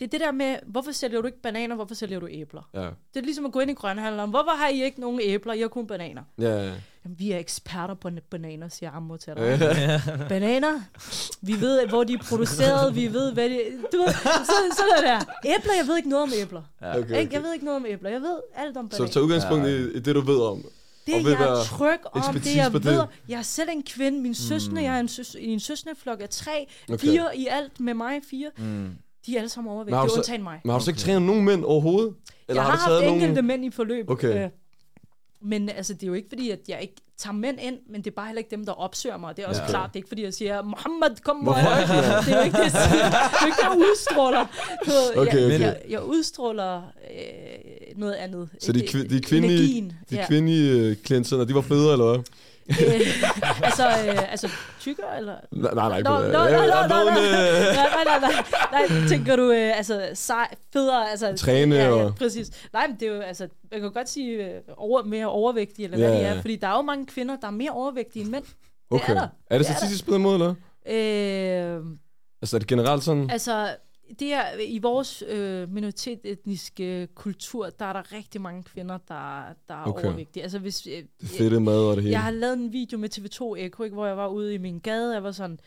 det 0.00 0.04
er 0.06 0.10
det 0.10 0.20
der 0.20 0.32
med, 0.32 0.56
hvorfor 0.66 0.92
sælger 0.92 1.20
du 1.20 1.26
ikke 1.26 1.42
bananer, 1.42 1.74
hvorfor 1.74 1.94
sælger 1.94 2.20
du 2.20 2.28
æbler? 2.30 2.68
Ja, 2.74 2.80
Det 2.80 2.90
er 3.16 3.20
ligesom 3.20 3.46
at 3.46 3.52
gå 3.52 3.60
ind 3.60 3.70
i 3.70 3.74
grønhandleren. 3.74 4.30
Hvorfor 4.30 4.50
har 4.56 4.68
I 4.68 4.84
ikke 4.84 5.00
nogen 5.00 5.20
æbler? 5.22 5.52
I 5.52 5.60
har 5.60 5.68
kun 5.68 5.86
bananer. 5.86 6.22
ja, 6.38 6.48
ja. 6.64 6.72
Jamen, 7.04 7.18
vi 7.18 7.32
er 7.32 7.38
eksperter 7.38 7.94
på 7.94 8.10
bananer, 8.30 8.68
siger 8.68 8.90
Ammo 8.90 9.16
til 9.16 9.32
dig. 9.36 9.58
Bananer, 10.28 10.80
vi 11.42 11.60
ved, 11.60 11.86
hvor 11.88 12.04
de 12.04 12.12
er 12.12 12.18
produceret, 12.28 12.94
vi 12.94 13.12
ved, 13.12 13.32
hvad 13.32 13.50
de... 13.50 13.60
Du 13.92 13.96
ved, 13.98 14.08
så, 14.12 14.76
sådan 14.76 15.04
er 15.04 15.18
der. 15.18 15.24
Æbler, 15.44 15.72
jeg 15.80 15.86
ved 15.86 15.96
ikke 15.96 16.08
noget 16.08 16.22
om 16.22 16.30
æbler. 16.42 16.62
Ja. 16.82 16.98
Okay, 16.98 17.20
Ikke? 17.20 17.34
Jeg 17.34 17.42
ved 17.42 17.52
ikke 17.52 17.64
noget 17.64 17.76
om 17.76 17.86
æbler. 17.88 18.10
Jeg 18.10 18.20
ved 18.20 18.36
alt 18.56 18.76
om 18.76 18.90
Så 18.90 18.96
bananer. 18.96 19.12
tag 19.12 19.22
udgangspunkt 19.22 19.66
i, 19.68 19.96
i 19.96 19.98
det, 20.00 20.14
du 20.14 20.20
ved 20.20 20.40
om. 20.40 20.64
Det 21.06 21.14
og 21.14 21.20
jeg 21.30 21.32
er 21.60 21.64
tryg 21.64 21.98
om, 22.12 22.20
det 22.22 22.28
ekspertise 22.28 22.56
jeg 22.62 22.72
på 22.72 22.78
ved. 22.78 22.98
det. 22.98 23.08
Jeg 23.28 23.38
er 23.38 23.42
selv 23.42 23.68
en 23.72 23.82
kvinde, 23.82 24.20
min 24.20 24.34
søstre, 24.34 24.76
jeg 24.82 24.96
er 24.96 25.00
en, 25.00 25.08
søs, 25.08 25.36
i 25.40 25.46
en 25.46 25.60
søsneflok 25.60 26.20
af 26.20 26.28
tre, 26.28 26.68
Okay. 26.88 26.98
fire 26.98 27.36
i 27.36 27.46
alt 27.50 27.80
med 27.80 27.94
mig, 27.94 28.20
fire. 28.30 28.50
Mm. 28.58 28.90
De 29.26 29.34
er 29.34 29.38
alle 29.38 29.48
sammen 29.48 29.68
Men 29.70 29.74
har 29.76 29.76
overvægtige, 29.76 30.02
du 30.02 30.08
så- 30.08 30.16
undtagen 30.16 30.42
mig. 30.42 30.60
Men 30.64 30.70
har 30.70 30.78
du 30.78 30.84
så 30.84 30.90
ikke 30.90 31.00
trænet 31.00 31.22
nogen 31.22 31.44
mænd 31.44 31.64
overhovedet? 31.64 32.14
jeg 32.48 32.62
har, 32.62 32.70
du 32.72 32.76
haft 32.94 33.04
enkelte 33.04 33.26
nogen... 33.34 33.46
mænd 33.46 33.64
i 33.64 33.70
forløb. 33.70 34.10
Okay. 34.10 34.44
Øh, 34.44 34.50
men 35.42 35.68
altså, 35.68 35.94
det 35.94 36.02
er 36.02 36.06
jo 36.06 36.14
ikke 36.14 36.28
fordi, 36.28 36.50
at 36.50 36.58
jeg 36.68 36.78
ikke 36.82 36.94
tager 37.18 37.34
mænd 37.34 37.58
ind, 37.60 37.76
men 37.90 38.00
det 38.04 38.10
er 38.10 38.14
bare 38.14 38.26
heller 38.26 38.38
ikke 38.38 38.50
dem, 38.50 38.64
der 38.66 38.72
opsøger 38.72 39.16
mig. 39.16 39.36
Det 39.36 39.44
er 39.44 39.48
også 39.48 39.60
Ja. 39.60 39.66
ja. 39.66 39.70
klart, 39.70 39.88
det 39.90 39.96
er 39.96 39.98
ikke 39.98 40.08
fordi, 40.08 40.22
jeg 40.24 40.34
siger, 40.34 40.62
Mohammed, 40.62 41.22
kom 41.22 41.36
mig. 41.36 41.54
Det 42.26 42.32
er 42.34 42.38
jo 42.38 42.44
ikke 42.44 42.56
det, 42.56 42.62
jeg 42.64 42.72
det, 42.72 43.40
er 43.40 43.46
ikke 43.46 43.56
det, 43.56 43.62
jeg 43.62 43.78
udstråler. 43.78 44.46
Du 44.86 44.90
ved, 44.90 45.16
Okay, 45.16 45.36
jeg, 45.36 45.46
okay. 45.46 45.60
Jeg, 45.60 45.76
jeg 45.88 46.02
udstråler 46.04 46.76
øh, 46.76 47.98
noget 47.98 48.14
andet. 48.14 48.48
Så 48.60 48.72
de, 48.72 48.80
kvi- 48.80 49.08
de 49.08 49.20
kvindelige, 49.20 49.58
Energien, 49.60 49.92
de 50.10 50.16
ja. 50.16 50.26
kvindelige 50.26 50.80
øh, 50.90 50.96
klienter, 50.96 51.44
de 51.44 51.54
var 51.54 51.60
federe, 51.60 51.92
eller 51.92 52.06
hvad? 52.14 52.24
Altså, 53.62 53.86
øh, 53.88 54.30
altså 54.32 54.48
tykkere, 54.80 55.18
eller? 55.18 55.34
Nej, 55.52 55.74
nej, 55.74 55.88
nej. 55.88 56.02
Nå, 56.02 56.10
nå, 56.10 56.24
det. 56.24 56.32
nå, 56.32 56.38
nå, 56.38 56.98
det. 56.98 57.14
nej, 57.14 57.88
nej, 58.04 58.18
nej, 58.20 58.30
nej, 58.72 58.88
nej, 58.98 59.08
tænker 59.08 59.36
du, 59.36 59.50
øh, 59.52 59.76
altså, 59.78 60.08
sej, 60.14 60.54
federe, 60.72 61.10
altså... 61.10 61.34
Træne 61.36 61.74
ja, 61.76 61.82
ja, 61.84 61.90
og- 62.04 62.14
præcis. 62.14 62.50
Nej, 62.72 62.86
men 62.86 62.96
det 63.00 63.08
er 63.08 63.14
jo, 63.14 63.20
altså, 63.20 63.48
jeg 63.72 63.80
kan 63.80 63.92
godt 63.92 64.08
sige 64.08 64.30
øh, 64.44 64.60
over, 64.76 65.02
mere 65.02 65.26
overvægtige, 65.26 65.84
eller 65.84 65.98
Ja, 65.98 66.06
hvad 66.08 66.18
de 66.18 66.22
ja. 66.24 66.34
er, 66.34 66.40
fordi 66.40 66.56
der 66.56 66.68
er 66.68 66.76
jo 66.76 66.82
mange 66.82 67.06
kvinder, 67.06 67.36
der 67.36 67.46
er 67.46 67.50
mere 67.52 67.70
overvægtige 67.70 68.22
end 68.22 68.30
mænd. 68.30 68.44
Okay. 68.90 69.10
er 69.10 69.14
der. 69.14 69.28
Er 69.50 69.58
det 69.58 69.66
Det 69.66 69.76
statistisk 69.76 70.06
på 70.06 70.14
den 70.14 70.22
måde, 70.22 70.34
eller? 70.34 70.54
Øh, 71.76 71.82
Altså, 72.42 72.56
er 72.56 72.58
det 72.58 72.68
generelt 72.68 73.04
sådan? 73.04 73.30
altså, 73.30 73.68
det 74.20 74.32
er, 74.32 74.58
i 74.60 74.78
vores 74.78 75.22
øh, 75.26 75.68
minoritetsetniske 75.72 77.08
kultur, 77.14 77.70
der 77.70 77.84
er 77.84 77.92
der 77.92 78.12
rigtig 78.12 78.40
mange 78.40 78.62
kvinder, 78.62 78.98
der, 78.98 79.42
der 79.68 79.74
er 79.74 79.86
Okay. 79.88 80.04
overvægtige. 80.06 80.42
Altså, 80.42 80.58
hvis, 80.58 80.86
øh, 80.86 80.92
Det 81.20 81.28
fedte 81.28 81.60
mad 81.60 81.78
og 81.90 81.96
det 81.96 82.02
hele. 82.02 82.12
Jeg 82.12 82.22
har 82.22 82.30
lavet 82.30 82.54
en 82.58 82.72
video 82.72 82.98
med 82.98 83.08
TV2 83.18 83.56
Eko, 83.64 83.82
ikke, 83.82 83.94
hvor 83.94 84.06
jeg 84.06 84.16
var 84.16 84.28
ude 84.28 84.54
i 84.54 84.58
min 84.58 84.78
gade. 84.78 85.12
Jeg 85.14 85.22
var 85.22 85.32
sådan, 85.32 85.58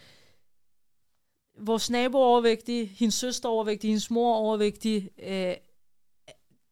vores 1.60 1.90
nabo 1.90 2.18
er 2.18 2.26
overvægtig, 2.26 2.90
hendes 2.90 3.16
søster 3.16 3.50
er 3.50 3.54
overvægtig, 3.54 3.88
hendes 3.90 4.12
mor 4.12 4.34
er 4.34 4.38
overvægtig. 4.40 5.10
Øh, 5.24 5.54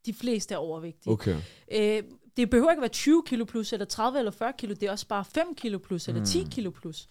de 0.06 0.14
fleste 0.14 0.54
er 0.54 0.58
overvægtige. 0.58 1.12
Okay. 1.12 1.36
Øh, 1.72 2.02
det 2.36 2.50
behøver 2.50 2.70
ikke 2.70 2.80
være 2.80 2.88
20 2.90 3.22
kilo 3.26 3.44
plus, 3.44 3.72
eller 3.72 3.86
30 3.86 4.18
eller 4.18 4.30
40 4.30 4.52
kilo. 4.58 4.74
Det 4.74 4.82
er 4.82 4.90
også 4.90 5.06
bare 5.06 5.24
5 5.24 5.54
kilo 5.54 5.78
plus, 5.78 6.08
eller 6.08 6.24
10 6.24 6.46
kilo 6.50 6.70
plus. 6.70 7.08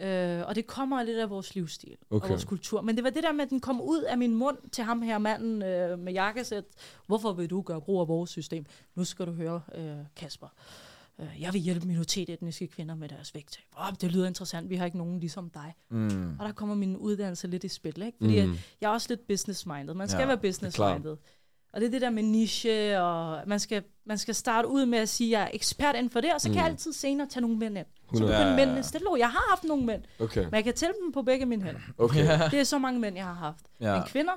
Øh, 0.00 0.42
og 0.46 0.54
det 0.54 0.66
kommer 0.66 1.02
lidt 1.02 1.18
af 1.18 1.30
vores 1.30 1.54
livsstil 1.54 1.96
okay. 2.10 2.24
Og 2.24 2.28
vores 2.30 2.44
kultur. 2.44 2.80
Men 2.80 2.96
det 2.96 3.04
var 3.04 3.10
det 3.10 3.22
der 3.22 3.32
med, 3.32 3.44
at 3.44 3.50
den 3.50 3.60
kom 3.60 3.80
ud 3.80 4.02
af 4.02 4.18
min 4.18 4.34
mund 4.34 4.56
til 4.72 4.84
ham 4.84 5.02
her 5.02 5.18
manden 5.18 5.62
øh, 5.62 5.98
med 5.98 6.12
jakkesæt. 6.12 6.64
Hvorfor 7.06 7.32
vil 7.32 7.50
du 7.50 7.60
gøre 7.60 7.80
brug 7.80 8.00
af 8.00 8.08
vores 8.08 8.30
system? 8.30 8.64
Nu 8.94 9.04
skal 9.04 9.26
du 9.26 9.32
høre, 9.32 9.60
øh, 9.74 9.96
Kasper. 10.16 10.46
Øh, 11.20 11.26
jeg 11.40 11.52
vil 11.52 11.60
hjælpe 11.60 11.86
minoritetsetniske 11.86 12.66
kvinder 12.66 12.94
med 12.94 13.08
deres 13.08 13.34
vægttab. 13.34 13.64
Oh, 13.76 13.92
det 14.00 14.12
lyder 14.12 14.26
interessant. 14.26 14.70
Vi 14.70 14.76
har 14.76 14.84
ikke 14.84 14.98
nogen 14.98 15.20
ligesom 15.20 15.50
dig. 15.50 15.74
Mm. 15.90 16.36
Og 16.38 16.46
der 16.46 16.52
kommer 16.52 16.74
min 16.74 16.96
uddannelse 16.96 17.46
lidt 17.48 17.64
i 17.64 17.68
spil. 17.68 18.02
Ikke? 18.02 18.18
Fordi 18.20 18.42
Mm. 18.44 18.48
mm. 18.50 18.56
jeg 18.80 18.88
er 18.88 18.92
også 18.92 19.06
lidt 19.10 19.26
business-minded. 19.26 19.94
Man 19.94 20.08
skal 20.08 20.20
Ja, 20.20 20.26
være 20.26 20.38
business-minded. 20.38 21.16
Og 21.74 21.80
det 21.80 21.86
er 21.86 21.90
det 21.90 22.00
der 22.00 22.10
med 22.10 22.22
niche, 22.22 23.00
og 23.00 23.40
man 23.46 23.60
skal, 23.60 23.82
man 24.06 24.18
skal 24.18 24.34
starte 24.34 24.68
ud 24.68 24.86
med 24.86 24.98
at 24.98 25.08
sige, 25.08 25.36
at 25.36 25.40
jeg 25.40 25.46
er 25.46 25.50
ekspert 25.54 25.94
inden 25.96 26.10
for 26.10 26.20
det, 26.20 26.32
og 26.34 26.40
så 26.40 26.48
kan 26.48 26.56
jeg 26.56 26.64
altid 26.66 26.92
senere 26.92 27.28
tage 27.30 27.40
nogle 27.40 27.56
mænd 27.56 27.78
ind. 27.78 27.86
Så 27.86 28.16
100. 28.16 28.32
begynder 28.32 28.50
Ja, 28.50 28.56
mændene 28.56 28.82
stille. 28.82 29.06
Jeg 29.18 29.28
har 29.30 29.46
haft 29.50 29.64
nogle 29.64 29.84
mænd, 29.86 30.02
Okay. 30.20 30.44
men 30.44 30.54
jeg 30.54 30.64
kan 30.64 30.74
tælle 30.74 30.94
dem 31.04 31.12
på 31.12 31.22
begge 31.22 31.46
mine 31.46 31.62
hænder. 31.62 31.80
Okay. 31.98 32.50
Det 32.50 32.60
er 32.60 32.64
så 32.64 32.78
mange 32.78 33.00
mænd, 33.00 33.16
jeg 33.16 33.24
har 33.24 33.34
haft. 33.34 33.60
Ja. 33.80 33.94
Men 33.94 34.02
kvinder, 34.06 34.32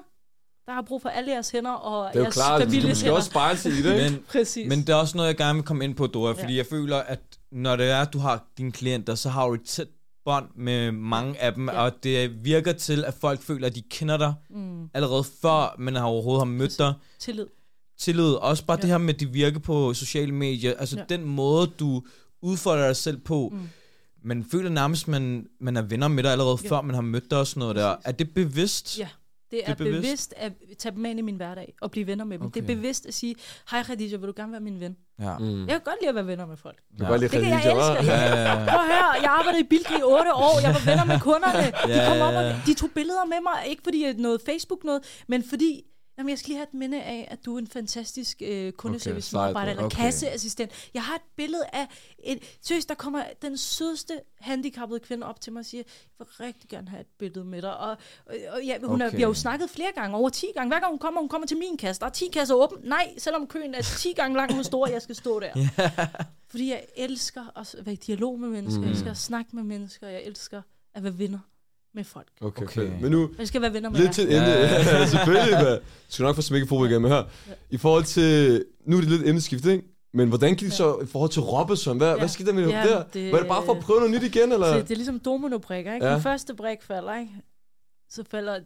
der 0.65 0.74
har 0.74 0.82
brug 0.82 1.02
for 1.02 1.10
alle 1.10 1.32
jeres 1.32 1.50
hænder, 1.52 1.72
og 1.72 2.08
Det 2.13 2.15
er 2.15 2.19
jo 2.19 2.24
jeres 2.24 2.36
klart, 2.36 2.62
du 2.89 2.96
skal 2.96 3.12
også 3.12 3.30
spejle 3.30 3.58
sig 3.60 3.72
i 3.72 3.82
det? 3.82 4.12
Men, 4.12 4.24
Præcis. 4.28 4.69
men 4.69 4.80
det 4.80 4.89
er 4.89 4.96
også 4.96 5.17
noget, 5.17 5.28
jeg 5.30 5.38
gerne 5.38 5.56
vil 5.56 5.63
komme 5.65 5.84
ind 5.84 5.96
på, 5.96 6.08
Dora, 6.08 6.32
fordi 6.34 6.54
Ja. 6.54 6.58
jeg 6.58 6.65
føler, 6.65 6.98
at 6.98 7.19
når 7.52 7.76
det 7.76 7.89
er, 7.91 8.02
at 8.02 8.13
du 8.13 8.19
har 8.19 8.43
dine 8.58 8.72
klienter, 8.72 9.15
så 9.15 9.30
har 9.30 9.48
du 9.48 9.54
et 9.54 9.63
tæt 9.63 9.88
bånd 10.26 10.46
med 10.56 10.92
mange 10.92 11.40
af 11.42 11.54
dem, 11.54 11.70
Ja. 11.70 11.82
og 11.84 12.04
det 12.04 12.46
virker 12.46 12.74
til, 12.74 13.06
at 13.06 13.14
folk 13.14 13.42
føler, 13.42 13.68
at 13.68 13.76
de 13.76 13.82
kender 13.82 14.18
dig 14.18 14.34
mm, 14.50 14.90
allerede 14.94 15.24
før, 15.42 15.76
man 15.80 15.96
har 15.96 16.04
overhovedet 16.06 16.40
har 16.42 16.46
mødt 16.54 16.78
dig. 16.78 16.94
tillid. 17.20 17.48
Tillid, 17.98 18.34
også 18.34 18.66
bare 18.66 18.78
Ja. 18.78 18.82
det 18.82 18.90
her 18.90 18.98
med, 18.98 19.14
at 19.14 19.20
de 19.20 19.30
virker 19.30 19.60
på 19.60 19.94
sociale 19.94 20.32
medier, 20.32 20.74
altså 20.78 20.98
Ja. 20.98 21.04
den 21.10 21.24
måde, 21.26 21.68
du 21.80 22.04
udfordrer 22.42 22.86
dig 22.88 22.96
selv 22.96 23.18
på, 23.18 23.50
Mm. 23.54 23.70
man 24.24 24.46
føler 24.52 24.70
nærmest, 24.70 25.08
man, 25.08 25.48
man 25.60 25.78
er 25.78 25.82
venner 25.82 26.08
med 26.08 26.24
dig 26.24 26.32
allerede 26.32 26.58
Ja. 26.64 26.70
før, 26.70 26.82
man 26.82 26.96
har 26.96 27.02
mødt 27.02 27.32
dig 27.32 27.40
og 27.40 27.48
sådan 27.48 27.60
noget 27.60 27.76
der. 27.76 27.96
Er 28.06 28.12
det 28.12 28.34
bevidst? 28.34 29.00
Ja. 29.00 29.08
Det 29.52 29.60
er, 29.60 29.66
Det 29.66 29.72
er 29.72 29.76
bevidst. 29.86 30.02
bevidst. 30.02 30.34
at 30.38 30.54
tage 30.80 30.96
dem 30.96 31.06
ind 31.06 31.20
i 31.20 31.22
min 31.22 31.36
hverdag 31.36 31.74
og 31.82 31.92
blive 31.92 32.08
venner 32.08 32.26
med 32.26 32.38
dem. 32.38 32.46
Okay. 32.46 32.62
Det 32.62 32.70
er 32.72 32.76
bevidst 32.76 33.06
at 33.06 33.14
sige, 33.14 33.36
hej 33.72 33.84
Khadija, 33.84 34.18
vil 34.18 34.28
du 34.28 34.34
gerne 34.36 34.52
være 34.52 34.62
min 34.62 34.80
ven? 34.80 34.98
Ja. 35.19 35.38
Mm. 35.38 35.60
Jeg 35.67 35.73
kan 35.76 35.82
godt 35.86 35.95
lide 36.02 36.10
at 36.10 36.15
være 36.15 36.28
venner 36.28 36.45
med 36.45 36.58
folk. 36.58 36.78
Du 36.91 36.97
kan 36.97 37.08
godt 37.08 37.21
lide 37.21 37.32
Det 37.32 37.41
kan 37.41 37.49
jeg 37.52 37.73
elske. 37.73 38.12
Ja, 38.12 38.19
ja, 38.21 38.41
ja. 38.41 38.56
Prøv 38.71 38.80
at 38.86 38.89
høre, 38.95 39.12
jeg 39.21 39.32
arbejdede 39.39 39.60
i 39.60 39.67
Bilka 39.73 39.93
i 39.97 40.02
8 40.04 40.34
år. 40.34 40.60
Jeg 40.65 40.73
var 40.76 40.82
venner 40.89 41.06
med 41.06 41.19
kunderne. 41.19 41.63
De 41.88 41.93
Ja, 41.93 42.08
kom 42.10 42.21
op 42.28 42.34
ja, 42.34 42.39
og 42.39 42.43
ja. 42.43 42.56
de 42.65 42.73
tog 42.73 42.89
billeder 42.95 43.26
med 43.26 43.38
mig. 43.49 43.58
Ikke 43.69 43.84
fordi 43.84 44.04
at 44.04 44.17
noget 44.17 44.41
Facebook 44.45 44.84
noget, 44.84 45.02
men 45.28 45.43
fordi 45.49 45.84
Jamen, 46.17 46.30
jeg 46.30 46.39
skal 46.39 46.47
lige 46.47 46.58
have 46.58 46.67
et 46.67 46.73
minde 46.73 47.04
af, 47.04 47.28
at 47.32 47.45
du 47.45 47.56
er 47.56 47.60
en 47.60 47.67
fantastisk 47.67 48.41
øh, 48.45 48.71
kundeservice-medarbejder 48.71 49.65
sejt, 49.65 49.69
eller 49.69 49.84
okay. 49.84 49.97
kasseassistent. 49.97 50.71
Jeg 50.93 51.04
har 51.04 51.15
et 51.15 51.21
billede 51.36 51.63
af... 51.73 51.88
Et, 52.23 52.58
seriøst, 52.62 52.89
der 52.89 52.95
kommer 52.95 53.23
den 53.41 53.58
sødeste 53.58 54.21
handicappede 54.39 54.99
kvinde 54.99 55.28
op 55.28 55.41
til 55.41 55.54
mig 55.54 55.60
og 55.60 55.65
siger, 55.65 55.84
jeg 56.19 56.26
vil 56.28 56.45
rigtig 56.47 56.69
gerne 56.69 56.89
have 56.89 57.02
et 57.02 57.08
billede 57.19 57.45
med 57.45 57.62
dig. 57.62 57.78
Og, 57.78 57.89
og, 58.26 58.36
og 58.52 58.63
ja, 58.63 58.78
hun 58.80 58.89
okay. 58.89 59.04
er, 59.04 59.08
Okay. 59.08 59.15
vi 59.17 59.21
har 59.21 59.30
jo 59.30 59.34
snakket 59.34 59.69
flere 59.69 59.91
gange, 59.95 60.17
over 60.17 60.30
10 60.30 60.45
gange. 60.56 60.69
Hver 60.69 60.80
gang 60.80 60.91
hun 60.91 60.99
kommer, 60.99 61.21
hun 61.21 61.30
kommer 61.30 61.47
til 61.47 61.58
min 61.58 61.78
kasse. 61.78 61.99
Der 61.99 62.06
er 62.06 62.12
10 62.12 62.28
kasser 62.34 62.56
åbne. 62.56 62.89
Nej, 62.89 63.13
selvom 63.17 63.47
køen 63.47 63.76
er 63.76 63.82
10 63.82 64.13
gange 64.13 64.38
lang 64.38 64.60
og 64.60 64.65
stor, 64.65 64.88
jeg 64.88 65.02
skal 65.02 65.15
stå 65.15 65.39
der. 65.39 65.54
Fordi 66.52 66.69
jeg 66.69 66.86
elsker 66.95 67.58
at 67.60 67.76
være 67.86 67.93
i 67.93 67.95
dialog 67.95 68.39
med 68.39 68.49
mennesker. 68.49 68.82
Mm. 68.82 68.86
Jeg 68.86 68.91
elsker 68.91 69.12
at 69.12 69.17
snakke 69.17 69.56
med 69.56 69.63
mennesker. 69.63 70.08
Jeg 70.08 70.23
elsker 70.23 70.62
at 70.93 71.04
være 71.04 71.17
venner 71.19 71.39
med 71.93 72.03
folk. 72.03 72.27
Okay, 72.41 72.63
Okay. 72.63 72.82
okay. 72.82 73.01
Men 73.01 73.12
nu, 73.12 73.29
Jeg 73.38 73.47
skal 73.47 73.62
være 73.62 73.73
venner 73.73 73.89
med 73.89 73.99
lidt 73.99 74.12
til 74.13 74.23
ende. 74.23 74.36
Ja. 74.38 74.62
Ja. 74.99 75.06
Selvfølgelig, 75.08 75.58
hvad? 75.62 75.77
Du 75.77 75.84
skal 76.10 76.23
nok 76.23 76.36
få 76.36 76.41
smækket 76.41 76.69
fodbold 76.69 76.89
igen 76.89 77.01
med 77.01 77.10
her. 77.10 77.23
I 77.69 77.77
forhold 77.77 78.03
til, 78.03 78.65
nu 78.86 78.97
er 78.97 79.01
det 79.01 79.10
lidt 79.10 79.27
emneskift, 79.27 79.65
ikke? 79.65 79.84
Men 80.13 80.29
hvordan 80.29 80.49
gik 80.56 80.60
det 80.67 80.73
så 80.73 80.99
i 80.99 81.06
forhold 81.06 81.29
til 81.32 81.41
Robinson? 81.41 81.97
Hvad, 81.97 82.08
ja. 82.08 82.13
Ja. 82.13 82.19
hvad 82.19 82.29
skete 82.29 82.47
der 82.49 82.53
med 82.56 82.67
Ja, 82.67 82.79
ja, 82.82 82.88
der? 82.89 83.03
det- 83.03 83.32
Var 83.32 83.39
det 83.39 83.47
bare 83.47 83.65
for 83.65 83.73
at 83.73 83.79
prøve 83.79 83.99
noget 83.99 84.12
nyt 84.21 84.36
igen, 84.36 84.51
eller? 84.51 84.67
Så 84.73 84.79
det 84.79 84.91
er 84.91 84.95
ligesom 84.95 85.19
dominobrikker, 85.19 85.93
ikke? 85.93 86.06
Ja. 86.06 86.10
Ja. 86.12 86.15
Den 86.15 86.23
første 86.23 86.53
brik 86.56 86.77
falder, 86.84 87.19
ikke? 87.19 87.32
Så 88.10 88.23
falder 88.32 88.60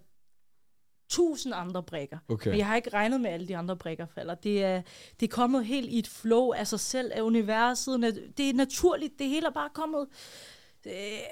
tusind 1.09 1.53
andre 1.55 1.83
brikker. 1.83 2.17
Okay. 2.29 2.49
Men 2.49 2.57
jeg 2.59 2.67
har 2.67 2.75
ikke 2.75 2.89
regnet 2.93 3.21
med, 3.21 3.29
at 3.29 3.33
alle 3.33 3.47
de 3.47 3.57
andre 3.57 3.75
brikker 3.77 4.05
falder. 4.15 4.35
Det 4.35 4.63
er, 4.63 4.81
det 5.19 5.25
er 5.25 5.35
kommet 5.35 5.65
helt 5.65 5.89
i 5.89 5.99
et 5.99 6.07
flow 6.07 6.51
af 6.51 6.67
sig 6.67 6.79
selv, 6.79 7.11
af 7.13 7.21
universet. 7.21 7.99
Det 8.37 8.49
er 8.49 8.53
naturligt. 8.53 9.13
Det 9.19 9.27
hele 9.27 9.47
er 9.47 9.51
bare 9.51 9.69
kommet 9.73 10.05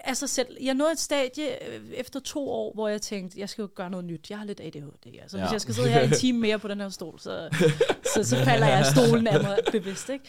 af 0.04 0.18
sig 0.18 0.30
selv. 0.30 0.48
Jeg 0.62 0.74
nåede 0.74 0.92
et 0.92 1.00
stadie 1.00 1.68
øh, 1.76 1.82
efter 1.94 2.20
to 2.20 2.50
år, 2.50 2.74
hvor 2.74 2.88
jeg 2.88 3.02
tænkte, 3.02 3.40
jeg 3.40 3.50
skal 3.50 3.62
jo 3.62 3.70
gøre 3.76 3.90
noget 3.90 4.06
nyt. 4.06 4.30
Jeg 4.30 4.38
har 4.38 4.46
lidt 4.46 4.60
ADHD. 4.60 5.20
Altså, 5.22 5.38
ja. 5.38 5.44
Hvis 5.44 5.52
jeg 5.54 5.62
skal 5.62 5.74
sidde 5.74 5.90
her 5.90 6.02
en 6.02 6.12
time 6.12 6.40
mere 6.40 6.60
på 6.60 6.68
den 6.68 6.82
her 6.82 6.90
stol, 6.90 7.20
så, 7.20 7.50
så, 8.14 8.24
så 8.24 8.36
falder 8.44 8.68
jeg 8.68 8.86
stolen 8.86 9.28
af 9.28 9.42
mig 9.44 9.58
bevidst. 9.72 10.10
Ikke? 10.10 10.26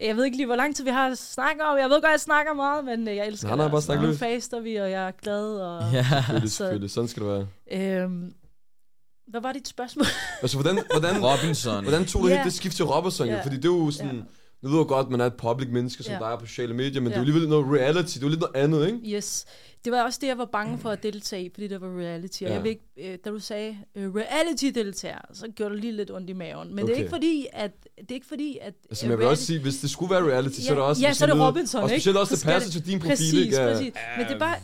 Jeg 0.00 0.16
ved 0.16 0.24
ikke 0.24 0.36
lige, 0.36 0.46
hvor 0.46 0.56
lang 0.56 0.76
tid 0.76 0.84
vi 0.84 0.90
har 0.90 1.14
snakket 1.14 1.62
om. 1.62 1.78
Jeg 1.78 1.84
ved 1.90 2.00
godt, 2.02 2.10
jeg 2.12 2.20
snakker 2.20 2.52
meget, 2.54 2.84
men 2.84 3.08
øh, 3.08 3.16
jeg 3.16 3.26
elsker 3.26 3.48
Nej, 3.48 3.56
nej, 3.56 3.64
det. 3.64 3.72
bare 3.72 3.82
snak 3.82 4.00
Nu 4.02 4.14
faster 4.14 4.60
vi, 4.60 4.76
og 4.76 4.90
jeg 4.90 5.06
er 5.06 5.10
glad. 5.10 5.54
Og, 5.60 5.92
Ja. 5.92 6.02
Selvfølgelig, 6.04 6.50
Så- 6.50 6.56
selvfølgelig. 6.56 6.90
Sådan 6.90 7.08
skal 7.08 7.22
det 7.22 7.30
være. 7.30 8.02
øhm, 8.02 8.34
hvad 9.28 9.40
var 9.40 9.52
dit 9.52 9.68
spørgsmål? 9.68 10.06
Altså, 10.42 10.56
hvordan, 10.60 10.82
hvordan, 10.92 11.24
Robinson. 11.24 11.82
hvordan 11.84 12.04
tog 12.06 12.22
du 12.22 12.26
helt 12.28 12.44
det 12.44 12.52
skift 12.52 12.76
til 12.76 12.84
Robinson? 12.84 13.26
Ja. 13.28 13.42
Fordi 13.42 13.56
det 13.56 13.64
er 13.64 13.68
jo 13.68 13.90
sådan... 13.90 14.16
Ja. 14.16 14.22
Nu 14.64 14.70
ved 14.70 14.78
jeg 14.78 14.86
godt, 14.86 15.10
man 15.10 15.20
er 15.20 15.26
et 15.26 15.34
public 15.34 15.68
menneske, 15.72 16.02
som 16.02 16.12
Ja. 16.12 16.18
dig 16.18 16.36
på 16.40 16.46
sociale 16.46 16.74
medier, 16.74 17.00
men 17.00 17.04
det 17.04 17.16
er 17.16 17.20
Ja. 17.20 17.24
jo 17.24 17.28
alligevel 17.28 17.48
noget 17.48 17.80
reality. 17.80 18.14
Det 18.14 18.22
er 18.22 18.26
jo 18.26 18.28
lidt 18.28 18.40
noget 18.40 18.56
andet, 18.56 18.86
ikke? 18.86 19.16
Yes. 19.16 19.44
Det 19.84 19.92
var 19.92 20.02
også 20.02 20.18
det, 20.22 20.26
jeg 20.28 20.38
var 20.38 20.44
bange 20.52 20.78
for 20.78 20.90
at 20.90 21.02
deltage 21.02 21.44
i, 21.44 21.50
fordi 21.54 21.68
det 21.68 21.80
var 21.80 21.98
reality. 21.98 22.42
Og 22.42 22.48
Ja. 22.48 22.54
jeg 22.54 22.62
vil 22.62 22.70
ikke, 22.70 23.12
øh, 23.12 23.18
da 23.24 23.30
du 23.30 23.38
sagde 23.38 23.76
øh, 23.96 24.14
reality-deltager, 24.14 25.18
så 25.32 25.46
gjorde 25.56 25.74
det 25.74 25.80
lige 25.80 25.92
lidt 25.92 26.10
ondt 26.10 26.30
i 26.30 26.32
maven. 26.32 26.68
Men 26.74 26.78
det 26.78 26.82
er 26.82 26.94
Okay. 26.94 26.98
ikke 27.02 27.10
fordi, 27.10 27.46
at... 27.52 27.70
Det 28.00 28.10
er 28.10 28.14
ikke 28.14 28.26
fordi, 28.26 28.58
at 28.62 28.74
Altså, 28.90 29.06
men 29.06 29.10
jeg 29.10 29.18
vil 29.18 29.26
også 29.26 29.44
sige, 29.46 29.60
hvis 29.60 29.76
det 29.78 29.90
skulle 29.90 30.10
være 30.14 30.22
reality, 30.32 30.60
så 30.60 30.70
er 30.70 30.74
det 30.74 30.82
Ja, 30.82 30.86
også... 30.88 31.02
ja, 31.02 31.12
så 31.12 31.24
er 31.24 31.26
det 31.26 31.36
lyder- 31.36 31.46
Robinson, 31.46 31.82
Og 31.82 31.88
ikke? 31.90 32.00
specielt 32.00 32.18
også, 32.18 32.36
Så 32.36 32.46
det 32.46 32.52
passer 32.52 32.70
til 32.70 32.86
din 32.86 32.98
profil, 32.98 33.10
Præcis, 33.10 33.32
ikke? 33.32 33.56
Ja. 33.56 33.72
præcis. 33.72 33.92
Men 34.18 34.26
det 34.26 34.34
er 34.34 34.38
bare... 34.38 34.56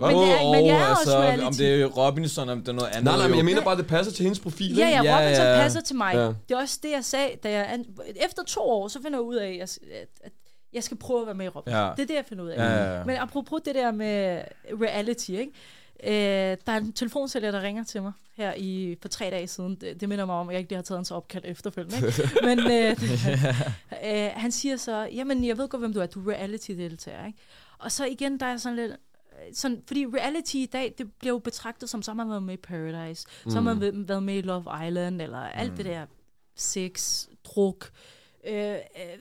Men, 0.00 0.16
det 0.16 0.32
er, 0.40 0.52
men 0.52 0.66
jeg 0.66 0.80
er 0.80 0.84
Åh, 0.84 0.90
også 0.90 1.18
reality. 1.18 1.44
Om 1.46 1.54
det 1.54 1.82
er 1.82 1.86
Robinson, 1.86 2.48
om 2.48 2.58
det 2.60 2.68
er 2.68 2.72
noget 2.72 2.88
andet. 2.88 3.04
Nej, 3.04 3.16
nej, 3.16 3.28
men 3.28 3.36
jeg 3.36 3.44
mener 3.44 3.62
bare, 3.64 3.76
det 3.76 3.86
passer 3.86 4.12
til 4.12 4.22
hendes 4.22 4.40
profil, 4.40 4.76
Ja, 4.76 4.86
ikke? 4.86 5.02
ja, 5.02 5.02
Ja, 5.02 5.18
Robinson 5.18 5.46
ja. 5.46 5.56
passer 5.62 5.80
til 5.80 5.96
mig. 5.96 6.14
Ja. 6.14 6.20
Det 6.26 6.50
er 6.50 6.56
også 6.56 6.78
det, 6.82 6.90
jeg 6.90 7.04
sagde, 7.04 7.28
da 7.42 7.50
jeg... 7.50 7.80
Efter 8.26 8.42
to 8.46 8.60
år, 8.60 8.88
så 8.88 9.02
finder 9.02 9.18
jeg 9.18 9.24
ud 9.24 9.36
af, 9.36 9.46
at 9.48 9.56
jeg, 9.56 9.68
at, 10.02 10.08
at 10.20 10.32
jeg 10.72 10.82
skal 10.82 10.96
prøve 10.96 11.20
at 11.20 11.26
være 11.26 11.34
med 11.34 11.46
i 11.46 11.48
Robinson. 11.48 11.80
Ja. 11.82 11.90
Det 11.96 12.02
er 12.02 12.06
det, 12.06 12.14
jeg 12.14 12.24
finder 12.28 12.44
ud 12.44 12.48
af. 12.48 12.56
Ja, 12.56 12.84
ja, 12.84 12.98
ja. 12.98 13.04
Men 13.04 13.16
apropos 13.16 13.60
det 13.64 13.74
der 13.74 13.90
med 13.90 14.42
reality, 14.82 15.30
ikke? 15.30 15.52
Øh, 16.04 16.56
der 16.66 16.72
er 16.72 16.76
en 16.76 16.92
telefonsælger, 16.92 17.50
der 17.50 17.62
ringer 17.62 17.84
til 17.84 18.02
mig 18.02 18.12
her 18.36 18.52
i, 18.56 18.96
for 19.02 19.08
tre 19.08 19.30
dage 19.30 19.46
siden. 19.46 19.74
Det, 19.80 20.00
det 20.00 20.08
minder 20.08 20.24
mig 20.24 20.34
om, 20.34 20.48
at 20.48 20.52
jeg 20.52 20.58
ikke 20.60 20.70
lige 20.70 20.76
har 20.76 20.82
taget 20.82 20.98
hans 20.98 21.10
opkald 21.10 21.42
efterfølgende. 21.46 22.06
Ikke? 22.06 22.28
Men 22.46 22.58
øh, 22.58 22.96
øh, 24.24 24.30
han 24.34 24.52
siger 24.52 24.76
så, 24.76 25.08
jamen 25.14 25.44
jeg 25.44 25.58
ved 25.58 25.68
godt, 25.68 25.82
hvem 25.82 25.92
du 25.92 26.00
er, 26.00 26.06
du 26.06 26.30
er 26.30 26.34
reality-deltager. 26.34 27.26
Ikke? 27.26 27.38
Og 27.78 27.92
så 27.92 28.04
igen, 28.06 28.40
der 28.40 28.46
er 28.46 28.56
sådan 28.56 28.76
lidt, 28.76 28.92
sådan, 29.52 29.82
fordi 29.86 30.06
reality 30.06 30.54
i 30.54 30.66
dag, 30.66 30.94
det 30.98 31.12
bliver 31.18 31.32
jo 31.34 31.38
betragtet 31.38 31.90
som, 31.90 32.02
så 32.02 32.10
har 32.10 32.16
man 32.16 32.28
været 32.30 32.42
med 32.42 32.54
i 32.54 32.56
Paradise, 32.56 33.22
så 33.48 33.54
har 33.54 33.60
man 33.60 33.80
været- 33.80 34.08
været 34.08 34.22
med 34.22 34.34
i 34.36 34.40
Love 34.40 34.86
Island, 34.86 35.22
eller 35.22 35.38
alt 35.38 35.76
det 35.76 35.84
der 35.84 36.06
sex, 36.56 37.26
druk, 37.44 37.90
øh, 38.46 38.72
øh, 38.74 38.78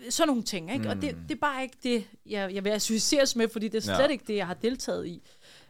sådan 0.09 0.27
nogle 0.27 0.43
ting. 0.43 0.71
Ikke? 0.73 0.83
Mm. 0.83 0.89
Og 0.89 0.95
det, 0.95 1.17
det 1.29 1.35
er 1.35 1.39
bare 1.39 1.63
ikke 1.63 1.77
det, 1.83 2.03
jeg, 2.25 2.53
jeg 2.53 2.63
vil 2.63 2.69
associeres 2.69 3.35
med, 3.35 3.49
fordi 3.49 3.67
det 3.67 3.77
er 3.77 3.81
slet 3.81 3.99
ja. 3.99 4.07
ikke 4.07 4.23
det, 4.27 4.35
jeg 4.35 4.47
har 4.47 4.53
deltaget 4.53 5.07
i. 5.07 5.21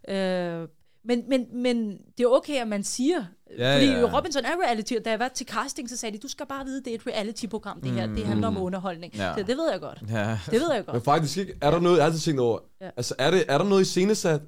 Øh, 0.10 0.68
men, 1.06 1.24
men, 1.30 1.46
men 1.64 1.98
det 2.18 2.24
er 2.24 2.28
okay, 2.28 2.62
at 2.62 2.68
man 2.68 2.84
siger, 2.84 3.26
Ja, 3.58 3.76
fordi 3.76 3.86
ja. 3.88 4.18
Robinson 4.18 4.46
er 4.46 4.50
reality, 4.66 4.94
og 4.94 5.06
da 5.06 5.10
jeg 5.10 5.20
var 5.20 5.28
til 5.28 5.46
casting, 5.48 5.90
så 5.90 5.98
sagde 5.98 6.18
de, 6.18 6.22
du 6.22 6.28
skal 6.28 6.46
bare 6.46 6.66
vide, 6.66 6.84
det 6.84 6.92
er 6.92 6.96
et 6.96 7.08
reality-program, 7.08 7.82
det 7.82 7.92
her, 7.92 8.08
det 8.08 8.26
handler 8.26 8.48
om 8.48 8.58
underholdning. 8.62 9.14
Ja. 9.16 9.34
Så 9.38 9.44
det 9.44 9.58
ved 9.58 9.72
jeg 9.72 9.80
godt. 9.80 9.98
Ja. 10.10 10.40
Det 10.46 10.54
ved 10.62 10.74
jeg 10.74 10.86
godt. 10.86 10.94
Men 10.94 11.02
faktisk 11.04 11.38
ikke, 11.38 11.54
er 11.62 11.72
der 11.72 11.80
noget, 11.80 11.98
jeg 11.98 12.04
har 12.04 12.08
altid 12.10 12.22
tænkt 12.22 12.40
over, 12.42 12.60
Ja. 12.82 12.90
altså 12.98 13.16
er, 13.18 13.32
det, 13.32 13.44
er 13.48 13.58
der 13.58 13.66
noget 13.66 13.82
i 13.82 13.86
scenesat? 13.86 14.42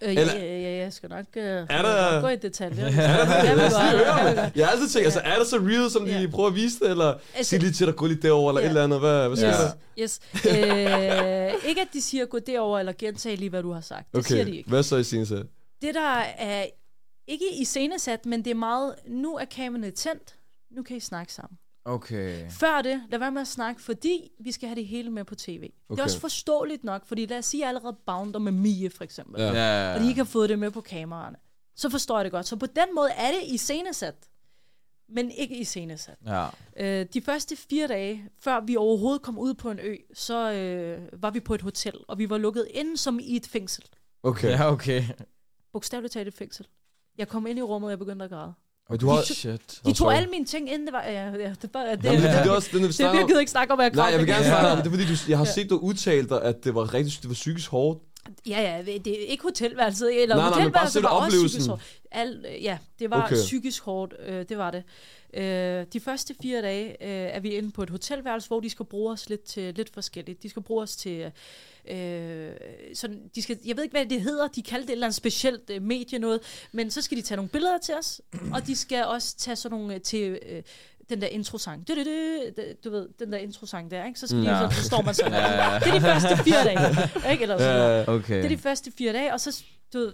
Øh, 0.00 0.14
ja, 0.14 0.20
Eller- 0.20 0.34
ja, 0.34 0.60
ja, 0.60 0.76
jeg 0.82 0.92
skal 0.92 1.08
nok, 1.08 1.24
øh, 1.36 1.42
er 1.44 1.66
der- 1.66 2.12
nok 2.12 2.22
gå 2.22 2.28
i 2.28 2.36
detaljer. 2.36 2.84
Ja, 2.90 3.16
godt, 3.16 4.56
jeg 4.56 4.66
har 4.66 4.72
altid 4.72 4.88
tænkt, 4.88 5.04
altså 5.04 5.20
er 5.24 5.38
det 5.38 5.46
så 5.46 5.56
real, 5.58 5.90
som 5.90 6.04
de 6.04 6.20
Ja. 6.20 6.26
prøver 6.30 6.48
at 6.48 6.54
vise 6.54 6.78
det, 6.80 6.90
eller 6.90 7.14
Altså- 7.34 7.50
sig 7.50 7.60
lige 7.60 7.72
til 7.72 7.86
dig, 7.86 7.96
gå 7.96 8.06
lige 8.06 8.22
derover 8.22 8.50
eller 8.50 8.60
Ja. 8.60 8.66
et 8.66 8.68
eller 8.68 8.84
andet, 8.84 9.00
hvad, 9.00 9.26
hvad 9.28 9.36
sker 9.36 9.46
Ja. 9.48 9.52
der? 9.54 9.70
Yes. 9.98 10.20
Øh, 10.34 11.68
ikke 11.68 11.80
at 11.80 11.88
de 11.92 12.00
siger, 12.02 12.24
gå 12.26 12.38
derover 12.38 12.78
eller 12.78 12.92
gentage 12.98 13.36
lige, 13.36 13.50
hvad 13.50 13.62
du 13.62 13.72
har 13.72 13.80
sagt. 13.80 14.06
Det 14.16 14.26
siger 14.26 14.36
de 14.44 14.48
Okay, 14.48 14.56
ikke. 14.58 14.68
hvad 14.70 14.82
så 14.82 14.96
i 14.96 15.04
scenesat? 15.04 15.46
Det 15.82 15.94
der 15.94 16.10
er 16.38 16.66
ikke 17.26 17.60
i 17.60 17.64
scenesat, 17.64 18.26
men 18.26 18.44
det 18.44 18.50
er 18.50 18.54
meget, 18.54 18.94
nu 19.06 19.36
er 19.36 19.44
kameraet 19.44 19.94
tændt, 19.94 20.38
nu 20.70 20.82
kan 20.82 20.96
I 20.96 21.00
snakke 21.00 21.32
sammen. 21.32 21.58
Okay. 21.84 22.50
Før 22.50 22.82
det, 22.82 23.02
lad 23.10 23.18
være 23.18 23.30
med 23.30 23.40
at 23.40 23.48
snakke, 23.48 23.82
fordi 23.82 24.30
vi 24.40 24.52
skal 24.52 24.68
have 24.68 24.76
det 24.76 24.86
hele 24.86 25.10
med 25.10 25.24
på 25.24 25.34
tv. 25.34 25.50
Okay. 25.52 25.70
Det 25.90 25.98
er 25.98 26.02
også 26.02 26.20
forståeligt 26.20 26.84
nok, 26.84 27.06
fordi 27.06 27.26
lad 27.26 27.38
os 27.38 27.44
sige, 27.46 27.60
at 27.60 27.62
jeg 27.62 27.68
allerede 27.68 27.96
bounder 28.06 28.38
med 28.38 28.52
Mie, 28.52 28.90
for 28.90 29.04
eksempel. 29.04 29.40
Ja. 29.42 29.52
Ja. 29.52 29.94
og 29.94 30.00
de 30.00 30.08
ikke 30.08 30.18
har 30.18 30.24
fået 30.24 30.48
det 30.48 30.58
med 30.58 30.70
på 30.70 30.80
kameraerne. 30.80 31.36
Så 31.76 31.90
forstår 31.90 32.16
jeg 32.18 32.24
det 32.24 32.32
godt. 32.32 32.46
Så 32.46 32.56
på 32.56 32.66
den 32.66 32.94
måde 32.94 33.10
er 33.10 33.32
det 33.32 33.40
i 33.46 33.56
scenesat, 33.56 34.14
men 35.08 35.30
ikke 35.30 35.56
i 35.56 35.64
scenesat. 35.64 36.16
Ja. 36.26 36.46
Øh, 36.76 37.06
de 37.14 37.20
første 37.20 37.56
fire 37.56 37.86
dage, 37.86 38.28
før 38.40 38.60
vi 38.60 38.76
overhovedet 38.76 39.22
kom 39.22 39.38
ud 39.38 39.54
på 39.54 39.70
en 39.70 39.78
ø, 39.82 39.96
så 40.14 40.52
øh, 40.52 41.22
var 41.22 41.30
vi 41.30 41.40
på 41.40 41.54
et 41.54 41.62
hotel, 41.62 41.94
og 42.08 42.18
vi 42.18 42.30
var 42.30 42.38
lukket 42.38 42.68
inde 42.70 42.96
som 42.96 43.18
i 43.22 43.36
et 43.36 43.46
fængsel. 43.46 43.84
Okay. 44.22 44.50
Ja, 44.50 44.72
okay. 44.72 45.04
Bogstaveligt 45.76 46.12
talt 46.12 46.28
et 46.28 46.34
fængsel. 46.34 46.66
Jeg 47.18 47.28
kom 47.28 47.46
ind 47.46 47.58
i 47.58 47.62
rummet, 47.62 47.86
og 47.86 47.90
jeg 47.90 47.98
begyndte 47.98 48.24
at 48.24 48.30
græde. 48.30 48.52
Og 48.88 49.00
du 49.00 49.08
har... 49.08 49.22
Shit. 49.22 49.80
De 49.86 49.92
tog 49.92 50.14
alle 50.14 50.28
mine 50.30 50.44
ting 50.44 50.72
ind. 50.72 50.86
Det 50.86 50.92
var... 50.92 51.02
Ja, 51.02 51.30
ja, 51.30 51.54
det, 51.62 51.70
var, 51.74 51.80
det, 51.80 52.04
Jamen, 52.04 52.20
det, 52.20 52.22
det, 52.22 52.22
det, 52.22 52.44
det, 52.44 52.50
også, 52.52 52.68
det, 52.72 52.80
det, 52.82 52.98
det, 52.98 53.30
jeg 53.30 53.40
ikke 53.40 53.50
snakke 53.50 53.72
om, 53.72 53.80
at 53.80 53.84
jeg 53.84 53.92
Nej, 53.92 54.06
jeg 54.06 54.18
vil 54.18 54.26
gerne 54.26 54.44
snakke 54.44 54.68
om 54.68 54.76
det. 54.76 54.84
Det 54.84 54.92
fordi, 54.92 55.06
du, 55.06 55.30
jeg 55.30 55.38
har 55.38 55.44
set 55.44 55.70
dig 55.70 55.82
udtale 55.82 56.28
dig, 56.28 56.42
at 56.42 56.64
det 56.64 56.74
var 56.74 56.94
rigtig, 56.94 57.22
det 57.22 57.28
var 57.28 57.34
psykisk 57.34 57.70
hårdt. 57.70 58.02
Ja, 58.46 58.60
ja, 58.60 58.98
det 58.98 59.22
er 59.22 59.26
ikke 59.26 59.42
hotelværelset, 59.42 60.22
eller 60.22 60.36
Nej, 60.36 60.44
nej, 60.44 60.52
bare 60.52 60.62
hotelværelset 60.62 60.92
selve 60.92 61.04
var 61.04 61.10
også 61.10 61.26
oplevelsen. 61.26 61.48
psykisk 61.48 61.68
hårdt. 61.68 61.82
Al, 62.10 62.46
ja, 62.62 62.78
det 62.98 63.10
var 63.10 63.24
okay. 63.24 63.34
psykisk 63.34 63.82
hårdt, 63.82 64.14
øh, 64.26 64.44
det 64.48 64.58
var 64.58 64.70
det. 64.70 64.82
Øh, 65.34 65.86
de 65.92 66.00
første 66.00 66.34
fire 66.42 66.62
dage 66.62 66.88
øh, 66.90 67.34
er 67.36 67.40
vi 67.40 67.48
inde 67.50 67.70
på 67.70 67.82
et 67.82 67.90
hotelværelse, 67.90 68.48
hvor 68.48 68.60
de 68.60 68.70
skal 68.70 68.86
bruge 68.86 69.12
os 69.12 69.28
lidt 69.28 69.42
til 69.42 69.74
lidt 69.74 69.90
forskelligt. 69.94 70.42
De 70.42 70.48
skal 70.50 70.62
bruge 70.62 70.82
os 70.82 70.96
til, 70.96 71.32
øh, 71.88 72.52
sådan, 72.94 73.30
de 73.34 73.42
skal, 73.42 73.58
jeg 73.64 73.76
ved 73.76 73.84
ikke, 73.84 73.96
hvad 73.96 74.06
det 74.06 74.22
hedder, 74.22 74.48
de 74.48 74.62
kalder 74.62 74.86
det 74.86 74.90
et 74.90 74.92
eller 74.92 75.06
andet 75.06 75.16
specielt 75.16 75.70
øh, 75.70 75.82
medie 75.82 76.18
noget, 76.18 76.40
men 76.72 76.90
så 76.90 77.02
skal 77.02 77.16
de 77.18 77.22
tage 77.22 77.36
nogle 77.36 77.48
billeder 77.48 77.78
til 77.78 77.94
os, 77.94 78.20
og 78.52 78.66
de 78.66 78.76
skal 78.76 79.04
også 79.04 79.36
tage 79.36 79.56
sådan 79.56 79.78
nogle 79.78 79.94
øh, 79.94 80.00
til... 80.00 80.38
Øh, 80.48 80.62
den 81.08 81.20
der 81.20 81.26
introsang. 81.26 81.88
Du, 81.88 81.94
du, 81.94 82.00
du, 82.56 82.62
du 82.84 82.90
ved, 82.90 83.08
den 83.18 83.32
der 83.32 83.38
introsang 83.38 83.90
der, 83.90 84.04
ikke? 84.06 84.20
Så, 84.20 84.26
skal 84.26 84.38
de, 84.42 84.50
Ja. 84.58 84.70
så, 84.70 84.76
så 84.76 84.84
står 84.84 85.02
man 85.02 85.14
sådan. 85.14 85.32
Ja. 85.32 85.78
Det 85.78 85.88
er 85.88 85.92
de 85.94 86.00
første 86.00 86.36
fire 86.44 86.64
dage. 86.64 87.30
Ikke? 87.32 87.42
Eller 87.42 87.58
sådan 87.58 87.76
noget. 87.76 88.08
Okay. 88.08 88.36
Det 88.36 88.44
er 88.44 88.48
de 88.48 88.58
første 88.58 88.92
fire 88.98 89.12
dage, 89.12 89.32
og 89.32 89.40
så, 89.40 89.64
du 89.92 89.98
ved, 89.98 90.12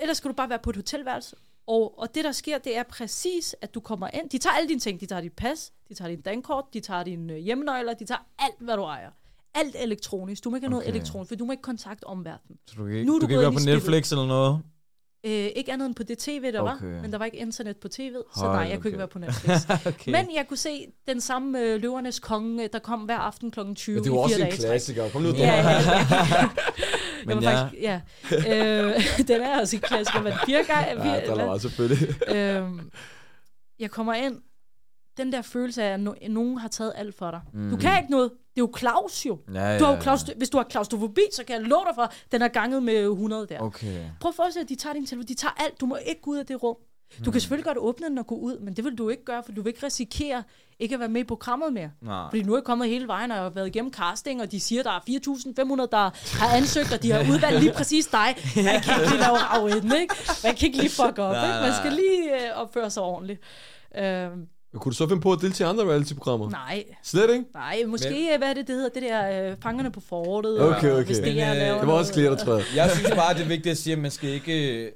ellers 0.00 0.16
skal 0.16 0.28
du 0.28 0.34
bare 0.34 0.48
være 0.48 0.58
på 0.58 0.70
et 0.70 0.76
hotelværelse. 0.76 1.36
Og, 1.66 1.98
og 1.98 2.14
det, 2.14 2.24
der 2.24 2.32
sker, 2.32 2.58
det 2.58 2.76
er 2.76 2.82
præcis, 2.82 3.56
at 3.60 3.74
du 3.74 3.80
kommer 3.80 4.08
ind. 4.14 4.30
De 4.30 4.38
tager 4.38 4.54
alle 4.54 4.68
dine 4.68 4.80
ting. 4.80 5.00
De 5.00 5.06
tager 5.06 5.20
dit 5.20 5.32
pas, 5.32 5.72
de 5.88 5.94
tager 5.94 6.08
dit 6.08 6.24
dankort, 6.24 6.64
de 6.74 6.80
tager 6.80 7.02
dine 7.02 7.32
øh, 7.32 7.38
hjemmenøgler, 7.38 7.94
de 7.94 8.04
tager 8.04 8.26
alt, 8.38 8.54
hvad 8.58 8.76
du 8.76 8.82
ejer. 8.82 9.10
Alt 9.54 9.76
elektronisk. 9.78 10.44
Du 10.44 10.50
må 10.50 10.56
ikke 10.56 10.64
have 10.66 10.70
noget 10.70 10.86
Okay. 10.86 10.94
elektronisk, 10.96 11.28
for 11.28 11.36
du 11.36 11.44
må 11.44 11.52
ikke 11.52 11.62
kontakte 11.62 12.04
omverdenen. 12.04 12.58
Så 12.66 12.74
du 12.78 12.84
kan 12.84 12.92
ikke, 12.94 13.06
Nu 13.06 13.14
er 13.14 13.18
du 13.18 13.22
du 13.22 13.26
kan 13.26 13.34
ikke 13.34 13.40
være 13.42 13.52
på. 13.52 13.58
Netflix 13.64 14.12
eller 14.12 14.26
noget? 14.26 14.60
Øh, 15.26 15.32
ikke 15.56 15.72
andet 15.72 15.86
end 15.86 15.94
på 15.94 16.02
det 16.02 16.18
tv, 16.18 16.52
der 16.52 16.60
var, 16.60 16.74
Okay. 16.74 16.86
men 17.02 17.12
der 17.12 17.18
var 17.18 17.24
ikke 17.24 17.36
internet 17.38 17.76
på 17.76 17.88
tv, 17.88 18.12
så 18.34 18.40
Hold, 18.40 18.52
nej, 18.52 18.60
jeg 18.60 18.68
kunne 18.70 18.78
okay. 18.78 18.86
ikke 18.88 18.98
være 18.98 19.08
på 19.08 19.18
Netflix. 19.18 19.56
okay. 19.86 20.12
Men 20.12 20.34
jeg 20.34 20.44
kunne 20.48 20.56
se 20.56 20.86
den 21.08 21.20
samme 21.20 21.60
øh, 21.60 21.80
Løvernes 21.80 22.20
Konge, 22.20 22.68
der 22.68 22.78
kom 22.78 23.00
hver 23.00 23.18
aften 23.18 23.50
kl. 23.50 23.60
20 23.74 23.94
Men 23.94 24.04
det 24.04 24.12
var 24.12 24.18
også 24.18 24.42
en 24.44 24.52
klassiker. 24.52 25.10
Kom 25.10 25.22
nu, 25.22 25.28
Ja, 25.28 25.34
ja, 25.44 25.70
ja. 25.70 26.48
Men 27.26 27.36
Men 27.36 27.44
var 27.44 27.50
ja. 27.50 27.62
faktisk, 27.62 27.82
ja. 27.82 28.00
Øh, 28.32 29.26
den 29.28 29.40
er 29.42 29.60
også 29.60 29.76
en 29.76 29.82
klassiker, 29.82 30.22
men 30.22 30.32
gange... 30.46 31.10
Ja, 31.12 31.20
der 31.26 31.44
var 31.44 31.58
selvfølgelig. 31.58 32.08
øhm, 32.36 32.90
jeg 33.78 33.90
kommer 33.90 34.14
ind, 34.14 34.40
den 35.16 35.32
der 35.32 35.42
følelse 35.42 35.82
af, 35.82 35.88
at 35.94 36.00
no- 36.00 36.28
nogen 36.28 36.58
har 36.58 36.68
taget 36.68 36.92
alt 36.96 37.14
for 37.14 37.30
dig. 37.30 37.40
Mm. 37.52 37.60
Mhm. 37.60 37.70
Du 37.70 37.76
kan 37.76 37.98
ikke 38.02 38.10
noget. 38.10 38.30
Det 38.30 38.60
er 38.60 38.66
jo 38.66 38.72
Claus 38.78 39.26
jo. 39.26 39.38
Ja, 39.54 39.60
ja, 39.72 39.78
Du 39.78 39.84
har 39.84 39.90
jo 39.92 39.96
ja. 39.96 40.02
klaust- 40.02 40.36
hvis 40.36 40.50
du 40.50 40.56
har 40.56 40.64
klaustrofobi, 40.64 41.20
så 41.32 41.44
kan 41.44 41.56
jeg 41.60 41.62
love 41.68 41.84
dig 41.86 41.94
for, 41.94 42.02
at 42.02 42.26
den 42.32 42.42
er 42.42 42.48
ganget 42.48 42.82
med 42.82 43.04
100 43.04 43.46
der. 43.46 43.58
Okay. 43.60 43.86
Okay. 43.88 44.04
Prøv 44.20 44.28
at 44.28 44.34
forestille 44.34 44.62
dig, 44.68 44.74
at 44.74 44.78
de 44.78 44.82
tager 44.82 44.94
din 44.94 45.06
telefon. 45.06 45.26
De 45.26 45.34
tager 45.34 45.52
alt. 45.64 45.80
Du 45.80 45.86
må 45.86 45.96
ikke 46.06 46.20
gå 46.20 46.30
ud 46.30 46.36
af 46.38 46.46
det 46.46 46.62
rum. 46.62 46.76
Du 47.18 47.22
Mm. 47.26 47.32
kan 47.32 47.40
selvfølgelig 47.40 47.64
godt 47.64 47.78
åbne 47.78 48.08
den 48.08 48.18
og 48.18 48.26
gå 48.26 48.34
ud, 48.34 48.58
men 48.58 48.74
det 48.74 48.84
vil 48.84 48.98
du 48.98 49.08
ikke 49.08 49.24
gøre, 49.24 49.42
for 49.46 49.52
du 49.52 49.62
vil 49.62 49.70
ikke 49.70 49.86
risikere 49.86 50.42
ikke 50.78 50.94
at 50.94 51.00
være 51.00 51.08
med 51.08 51.20
i 51.20 51.24
programmet 51.24 51.72
mere. 51.72 51.90
Nej. 52.02 52.24
Fordi 52.30 52.42
nu 52.42 52.52
er 52.52 52.56
jeg 52.56 52.64
kommet 52.64 52.88
hele 52.88 53.06
vejen 53.08 53.30
og 53.30 53.36
har 53.36 53.50
været 53.50 53.66
igennem 53.66 53.92
casting, 53.92 54.42
og 54.42 54.52
de 54.52 54.60
siger, 54.60 54.80
at 54.80 54.84
der 54.84 54.90
er 54.92 55.00
4.500, 55.00 55.86
der 55.92 56.10
har 56.44 56.56
ansøgt, 56.56 56.92
og 56.92 57.02
de 57.02 57.10
har 57.12 57.20
udvalgt 57.32 57.60
lige 57.60 57.72
præcis 57.72 58.06
dig. 58.06 58.34
Man 58.56 58.64
kan 58.82 58.94
ikke 59.00 59.10
lige 59.10 59.20
lave 59.20 59.36
rav 59.36 59.68
i 59.68 59.80
den, 59.80 59.92
ikke? 60.00 60.14
Man 60.44 60.54
kan 60.54 60.66
ikke 60.66 60.78
lige 60.78 60.90
fuck 60.90 61.18
op, 61.18 61.32
Nej, 61.32 61.46
ikke? 61.46 61.60
Man 61.62 61.72
skal 61.80 61.92
lige 61.92 62.34
øh, 62.34 62.60
opføre 62.62 62.90
sig 62.90 63.02
ordentligt. 63.02 63.40
Men 64.72 64.80
Kunne 64.80 64.90
du 64.90 64.96
så 64.96 65.08
finde 65.08 65.22
på 65.22 65.32
at 65.32 65.38
deltage 65.40 65.68
i 65.68 65.70
andre 65.70 65.84
reality-programmer? 65.84 66.50
nej, 66.50 66.84
Slet 67.02 67.30
ikke? 67.30 67.44
nej, 67.54 67.82
måske, 67.86 68.28
Men... 68.30 68.38
hvad 68.38 68.48
er 68.48 68.54
det, 68.54 68.66
det 68.66 68.74
hedder, 68.74 68.88
det 68.88 69.02
der 69.02 69.50
øh, 69.50 69.56
fangerne 69.62 69.90
på 69.92 70.00
forortet. 70.00 70.60
Okay, 70.60 70.90
og 70.90 70.96
okay. 70.96 71.04
Hvis 71.06 71.16
det, 71.18 71.34
Men, 71.34 71.38
er, 71.38 71.74
øh, 71.74 71.80
Det 71.80 71.88
var 71.88 71.92
også 71.94 72.12
klæder, 72.12 72.36
tror 72.36 72.54
jeg. 72.54 72.64
Jeg 72.76 72.90
synes 72.90 73.10
bare, 73.10 73.34
det 73.34 73.42
er 73.42 73.46
vigtigt 73.48 73.70
at 73.70 73.78
sige, 73.78 73.92
at 73.92 73.98
man 73.98 74.10
skal 74.10 74.28
ikke 74.30 74.84
øh, 74.84 74.92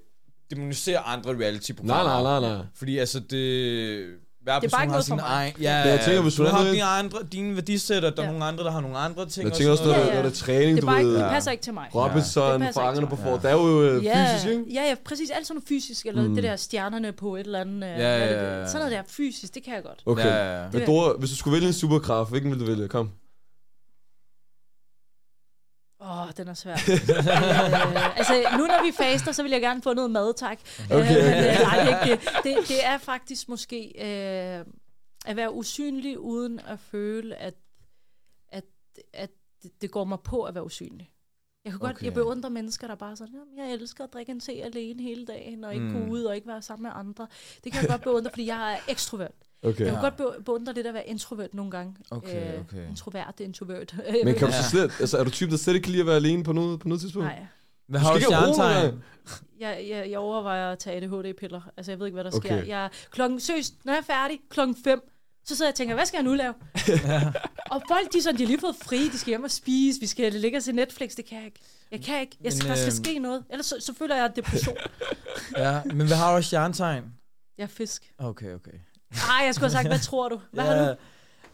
demonisere 0.50 0.98
andre 0.98 1.30
reality-programmer. 1.30 2.04
Nej, 2.22 2.22
nej, 2.22 2.40
nej, 2.40 2.56
nej. 2.56 2.66
Fordi 2.74 2.98
altså, 2.98 3.20
det... 3.20 4.06
Hver 4.42 4.58
Det 4.60 4.66
er 4.66 4.76
bare 4.76 4.84
ikke 4.84 4.92
har 4.92 4.96
noget 4.96 4.96
for 4.96 5.02
sin 5.02 5.16
mig. 5.16 5.24
egen... 5.26 5.52
Ja, 5.60 5.84
Men 5.84 5.92
jeg 5.92 6.00
tænker, 6.04 6.22
hvis 6.22 6.34
du 6.34 6.42
du 6.42 6.48
er 6.48 6.52
har 6.52 6.64
dine, 6.70 6.82
andre, 6.82 7.18
dine 7.32 7.54
værdisætter, 7.54 8.10
der 8.10 8.22
er 8.22 8.26
Ja. 8.26 8.30
nogle 8.32 8.44
andre, 8.44 8.64
der 8.64 8.70
har 8.70 8.80
nogle 8.80 8.98
andre 8.98 9.26
ting. 9.28 9.44
Jeg 9.44 9.52
og 9.52 9.58
tænker 9.58 9.70
også, 9.70 9.84
sådan 9.84 9.98
når 9.98 10.04
noget. 10.04 10.12
det, 10.12 10.16
Ja, 10.16 10.22
når 10.22 10.24
ja. 10.24 10.28
det 10.28 10.40
er 10.40 10.44
træning, 10.44 10.74
Det, 10.76 10.82
du 10.82 10.86
er 10.86 10.90
bare 10.92 11.00
ikke, 11.00 11.10
ved. 11.12 11.18
det 11.18 11.28
passer 11.30 11.50
ikke 11.50 11.62
til 11.62 11.74
mig. 11.74 11.86
Robinson, 11.94 12.52
Det 12.52 12.60
passer 12.60 12.80
fangerne 12.80 13.06
på 13.06 13.16
for. 13.16 13.30
mig. 13.30 13.42
Der 13.42 13.48
er 13.48 13.52
jo 13.52 13.82
øh, 13.82 14.04
Ja, 14.04 14.34
fysisk, 14.34 14.48
ikke? 14.52 14.64
ja, 14.74 14.82
ja, 14.88 14.94
præcis. 15.04 15.30
Alt 15.30 15.46
sådan 15.46 15.56
noget 15.56 15.68
fysisk, 15.68 16.06
eller 16.06 16.22
mm. 16.28 16.34
det 16.34 16.44
der 16.44 16.56
stjernerne 16.56 17.12
på 17.12 17.36
et 17.36 17.40
eller 17.40 17.60
andet. 17.60 17.74
Øh, 17.88 17.98
Ja, 17.98 18.04
er 18.04 18.28
det, 18.28 18.34
ja, 18.34 18.60
ja. 18.60 18.66
Sådan 18.66 18.78
noget 18.78 18.92
der 18.92 19.02
fysisk, 19.08 19.54
det 19.54 19.62
kan 19.64 19.74
jeg 19.74 19.82
godt. 19.82 20.02
Okay. 20.06 20.24
Ja, 20.24 20.36
ja, 20.36 20.62
ja. 20.62 20.68
Men 20.72 20.86
Dora, 20.86 21.16
hvis 21.18 21.30
du 21.30 21.36
skulle 21.36 21.54
vælge 21.54 21.66
en 21.66 21.72
superkraft, 21.72 22.30
hvilken 22.30 22.50
vil 22.50 22.60
du 22.60 22.64
vælge? 22.64 22.88
Kom. 22.88 23.10
Åh, 26.00 26.22
oh, 26.22 26.30
den 26.36 26.48
er 26.48 26.54
svær. 26.54 26.72
øh, 26.74 28.18
altså, 28.18 28.34
nu 28.58 28.66
når 28.66 28.84
vi 28.86 28.92
faster, 28.92 29.32
så 29.32 29.42
vil 29.42 29.52
jeg 29.52 29.60
gerne 29.60 29.82
få 29.82 29.94
noget 29.94 30.10
mad, 30.10 30.34
tak. 30.34 30.58
Okay. 30.84 30.96
Øh, 30.98 31.24
men, 31.24 31.34
øh, 31.34 31.60
nej, 31.62 31.88
ikke 31.88 32.22
det. 32.42 32.68
det. 32.68 32.84
Er 32.84 32.98
faktisk 32.98 33.48
måske 33.48 33.92
øh, 33.98 34.64
at 35.26 35.36
være 35.36 35.52
usynlig, 35.54 36.18
uden 36.18 36.60
at 36.60 36.78
føle, 36.80 37.36
at 37.36 37.54
at 39.12 39.30
det, 39.62 39.82
det 39.82 39.90
går 39.90 40.04
mig 40.04 40.20
på 40.20 40.42
at 40.42 40.54
være 40.54 40.64
usynlig. 40.64 41.10
Jeg 41.64 41.72
kan 41.72 41.78
godt, 41.80 41.90
Okay. 41.96 42.04
jeg 42.06 42.14
beundrer 42.14 42.50
mennesker, 42.50 42.86
der 42.86 42.94
bare 42.94 43.16
sådan, 43.16 43.34
"Jamen, 43.34 43.58
jeg 43.68 43.72
elsker 43.74 44.04
at 44.04 44.12
drikke 44.12 44.32
en 44.32 44.40
te 44.40 44.52
alene 44.52 45.02
hele 45.02 45.26
dagen, 45.26 45.64
og 45.64 45.74
ikke 45.74 45.86
mm. 45.86 45.92
gå 46.06 46.12
ud 46.12 46.22
og 46.22 46.34
ikke 46.36 46.48
være 46.48 46.62
sammen 46.62 46.82
med 46.82 46.90
andre. 46.94 47.26
Det 47.64 47.72
kan 47.72 47.80
jeg 47.82 47.90
godt 47.90 48.02
beundre, 48.02 48.30
fordi 48.30 48.46
jeg 48.46 48.72
er 48.74 48.78
ekstrovert. 48.88 49.32
Okay. 49.62 49.84
Jeg 49.84 49.92
kan 49.92 50.00
godt 50.00 50.16
be- 50.16 50.42
beundre 50.44 50.72
det 50.72 50.84
der 50.84 50.90
at 50.90 50.94
være 50.94 51.06
introvert 51.08 51.54
nogle 51.54 51.70
gange. 51.70 51.96
Okay, 52.10 52.54
Øh, 52.54 52.60
okay. 52.60 52.88
Introvert, 52.88 53.40
introvert. 53.40 53.94
Men 54.24 54.34
kan 54.34 54.46
du 54.48 54.52
Ja. 54.54 54.62
så 54.62 54.70
slet, 54.70 54.92
altså 55.00 55.18
er 55.18 55.24
du 55.24 55.30
typen, 55.30 55.50
der 55.52 55.58
slet 55.58 55.74
ikke 55.74 55.84
kan 55.84 55.90
lide 55.92 56.00
at 56.00 56.06
være 56.06 56.16
alene 56.16 56.44
på 56.44 56.52
noget, 56.52 56.80
på 56.80 56.88
noget 56.88 57.00
tidspunkt? 57.00 57.26
Nej, 57.28 57.46
Hvad 57.88 58.00
har 58.00 58.12
du 58.12 58.20
skal 58.20 58.26
stjernetegn? 58.32 59.02
jeg, 59.60 59.86
jeg, 59.90 60.10
jeg 60.10 60.18
overvejer 60.18 60.72
at 60.72 60.78
tage 60.78 60.96
ADHD-piller. 60.96 61.60
Altså, 61.76 61.92
jeg 61.92 61.98
ved 61.98 62.06
ikke, 62.06 62.14
hvad 62.14 62.24
der 62.24 62.36
Okay. 62.36 62.48
sker. 62.48 62.64
Jeg, 62.66 62.90
klokken, 63.10 63.40
søs, 63.40 63.72
når 63.84 63.92
jeg 63.92 63.98
er 64.00 64.04
færdig, 64.04 64.38
klokken 64.50 64.76
5, 64.84 65.00
så 65.44 65.56
sidder 65.56 65.68
jeg 65.68 65.72
og 65.72 65.76
tænker, 65.76 65.94
hvad 65.94 66.06
skal 66.06 66.18
jeg 66.18 66.24
nu 66.24 66.34
lave? 66.34 66.54
og 67.74 67.82
folk, 67.88 68.12
de, 68.12 68.18
er 68.18 68.22
sådan, 68.22 68.38
de 68.38 68.42
har 68.42 68.48
lige 68.48 68.60
fået 68.60 68.76
fri, 68.82 69.08
de 69.08 69.18
skal 69.18 69.30
hjem 69.30 69.44
og 69.44 69.50
spise, 69.50 70.00
vi 70.00 70.06
skal 70.06 70.32
ligge 70.32 70.58
og 70.58 70.62
se 70.62 70.72
Netflix, 70.72 71.14
det 71.16 71.24
kan 71.24 71.38
jeg 71.38 71.46
ikke. 71.46 71.60
Jeg 71.90 72.00
kan 72.02 72.20
ikke. 72.20 72.36
Jeg, 72.40 72.52
Men, 72.62 72.68
der 72.68 72.74
skal 72.74 72.86
øhm, 72.92 73.04
ske 73.04 73.18
noget. 73.18 73.44
Ellers 73.50 73.66
så, 73.66 73.76
så 73.80 73.94
føler 73.94 74.16
jeg 74.16 74.32
depression. 74.36 74.76
Ja, 75.56 75.80
men 75.84 76.06
hvad 76.06 76.16
har 76.16 76.36
du 76.36 76.42
stjernetegn? 76.42 77.04
Jeg 77.58 77.64
er 77.64 77.68
fisk. 77.68 78.12
Okay, 78.18 78.54
okay. 78.54 78.70
Ej, 79.12 79.44
jeg 79.46 79.54
skulle 79.54 79.64
have 79.66 79.70
sagt, 79.72 79.88
hvad 79.88 79.98
tror 79.98 80.28
du? 80.28 80.40
Hvad 80.52 80.64
har 80.64 80.88
du? 80.88 80.94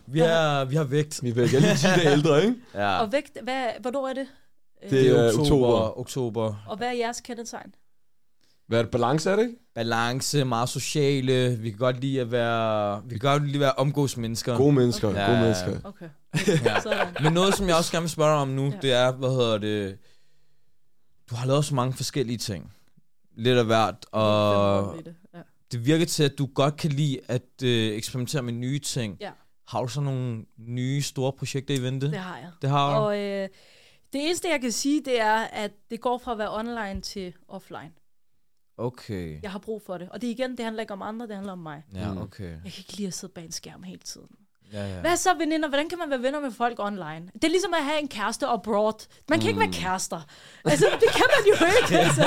Vi 0.07 0.19
har, 0.19 0.65
vi 0.65 0.77
har 0.77 0.85
vægt. 0.85 1.21
Vi 1.23 1.31
er 1.31 1.35
vel 1.35 1.49
lige 1.49 1.77
10 1.77 1.87
dage 1.87 2.13
ældre, 2.13 2.43
ikke? 2.45 2.55
Ja. 2.75 2.99
Og 3.01 3.13
vægt, 3.13 3.39
hvad, 3.43 3.67
hvornår 3.81 4.09
er 4.09 4.13
det? 4.13 4.27
Det 4.83 4.91
Det 4.91 5.09
er 5.11 5.15
er 5.15 5.29
oktober. 5.29 5.45
oktober. 5.45 5.99
oktober. 6.01 6.55
Og 6.69 6.77
hvad 6.77 6.89
er 6.89 6.93
jeres 6.93 7.21
kendetegn? 7.21 7.75
Hvad 8.67 8.79
er 8.79 8.83
det? 8.83 8.91
Balance 8.91 9.31
er 9.31 9.37
det, 9.37 9.43
ikke? 9.43 9.55
Balance, 9.75 10.45
meget 10.45 10.69
sociale. 10.69 11.57
Vi 11.61 11.71
kan 11.71 11.79
godt 11.79 12.01
lide 12.01 12.21
at 12.21 12.31
være, 12.33 13.03
vi 13.05 13.19
kan 13.19 13.19
godt 13.31 13.43
lide 13.47 13.55
at 13.55 13.61
være 13.61 13.73
omgås 13.73 14.17
mennesker. 14.17 14.57
Gode 14.57 14.73
mennesker, 14.73 15.09
Okay. 15.09 15.27
gode 15.27 15.37
Ja. 15.37 15.43
mennesker. 15.43 15.79
Okay. 15.85 16.09
Ja. 16.65 16.81
Sådan. 16.81 17.07
Men 17.23 17.33
noget, 17.33 17.55
som 17.55 17.69
jeg 17.69 17.77
også 17.77 17.93
gerne 17.93 18.03
vil 18.03 18.11
spørge 18.11 18.31
dig 18.31 18.39
om 18.39 18.49
nu, 18.49 18.63
Ja. 18.65 18.71
ja. 18.71 18.79
det 18.83 18.93
er, 18.93 19.13
hvad 19.13 19.31
hedder 19.31 19.59
det... 19.59 19.99
Du 21.31 21.35
har 21.35 21.47
lavet 21.47 21.65
så 21.65 21.75
mange 21.75 21.93
forskellige 21.93 22.39
ting. 22.39 22.73
Lidt 23.37 23.59
af 23.59 23.65
hvert, 23.65 24.07
og 24.13 24.95
det, 25.05 25.15
Ja. 25.35 25.39
Det 25.75 25.87
virker 25.87 26.07
til, 26.07 26.25
at 26.25 26.39
du 26.39 26.47
godt 26.47 26.77
kan 26.77 26.91
lide 26.91 27.21
at 27.29 27.63
øh, 27.65 27.97
eksperimentere 27.97 28.43
med 28.43 28.53
nye 28.53 28.79
ting. 28.79 29.17
Ja. 29.21 29.31
Har 29.69 29.83
du 29.83 29.89
så 29.89 30.01
nogle 30.01 30.45
nye, 30.59 31.03
store 31.03 31.33
projekter 31.33 31.75
i 31.75 31.83
vente? 31.83 32.11
Det 32.11 32.19
har 32.19 32.39
jeg. 32.39 32.51
det 32.63 32.71
har 32.71 32.99
du? 32.99 33.05
Og 33.05 33.19
øh, 33.19 33.49
det 34.13 34.27
eneste, 34.27 34.49
jeg 34.49 34.61
kan 34.61 34.73
sige, 34.73 35.05
det 35.05 35.21
er, 35.21 35.37
at 35.37 35.73
det 35.91 36.01
går 36.01 36.19
fra 36.19 36.33
at 36.33 36.39
være 36.39 36.59
online 36.59 37.01
til 37.01 37.35
offline. 37.49 37.93
Okay. 38.77 39.43
Jeg 39.43 39.51
har 39.51 39.59
brug 39.59 39.83
for 39.83 39.99
det. 39.99 40.09
Og 40.09 40.21
det 40.21 40.27
igen, 40.27 40.51
det 40.57 40.65
handler 40.65 40.81
ikke 40.81 40.93
om 40.93 41.03
andre, 41.03 41.27
det 41.27 41.35
handler 41.35 41.53
om 41.53 41.59
mig. 41.59 41.83
Ja, 41.95 42.23
okay. 42.23 42.51
Jeg 42.51 42.73
kan 42.73 42.73
ikke 42.79 42.97
lide 42.97 43.09
at 43.09 43.15
sidde 43.15 43.33
bag 43.33 43.45
en 43.45 43.53
skærm 43.53 43.83
hele 43.83 44.01
tiden. 44.01 44.29
Ja, 44.73 44.89
ja. 44.95 45.01
Hvad 45.01 45.17
så 45.17 45.35
veninder? 45.39 45.69
Hvordan 45.69 45.89
kan 45.89 45.99
man 45.99 46.11
være 46.11 46.23
venner 46.23 46.41
med 46.41 46.51
folk 46.51 46.77
online? 46.79 47.23
Det 47.35 47.45
er 47.45 47.49
ligesom 47.49 47.75
at 47.75 47.85
have 47.85 48.01
en 48.01 48.09
kæreste 48.09 48.47
abroad. 48.47 49.07
Man 49.29 49.39
kan 49.41 49.45
mm. 49.47 49.49
ikke 49.49 49.61
være 49.61 49.73
kærester. 49.83 50.21
Altså, 50.65 50.87
det 51.01 51.09
kan 51.09 51.25
man 51.37 51.43
jo 51.49 51.67
ikke. 51.83 51.99
Altså, 51.99 52.23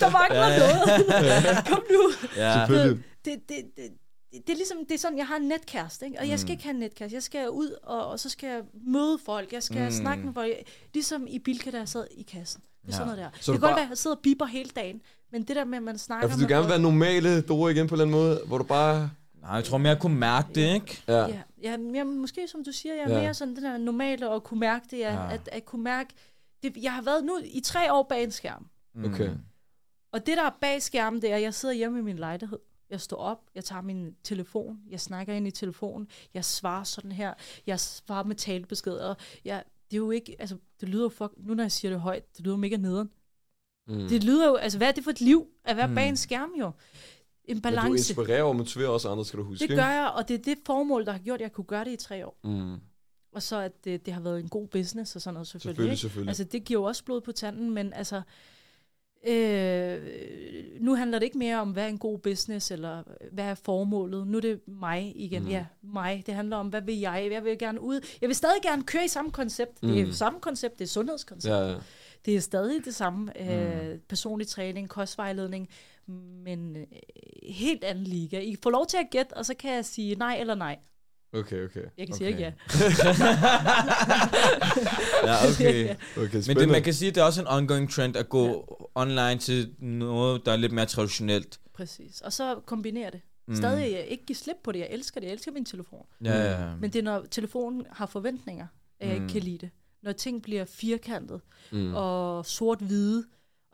der 0.00 0.10
mangler 0.10 0.46
Ja, 0.46 0.52
ja. 0.52 0.58
noget. 0.58 1.66
Kom 1.68 1.82
nu. 1.90 2.10
Ja. 2.36 2.64
Det, 2.68 2.98
det, 3.24 3.38
det, 3.48 3.90
det 4.32 4.52
er 4.52 4.56
ligesom, 4.56 4.76
det 4.88 4.94
er 4.94 4.98
sådan, 4.98 5.18
jeg 5.18 5.26
har 5.26 5.36
en 5.36 5.42
netkæreste, 5.48 6.06
ikke? 6.06 6.18
og 6.18 6.28
jeg 6.28 6.38
skal 6.38 6.48
Mm. 6.48 6.52
ikke 6.52 6.64
have 6.64 6.74
en 6.74 6.80
netkæreste. 6.80 7.14
Jeg 7.14 7.22
skal 7.22 7.50
ud, 7.50 7.70
og, 7.82 8.06
og 8.06 8.20
så 8.20 8.28
skal 8.28 8.46
jeg 8.48 8.60
møde 8.86 9.18
folk. 9.26 9.52
Jeg 9.52 9.62
skal 9.62 9.78
mm. 9.78 9.84
Mm. 9.84 9.90
snakke 9.90 10.24
med 10.24 10.34
folk. 10.34 10.50
Ligesom 10.94 11.26
i 11.28 11.38
Bilka, 11.38 11.70
der 11.70 11.78
jeg 11.78 11.88
sad 11.88 12.06
i 12.10 12.22
kassen. 12.22 12.60
Det 12.60 12.92
er 12.92 12.92
Ja. 12.92 12.92
sådan 12.92 13.06
noget 13.06 13.18
der. 13.18 13.38
Så 13.40 13.52
det 13.52 13.60
kan 13.60 13.60
godt 13.60 13.70
bare- 13.70 13.76
være, 13.76 13.84
at 13.84 13.88
jeg 13.90 13.98
sidder 13.98 14.16
og 14.16 14.22
biber 14.22 14.46
hele 14.46 14.70
dagen, 14.76 15.00
men 15.32 15.42
det 15.42 15.56
der 15.56 15.64
med, 15.64 15.76
at 15.78 15.82
man 15.84 15.98
snakker 15.98 16.26
Ja, 16.28 16.32
for 16.32 16.36
du 16.36 16.40
med 16.40 16.48
gerne 16.48 16.62
vil 16.62 16.64
folk- 16.64 16.70
være 16.70 16.82
normale 16.92 17.40
Dora 17.40 17.70
igen 17.70 17.86
på 17.88 17.94
en 17.94 18.00
eller 18.00 18.04
anden 18.16 18.28
måde, 18.28 18.40
hvor 18.46 18.58
du 18.58 18.64
bare... 18.64 19.10
Nej, 19.42 19.54
jeg 19.54 19.64
tror 19.64 19.78
mere, 19.78 19.88
jeg 19.92 20.00
kunne 20.00 20.16
mærke 20.18 20.48
det, 20.54 20.74
ikke? 20.74 21.02
Ja. 21.08 21.14
Ja, 21.26 21.26
ja, 21.70 21.76
men 21.76 21.94
jeg, 21.94 22.06
måske 22.06 22.48
som 22.48 22.64
du 22.64 22.72
siger, 22.72 22.94
jeg 22.94 23.04
er 23.04 23.14
Ja. 23.14 23.20
mere 23.20 23.34
sådan 23.34 23.56
den 23.56 23.64
der 23.64 23.78
normale 23.78 24.28
og 24.30 24.44
kunne 24.44 24.60
mærke 24.60 24.86
det, 24.90 24.98
ja, 24.98 25.12
Ja. 25.14 25.22
ja. 25.24 25.34
At, 25.34 25.48
at 25.52 25.64
kunne 25.64 25.82
mærke, 25.82 26.14
det, 26.62 26.76
jeg 26.76 26.92
har 26.94 27.02
været 27.02 27.24
nu 27.24 27.38
i 27.44 27.60
tre 27.60 27.92
år 27.92 28.02
bag 28.02 28.24
en 28.24 28.30
skærm. 28.30 28.66
Okay. 29.04 29.28
Mm. 29.28 29.38
Og 30.12 30.26
det 30.26 30.36
der 30.36 30.42
er 30.44 30.56
bag 30.60 30.82
skærmen, 30.82 31.22
det 31.22 31.30
er, 31.30 31.36
at 31.36 31.42
jeg 31.42 31.54
sidder 31.54 31.74
hjemme 31.74 31.98
i 31.98 32.02
min 32.02 32.16
lejlighed. 32.18 32.58
Jeg 32.90 33.00
står 33.00 33.16
op, 33.16 33.38
jeg 33.54 33.64
tager 33.64 33.82
min 33.82 34.14
telefon, 34.24 34.78
jeg 34.90 35.00
snakker 35.00 35.34
ind 35.34 35.46
i 35.46 35.50
telefonen, 35.50 36.08
jeg 36.34 36.44
svarer 36.44 36.84
sådan 36.84 37.12
her, 37.12 37.34
jeg 37.66 37.80
svarer 37.80 38.24
med 38.24 38.36
talebeskeder. 38.36 39.14
Jeg, 39.44 39.64
det 39.90 39.96
er 39.96 39.98
jo 39.98 40.10
ikke, 40.10 40.36
altså, 40.38 40.56
det 40.80 40.88
lyder 40.88 41.02
jo 41.02 41.08
fuck, 41.08 41.32
nu 41.36 41.54
når 41.54 41.64
jeg 41.64 41.72
siger 41.72 41.92
det 41.92 42.00
højt, 42.00 42.36
det 42.36 42.44
lyder 42.44 42.56
mega 42.56 42.76
nederen. 42.76 43.10
Mm. 43.88 44.08
Det 44.08 44.24
lyder 44.24 44.48
jo, 44.48 44.54
altså 44.54 44.78
hvad 44.78 44.88
er 44.88 44.92
det 44.92 45.04
for 45.04 45.10
et 45.10 45.20
liv, 45.20 45.46
at 45.64 45.76
være 45.76 45.86
mm. 45.86 45.94
bag 45.94 46.08
en 46.08 46.16
skærm 46.16 46.50
jo? 46.58 46.70
En 47.46 47.54
Men 47.56 47.56
du 47.56 47.60
balance. 47.62 47.90
inspirerer 48.12 48.42
og 48.42 48.56
motiverer 48.56 48.88
også 48.88 49.08
andre, 49.08 49.24
skal 49.24 49.38
du 49.38 49.44
huske. 49.44 49.68
Det 49.68 49.76
gør 49.76 49.88
jeg, 49.88 50.12
og 50.16 50.28
det 50.28 50.34
er 50.34 50.42
det 50.42 50.58
formål, 50.66 51.06
der 51.06 51.12
har 51.12 51.18
gjort, 51.18 51.34
at 51.34 51.40
jeg 51.42 51.52
kunne 51.52 51.64
gøre 51.64 51.84
det 51.84 51.90
i 51.92 51.96
tre 51.96 52.26
år. 52.26 52.36
Mm. 52.44 52.74
Og 53.34 53.42
så 53.42 53.60
at 53.60 53.84
det, 53.84 54.06
det 54.06 54.14
har 54.14 54.20
været 54.20 54.40
en 54.40 54.48
god 54.48 54.66
business 54.66 55.16
og 55.16 55.22
sådan 55.22 55.34
noget 55.34 55.46
selvfølgelig. 55.48 55.76
Selvfølgelig, 55.76 55.92
ikke? 55.92 56.00
selvfølgelig. 56.00 56.30
Altså 56.30 56.44
det 56.44 56.64
giver 56.64 56.80
jo 56.80 56.84
også 56.84 57.04
blod 57.04 57.20
på 57.20 57.32
tanden, 57.32 57.70
men 57.70 57.92
altså... 57.92 58.22
Øh, 59.26 59.98
nu 60.80 60.94
handler 60.94 61.18
det 61.18 61.26
ikke 61.26 61.38
mere 61.38 61.60
om, 61.60 61.70
hvad 61.70 61.84
er 61.84 61.88
en 61.88 61.98
god 61.98 62.18
business, 62.18 62.70
eller 62.70 63.02
hvad 63.32 63.44
er 63.44 63.54
formålet. 63.54 64.26
Nu 64.26 64.36
er 64.36 64.40
det 64.40 64.60
mig 64.68 65.12
igen. 65.16 65.42
Mm. 65.42 65.46
Mm. 65.48 65.52
Ja, 65.52 65.66
mig. 65.82 66.22
Det 66.26 66.34
handler 66.34 66.56
om, 66.56 66.68
hvad 66.68 66.82
vil 66.82 66.98
jeg? 66.98 67.28
Jeg 67.32 67.44
vil 67.44 67.58
gerne 67.58 67.80
ud. 67.80 68.00
Jeg 68.20 68.28
vil 68.28 68.36
stadig 68.36 68.62
gerne 68.62 68.82
køre 68.84 69.04
i 69.04 69.08
samme 69.08 69.30
koncept. 69.30 69.82
Mm. 69.82 69.88
Det 69.88 70.00
er 70.00 70.06
Mm. 70.06 70.12
samme 70.12 70.40
koncept, 70.40 70.78
det 70.78 70.84
er 70.84 70.88
sundhedskoncept. 70.88 71.54
Ja, 71.54 71.68
ja. 71.72 71.76
Det 72.26 72.36
er 72.36 72.40
stadig 72.40 72.84
det 72.84 72.94
samme. 72.94 73.50
Øh, 73.52 73.98
personlig 74.08 74.46
træning, 74.48 74.88
kostvejledning, 74.88 75.68
men 76.44 76.76
øh, 76.76 76.86
helt 77.48 77.84
anden 77.84 78.04
liga. 78.04 78.40
I 78.40 78.56
får 78.62 78.70
lov 78.70 78.86
til 78.86 78.96
at 78.96 79.06
gætte, 79.10 79.36
og 79.36 79.46
så 79.46 79.54
kan 79.54 79.74
jeg 79.74 79.84
sige 79.84 80.14
nej 80.14 80.36
eller 80.40 80.54
nej. 80.54 80.78
Okay, 81.32 81.64
okay. 81.64 81.80
Jeg 81.98 82.06
kan 82.06 82.14
Okay. 82.14 82.18
sige 82.18 82.28
ikke 82.28 82.40
ja. 82.40 82.52
Ja, 85.26 85.34
okay. 85.50 85.94
Okay, 86.16 86.42
Men 86.46 86.56
det, 86.56 86.68
man 86.68 86.82
kan 86.82 86.94
sige, 86.94 87.08
at 87.08 87.14
det 87.14 87.20
er 87.20 87.24
også 87.24 87.40
en 87.40 87.46
ongoing 87.48 87.90
trend 87.90 88.16
at 88.16 88.28
gå 88.28 88.46
ja. 88.46 88.52
online 88.94 89.38
til 89.40 89.74
noget, 89.78 90.46
der 90.46 90.52
er 90.52 90.56
lidt 90.56 90.72
mere 90.72 90.86
traditionelt. 90.86 91.60
Præcis. 91.74 92.20
Og 92.20 92.32
så 92.32 92.54
kombinere 92.66 93.10
det. 93.10 93.20
Mm. 93.46 93.52
Mm. 93.52 93.56
Stadig 93.56 93.92
jeg 93.92 94.04
ikke 94.06 94.26
give 94.26 94.36
slip 94.36 94.56
på 94.64 94.72
det. 94.72 94.78
Jeg 94.78 94.88
elsker 94.90 95.20
det. 95.20 95.26
Jeg 95.26 95.32
elsker 95.34 95.52
min 95.52 95.64
telefon. 95.64 96.06
Ja, 96.24 96.38
ja, 96.42 96.62
ja. 96.68 96.76
Men 96.80 96.90
det 96.92 96.98
er, 96.98 97.02
når 97.02 97.24
telefonen 97.30 97.86
har 97.92 98.06
forventninger, 98.06 98.66
at 99.00 99.08
jeg 99.08 99.16
Mm. 99.18 99.22
ikke 99.22 99.32
kan 99.32 99.42
lide 99.42 99.58
det. 99.58 99.70
Når 100.02 100.12
ting 100.12 100.42
bliver 100.42 100.64
firkantet 100.64 101.40
Mm. 101.72 101.78
mm. 101.78 101.94
og 101.94 102.46
sort-hvide. 102.46 103.24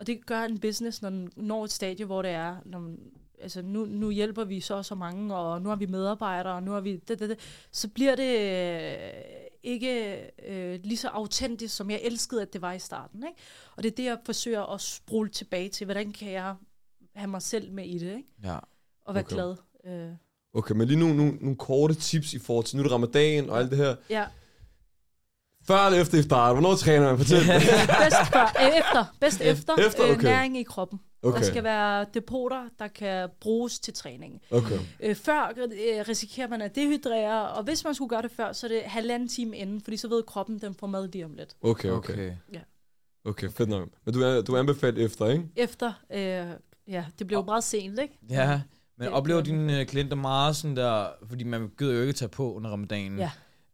Og 0.03 0.07
det 0.07 0.27
gør 0.27 0.41
en 0.43 0.59
business, 0.59 1.03
når 1.03 1.11
den 1.11 1.31
når 1.37 1.65
et 1.65 1.71
stadie, 1.73 2.07
hvor 2.07 2.23
det 2.23 2.31
er, 2.31 2.57
når 2.65 2.79
man, 2.79 2.99
altså 3.41 3.63
nu, 3.63 3.85
nu 3.85 4.11
hjælper 4.11 4.45
vi 4.45 4.61
så 4.61 4.75
og 4.75 4.85
så 4.85 4.95
mange, 4.95 5.37
og 5.37 5.63
nu 5.63 5.69
har 5.69 5.77
vi 5.77 5.87
medarbejdere, 5.87 6.55
og 6.55 6.63
nu 6.63 6.71
har 6.71 6.81
vi 6.81 6.97
det, 6.97 7.19
det, 7.19 7.29
det. 7.29 7.39
Så 7.73 7.89
bliver 7.89 8.15
det 8.17 8.39
øh, 8.39 9.23
ikke 9.63 10.21
øh, 10.49 10.81
lige 10.85 10.97
så 10.97 11.09
autentisk, 11.09 11.77
som 11.77 11.91
jeg 11.91 12.01
elskede, 12.03 12.43
at 12.43 12.53
det 12.53 12.63
var 12.63 12.73
i 12.73 12.79
starten. 12.79 13.23
Ikke? 13.23 13.41
Og 13.77 13.83
det 13.83 13.91
er 13.93 13.97
det, 13.97 14.05
jeg 14.05 14.19
forsøger 14.25 14.75
at 14.75 14.81
sprulle 14.81 15.31
tilbage 15.31 15.69
til. 15.69 15.85
Hvordan 15.85 16.13
kan 16.13 16.33
jeg 16.33 16.55
have 17.15 17.29
mig 17.31 17.43
selv 17.43 17.73
med 17.73 17.85
i 17.85 17.99
det, 17.99 18.17
ikke? 18.17 18.29
ja. 18.45 18.59
og 19.05 19.15
være 19.15 19.25
Okay. 19.25 19.35
glad. 19.35 19.57
Øh, 19.87 20.11
Okay, 20.55 20.75
men 20.75 20.89
lige 20.89 20.99
nu 20.99 21.07
nogle, 21.07 21.37
nogle 21.41 21.57
korte 21.57 21.95
tips 21.95 22.35
i 22.35 22.39
forhold 22.39 22.65
til, 22.65 22.77
nu 22.77 22.81
er 22.81 22.85
det 22.85 22.93
ramadan 22.93 23.51
og 23.51 23.59
alt 23.59 23.71
det 23.71 23.79
her. 23.79 23.97
ja. 24.11 24.27
Før 25.67 25.87
eller 25.87 26.01
efter 26.01 26.19
iftar? 26.19 26.53
Hvornår 26.53 26.75
træner 26.75 27.07
man? 27.09 27.19
Fortæl. 27.19 27.39
Bedst 28.05 28.33
før, 28.33 28.57
øh, 28.61 28.79
efter, 28.79 29.05
bedst 29.21 29.41
efter, 29.41 29.77
efter, 29.87 30.03
okay. 30.05 30.15
øh, 30.17 30.23
næring 30.23 30.59
i 30.59 30.63
kroppen. 30.63 31.01
Okay. 31.23 31.39
Der 31.39 31.45
skal 31.45 31.65
være 31.65 32.07
depoter, 32.15 32.65
der 32.79 32.89
kan 32.89 33.29
bruges 33.41 33.81
til 33.81 33.95
træning. 33.95 34.41
okay. 34.51 34.79
Øh, 35.01 35.17
før 35.17 35.53
øh, 35.57 36.05
risikerer 36.09 36.49
man 36.49 36.63
at 36.63 36.75
dehydrere, 36.75 37.49
og 37.49 37.63
hvis 37.65 37.85
man 37.85 37.95
skulle 37.95 38.09
gøre 38.09 38.23
det 38.23 38.31
før, 38.37 38.53
så 38.53 38.67
er 38.67 38.69
det 38.69 38.83
halvanden 38.85 39.29
time 39.29 39.57
inden, 39.57 39.81
fordi 39.81 39.97
så 39.97 40.09
ved 40.09 40.23
kroppen, 40.23 40.59
den 40.59 40.75
får 40.75 40.87
mad 40.87 41.09
lige 41.09 41.25
om 41.25 41.35
lidt. 41.35 41.55
Okay, 41.63 41.89
okay. 41.91 42.13
Okay, 42.13 42.33
okay. 42.49 42.61
okay 43.25 43.51
fedt 43.51 43.69
nok. 43.69 43.89
Men 44.05 44.15
du 44.15 44.23
er, 44.23 44.43
du 44.43 44.55
er 44.55 44.59
anbefalet 44.59 45.05
efter, 45.05 45.27
ikke? 45.29 45.45
Efter, 45.57 45.93
øh, 46.13 46.47
ja, 46.89 47.05
det 47.19 47.27
blev 47.27 47.45
meget 47.45 47.65
sent, 47.65 47.99
ikke? 48.01 48.19
Ja, 48.31 48.61
men 48.99 49.07
Det- 49.07 49.15
oplever 49.15 49.41
dine 49.41 49.81
øh, 49.81 49.87
klienter 49.87 50.17
meget 50.17 50.57
sådan 50.57 50.77
der, 50.77 51.07
fordi 51.29 51.45
man 51.45 51.71
gider 51.79 51.93
jo 51.95 52.01
ikke 52.01 52.13
tage 52.13 52.29
på 52.29 52.55
under 52.55 52.71
ramadanen, 52.71 53.19
Ja. 53.19 53.31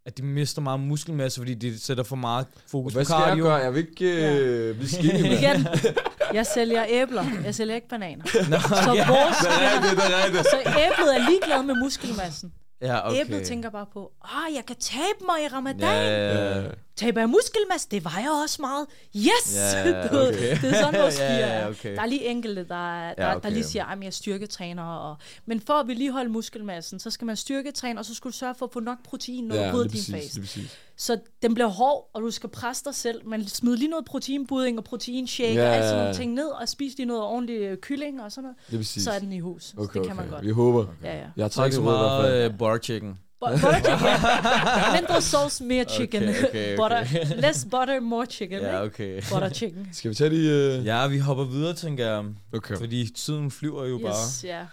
At 0.08 0.16
de 0.18 0.22
mister 0.22 0.62
meget 0.62 0.80
muskelmasse, 0.80 1.40
fordi 1.40 1.54
de 1.54 1.80
sætter 1.80 2.04
for 2.04 2.16
meget 2.16 2.46
fokus 2.70 2.92
Hvad 2.92 3.02
på 3.04 3.04
skal 3.04 3.14
jeg 3.14 3.24
cardio? 3.28 3.44
gøre? 3.44 3.54
Jeg 3.54 3.74
vil 3.74 3.86
ikke 3.90 4.28
øh, 4.28 4.74
blive 4.76 4.88
skinny, 4.88 5.22
mand. 5.22 5.32
Igen, 5.34 5.66
jeg 6.38 6.46
sælger 6.46 6.84
æbler, 6.88 7.24
jeg 7.44 7.54
sælger 7.54 7.74
ikke 7.74 7.88
bananer. 7.88 8.24
Nå, 8.50 8.58
Så 8.60 8.92
ja. 8.94 9.06
vores, 9.08 9.36
Det 9.36 9.48
er 9.48 9.74
rigtigt, 9.74 9.96
det 10.02 10.14
er 10.14 10.24
rigtigt. 10.24 10.44
så 10.50 10.58
æblet 10.68 11.16
er 11.16 11.30
ligeglad 11.30 11.62
med 11.62 11.74
muskelmassen. 11.82 12.52
ja, 12.82 12.98
okay. 13.08 13.10
Okay. 13.10 13.20
Æblet 13.20 13.42
tænker 13.46 13.70
bare 13.70 13.86
på, 13.92 14.12
ah, 14.24 14.54
jeg 14.54 14.64
kan 14.66 14.76
tabe 14.80 15.20
mig 15.28 15.44
i 15.44 15.48
ramadan. 15.56 15.80
Ja, 15.80 16.34
ja, 16.34 16.58
ja. 16.60 16.68
Taber 16.98 17.20
jeg 17.20 17.28
muskelmasse? 17.28 17.88
Det 17.90 18.04
vejer 18.04 18.42
også 18.42 18.62
meget. 18.62 18.87
Yes! 19.16 19.56
Ved, 19.84 19.94
okay. 20.28 20.61
Det 20.62 20.70
er 20.70 20.74
sådan, 20.82 21.00
vores 21.00 21.18
ja, 21.20 21.24
er. 21.24 21.68
okay. 21.68 21.94
Der 21.94 22.02
er 22.02 22.06
lige 22.06 22.24
enkelte, 22.24 22.61
der, 22.61 22.68
der, 22.68 23.14
Ja, 23.18 23.28
ja, 23.28 23.37
okay. 23.37 23.48
der 23.48 23.54
lige 23.54 23.64
siger, 23.64 23.84
at 23.84 23.98
jeg 24.00 24.06
er 24.06 24.11
styrketræner. 24.11 24.82
Og... 24.82 25.16
Men 25.46 25.61
for 25.61 25.72
at 25.72 25.88
vedligeholde 25.88 26.30
muskelmassen, 26.30 26.98
så 26.98 27.11
skal 27.11 27.24
man 27.24 27.37
styrketræne, 27.37 28.00
og 28.00 28.04
så 28.04 28.14
skal 28.14 28.30
du 28.30 28.37
sørge 28.37 28.54
for 28.58 28.66
at 28.66 28.72
få 28.72 28.80
nok 28.80 28.98
protein, 29.04 29.48
du 29.48 29.54
bryder 29.70 29.84
lige 29.88 30.02
din 30.02 30.14
fase. 30.14 30.68
Så 30.96 31.18
den 31.42 31.54
bliver 31.54 31.68
hård, 31.68 32.11
og 32.14 32.22
du 32.22 32.30
skal 32.30 32.48
presse 32.48 32.84
dig 32.84 32.94
selv. 32.94 33.26
Men 33.26 33.48
smid 33.48 33.76
lige 33.76 33.88
noget 33.90 34.04
proteinbudding 34.04 34.78
og 34.78 34.84
proteinshake 34.84 35.54
Ja, 35.54 35.68
og 35.68 35.74
alt 35.74 35.84
sådan 35.84 35.98
nogle 35.98 36.14
ting 36.14 36.32
ned, 36.32 36.46
og 36.46 36.68
spis 36.68 36.96
lige 36.96 37.06
noget 37.06 37.22
ordentligt 37.22 37.62
øh, 37.62 37.76
kylling 37.76 38.22
og 38.22 38.32
sådan 38.32 38.50
noget. 38.70 38.87
Så 38.87 39.11
er 39.11 39.18
den 39.18 39.32
i 39.32 39.40
hus. 39.40 39.74
Okay, 39.78 39.84
det 39.84 39.92
kan 39.92 40.02
okay. 40.02 40.14
man 40.14 40.30
godt. 40.30 40.44
Vi 40.44 40.50
håber. 40.50 40.87
Ja, 41.02 41.16
ja. 41.16 41.24
Jeg 41.37 41.44
har 41.44 41.48
Så 41.48 41.64
ikke 41.64 41.74
taget 41.74 41.74
så 41.74 41.80
meget 41.80 42.44
øh, 42.44 42.58
bar 42.58 42.78
chicken. 42.78 43.18
Bu- 43.44 43.51
butter 43.51 43.72
chicken. 43.72 44.07
ja. 44.07 44.92
Mindre 45.01 45.22
sauce, 45.22 45.64
mere 45.64 45.85
chicken. 45.85 46.22
Okay, 46.22 46.38
okay, 46.38 46.48
okay. 46.48 46.77
butter, 46.81 47.35
less 47.40 47.64
butter, 47.64 48.01
more 48.01 48.27
chicken. 48.27 48.59
Ja, 48.61 48.77
Ja, 48.77 48.85
okay. 48.85 49.22
Butter 49.33 49.48
chicken. 49.51 49.88
Skal 49.92 50.09
vi 50.11 50.14
tage 50.14 50.31
de... 50.31 50.79
Uh... 50.81 50.87
Ja, 50.87 51.07
vi 51.07 51.18
hopper 51.18 51.44
videre, 51.44 51.74
tænker 51.74 52.07
jeg. 52.07 52.24
Okay. 52.55 52.77
Fordi 52.77 53.11
tiden 53.16 53.51
flyver 53.51 53.85
jo 53.85 53.98
bare. 53.98 54.27
Yes, 54.27 54.44
ja. 54.44 54.66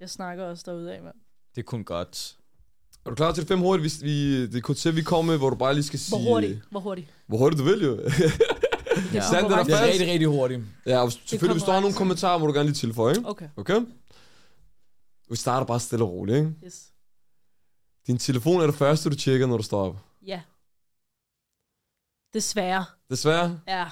Jeg 0.00 0.10
snakker 0.10 0.44
også 0.44 0.62
derude 0.66 0.94
af, 0.94 1.02
mand. 1.02 1.14
Det 1.54 1.60
er 1.60 1.64
kun 1.64 1.84
godt. 1.84 2.36
Er 3.06 3.10
du 3.10 3.14
klar 3.16 3.32
til 3.32 3.40
det 3.42 3.48
fem 3.48 3.58
hurtigt? 3.58 4.02
Vi, 4.02 4.08
vi, 4.08 4.46
det 4.46 4.62
koncept, 4.62 4.96
vi 4.96 5.02
kommer 5.02 5.32
med, 5.32 5.38
hvor 5.38 5.50
du 5.50 5.56
bare 5.56 5.74
lige 5.74 5.84
skal 5.84 5.98
sige... 5.98 6.18
Hvor 6.22 6.32
hurtigt? 6.32 6.58
Hvor 6.70 6.80
hurtigt? 6.80 7.08
Hvor 7.26 7.38
hurtigt 7.38 7.58
du 7.58 7.64
vil, 7.64 7.82
jo. 7.82 7.96
Det 7.96 8.12
Ja. 9.14 9.18
er 9.18 9.22
Sandt, 9.22 9.32
Det 9.32 9.44
eller 9.44 9.56
er 9.58 9.64
falsk? 9.64 9.82
rigtig, 9.92 10.08
rigtig 10.12 10.28
hurtigt. 10.28 10.60
ja, 10.86 10.98
og 11.02 11.12
selvfølgelig, 11.12 11.52
hvis 11.54 11.62
du 11.62 11.70
har 11.70 11.80
nogle 11.80 11.96
kommentarer, 11.96 12.38
må 12.38 12.46
du 12.46 12.52
gerne 12.52 12.64
lige 12.68 12.74
tilføje, 12.74 13.14
ikke? 13.16 13.28
Okay, 13.28 13.46
Okay? 13.56 13.80
Vi 15.30 15.36
starter 15.36 15.66
bare 15.66 15.80
stille 15.80 16.04
og 16.04 16.10
roligt, 16.12 16.36
ikke? 16.38 16.50
yes. 16.66 16.82
Din 18.06 18.18
telefon 18.18 18.60
er 18.60 18.66
det 18.66 18.74
første, 18.74 19.10
du 19.10 19.14
tjekker, 19.16 19.46
når 19.46 19.56
du 19.56 19.62
står 19.62 19.86
op. 19.86 19.96
Ja. 20.26 20.40
Desværre. 22.34 22.84
Desværre. 23.10 23.60
Ja. 23.68 23.86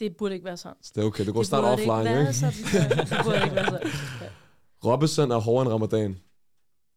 Det 0.00 0.16
burde 0.16 0.34
ikke 0.34 0.44
være 0.44 0.56
sådan. 0.56 0.76
Det 0.94 1.00
er 1.02 1.04
okay, 1.06 1.26
det 1.26 1.34
går 1.34 1.42
snart 1.42 1.64
offline, 1.64 1.98
ikke 2.00 2.10
være 2.10 2.20
ikke? 2.20 2.32
sådan. 2.34 2.54
Ja, 2.72 3.16
Det 3.16 3.24
burde 3.24 3.42
ikke 3.44 3.54
være 3.54 3.64
sådan. 3.64 3.90
Robinson 4.84 5.30
er 5.30 5.36
hårdere 5.36 5.62
end 5.62 5.72
ramadan. 5.72 6.18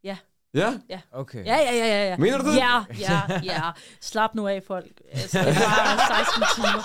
Ja. 0.03 0.17
Ja? 0.53 1.01
Okay. 1.11 1.45
Ja, 1.45 1.55
ja, 1.55 1.75
ja, 1.75 1.85
ja, 1.85 2.09
ja. 2.09 2.17
Mener 2.17 2.37
du 2.37 2.49
det? 2.49 2.55
Ja, 2.55 2.83
ja, 2.99 3.21
ja. 3.43 3.71
Slap 4.01 4.35
nu 4.35 4.47
af, 4.47 4.63
folk. 4.67 5.01
Altså, 5.11 5.37
det 5.39 5.45
var 5.47 6.23
16 6.25 6.43
timer. 6.55 6.83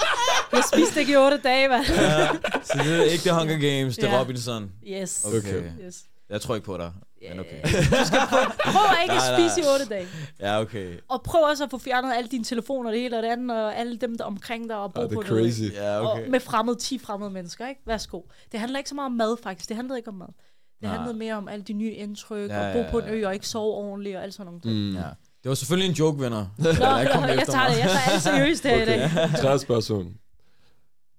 Jeg 0.53 0.63
spiste 0.73 1.01
ikke 1.01 1.13
i 1.13 1.17
8 1.17 1.39
dage, 1.39 1.69
hvad? 1.69 1.85
Ja, 1.89 2.29
så 2.63 2.79
det 2.85 2.99
er 2.99 3.03
ikke 3.03 3.23
The 3.23 3.33
Hunger 3.39 3.59
Games, 3.59 3.97
det 3.97 4.05
er 4.05 4.11
Ja. 4.13 4.21
Robinson. 4.21 4.73
Yes. 4.87 5.25
Okay. 5.25 5.39
Okay. 5.39 5.71
yes. 5.87 6.05
Jeg 6.29 6.41
tror 6.41 6.55
ikke 6.55 6.65
på 6.65 6.77
dig. 6.79 6.93
Men 7.31 7.41
okay. 7.41 7.63
Prøv 7.63 8.83
at 8.91 9.03
ikke 9.03 9.15
at 9.15 9.19
Nej, 9.19 9.39
nej. 9.41 9.49
spise 9.49 9.61
i 9.61 9.65
8 9.73 9.85
dage. 9.95 10.07
Ja, 10.41 10.61
okay. 10.61 10.95
Og 11.09 11.23
prøv 11.23 11.43
også 11.51 11.65
at 11.65 11.71
få 11.71 11.79
fjernet 11.79 12.15
alle 12.17 12.29
dine 12.29 12.45
telefoner, 12.45 12.91
det 12.91 13.01
hele 13.01 13.17
og 13.17 13.23
det 13.23 13.29
andet, 13.29 13.57
og 13.65 13.77
alle 13.77 13.97
dem, 13.97 14.17
der 14.19 14.25
er 14.25 14.29
omkring 14.29 14.69
dig 14.69 14.77
og 14.77 14.95
bor 14.95 15.03
Ja, 15.03 15.09
det 15.09 15.15
på 15.15 15.23
crazy. 15.23 15.63
Ja, 15.75 15.99
Og 15.99 16.13
okay. 16.13 16.29
med 16.29 16.41
fremmede, 16.41 16.79
10 16.79 16.99
fremmede 16.99 17.31
mennesker, 17.31 17.69
ikke? 17.69 17.81
Værsgo. 17.87 18.21
Det 18.53 18.61
handler 18.61 18.79
ikke 18.79 18.89
så 18.89 18.95
meget 18.95 19.07
om 19.07 19.13
mad, 19.13 19.37
faktisk. 19.43 19.69
Det 19.69 19.77
handlede 19.77 19.99
ikke 19.99 20.09
om 20.09 20.15
mad. 20.15 20.27
Det 20.27 20.35
Nej. 20.83 20.93
handlede 20.93 21.17
mere 21.19 21.35
om 21.35 21.49
alle 21.49 21.63
de 21.65 21.73
nye 21.73 21.93
indtryk, 21.93 22.51
Ja, 22.51 22.67
og 22.69 22.73
bo 22.73 22.79
ja, 22.79 22.91
på 22.91 22.99
en 22.99 23.05
ja. 23.05 23.13
ø 23.15 23.27
og 23.27 23.35
ikke 23.35 23.49
sove 23.49 23.75
ordentligt 23.75 24.17
og 24.17 24.23
alt 24.23 24.35
sådan 24.35 24.47
nogle 24.47 24.61
ting. 24.61 24.75
Mm. 24.75 24.95
Ja. 24.97 25.03
Det 25.43 25.49
var 25.49 25.55
selvfølgelig 25.55 25.89
en 25.91 25.95
joke, 25.95 26.21
venner. 26.23 26.47
Nå, 26.59 26.65
jeg 26.69 27.03
efter 27.35 27.53
tager 27.53 27.67
det. 27.67 27.77
mig. 27.77 27.83
Jeg 27.83 27.91
tager 27.91 28.13
alt 28.13 28.23
seriøst 28.23 28.63
her 28.65 28.83
i 28.83 28.85
dag. 28.85 29.11
Tredje 29.41 29.59
spørgsmål. 29.59 30.07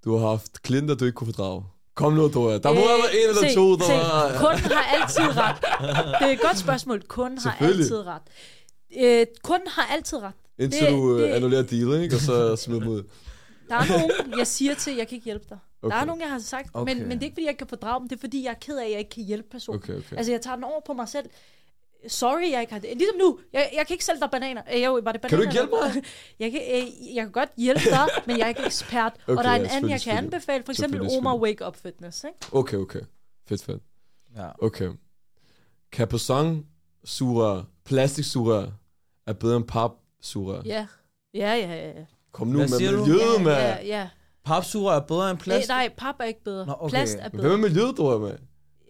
Du 0.06 0.18
har 0.18 0.28
haft 0.28 0.62
klienter, 0.62 0.96
du 0.96 1.06
ikke 1.06 1.16
kunne 1.16 1.34
fordrage. 1.34 1.64
Kom 1.98 2.14
nu, 2.14 2.28
Dora. 2.34 2.58
Der 2.58 2.74
må 2.74 2.80
Øh, 2.82 2.88
have 2.88 2.98
været 3.04 3.24
en 3.24 3.30
eller 3.30 3.50
se, 3.50 3.56
to, 3.56 3.76
der 3.78 3.84
se, 3.84 3.92
var... 3.94 4.36
Kunden 4.40 4.72
har 4.72 4.86
altid 4.96 5.38
ret. 5.42 5.56
Det 6.22 6.28
er 6.30 6.34
et 6.34 6.42
godt 6.42 6.58
spørgsmål. 6.60 7.02
Kunden 7.08 7.40
har 7.40 7.58
altid 7.68 7.98
ret. 8.08 8.22
Øh, 9.02 9.26
kunden 9.44 9.68
har 9.68 9.86
altid 9.96 10.18
ret. 10.18 10.34
Indtil 10.60 10.82
det- 10.82 10.90
du 10.90 11.18
øh, 11.18 11.22
det- 11.24 11.36
annullerer 11.36 11.64
dealen, 11.64 12.02
ikke? 12.04 12.16
Og 12.16 12.22
så 12.22 12.56
smider 12.56 12.80
dem 12.82 12.90
ud. 12.90 13.04
Der 13.70 13.76
er 13.76 13.88
nogen, 13.98 14.12
jeg 14.38 14.48
siger 14.48 14.76
til, 14.76 14.96
jeg 14.96 15.08
kan 15.08 15.16
ikke 15.16 15.26
hjælpe 15.26 15.46
dig. 15.50 15.58
Okay. 15.82 15.96
Der 15.96 16.02
er 16.02 16.06
nogen, 16.06 16.22
jeg 16.22 16.30
har 16.30 16.40
sagt, 16.40 16.70
Okay. 16.74 16.94
men, 16.94 17.04
men 17.08 17.12
det 17.18 17.22
er 17.24 17.26
ikke, 17.26 17.36
fordi 17.36 17.46
jeg 17.46 17.58
kan 17.58 17.68
fordrage 17.68 18.00
dem. 18.00 18.08
Det 18.10 18.16
er, 18.16 18.20
fordi 18.20 18.44
jeg 18.44 18.50
er 18.50 18.56
ked 18.62 18.78
af, 18.78 18.86
at 18.86 18.92
jeg 18.92 19.00
ikke 19.00 19.10
kan 19.12 19.24
hjælpe 19.24 19.50
personen. 19.52 19.82
Okay, 19.84 19.94
okay. 19.98 20.18
Altså, 20.18 20.32
jeg 20.32 20.42
tager 20.42 20.56
den 20.56 20.64
over 20.64 20.80
på 20.88 20.94
mig 20.94 21.08
selv. 21.10 21.26
Sorry, 22.08 22.52
jeg 22.52 22.62
ikke 22.62 22.74
har 22.74 22.80
det. 22.80 22.90
Ligesom 22.98 23.18
nu, 23.20 23.40
jeg, 23.54 23.70
jeg 23.74 23.88
kan 23.88 23.94
ikke 23.94 24.06
sælge 24.06 24.20
dig 24.20 24.30
bananer. 24.32 24.62
Øh, 24.76 24.84
jo, 24.84 25.00
var 25.04 25.12
det 25.12 25.22
bananer? 25.22 25.30
Kan 25.30 25.38
du 25.38 25.42
ikke 25.42 25.54
hjælpe 25.54 25.72
mig? 25.72 26.04
Jeg 26.40 26.52
kan, 26.52 26.62
øh, 26.62 27.16
jeg 27.16 27.24
kan 27.24 27.32
godt 27.32 27.50
hjælpe 27.58 27.90
dig, 27.90 28.08
men 28.28 28.38
jeg 28.38 28.44
er 28.44 28.50
ikke 28.50 28.66
ekspert. 28.66 29.14
Okay, 29.28 29.38
og 29.38 29.44
der 29.44 29.50
er 29.50 29.56
en 29.56 29.62
ja, 29.62 29.76
anden, 29.76 29.92
jeg 29.92 30.02
kan 30.02 30.18
anbefale. 30.18 30.64
For 30.64 30.72
eksempel 30.72 31.02
Omar 31.18 31.36
Wake 31.36 31.66
Up 31.68 31.76
Fitness. 31.76 32.24
Ikke? 32.24 32.38
Okay, 32.52 32.78
okay. 32.78 33.02
Fedt, 33.50 33.64
fedt. 33.64 33.84
Ja. 34.36 34.48
Okay. 34.62 34.90
Capasong 35.92 36.66
sugerør, 37.06 37.64
plastiksugerør, 37.86 38.68
er 39.28 39.34
bedre 39.34 39.58
end 39.58 39.68
papsugerør. 39.68 40.62
Ja. 40.66 40.88
Ja, 41.34 41.54
ja, 41.54 41.74
ja. 41.76 41.88
ja. 41.88 42.06
Kom 42.32 42.48
nu 42.48 42.58
Hvad 42.58 42.68
med 42.70 42.80
miljøet, 42.80 43.38
ja, 43.38 43.44
mand. 43.44 43.58
ja, 43.58 43.86
ja. 43.86 44.10
Papsuger 44.46 44.92
er 44.94 45.00
bedre 45.00 45.30
end 45.32 45.38
Nej, 45.38 45.44
plast. 45.44 45.68
nej, 45.70 45.90
pap 45.98 46.16
er 46.20 46.24
ikke 46.24 46.44
bedre. 46.44 46.66
Nå, 46.66 46.76
okay. 46.80 46.90
Plast 46.90 47.18
er 47.20 47.30
bedre. 47.30 47.48
Hvad 47.48 47.58
med 47.58 47.70
miljøet, 47.70 47.98
Dora, 47.98 48.18
mand? 48.18 48.40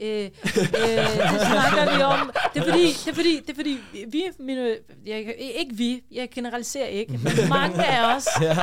Øh, 0.02 0.24
øh, 0.24 0.32
det 0.32 1.42
snakker 1.42 1.98
vi 1.98 2.04
om. 2.04 2.32
Det 2.54 2.62
er 2.62 2.66
fordi, 2.66 2.88
det 3.06 3.08
er 3.10 3.14
fordi, 3.16 3.40
det 3.42 3.50
er 3.50 3.56
fordi 3.56 3.78
vi, 4.08 4.24
mine, 4.40 4.76
jeg, 5.06 5.36
ikke 5.40 5.76
vi, 5.76 6.02
jeg 6.12 6.30
generaliserer 6.36 6.88
ikke, 6.88 7.12
men 7.24 7.32
mange 7.50 7.86
af 7.86 8.16
os, 8.16 8.28
Ja. 8.42 8.56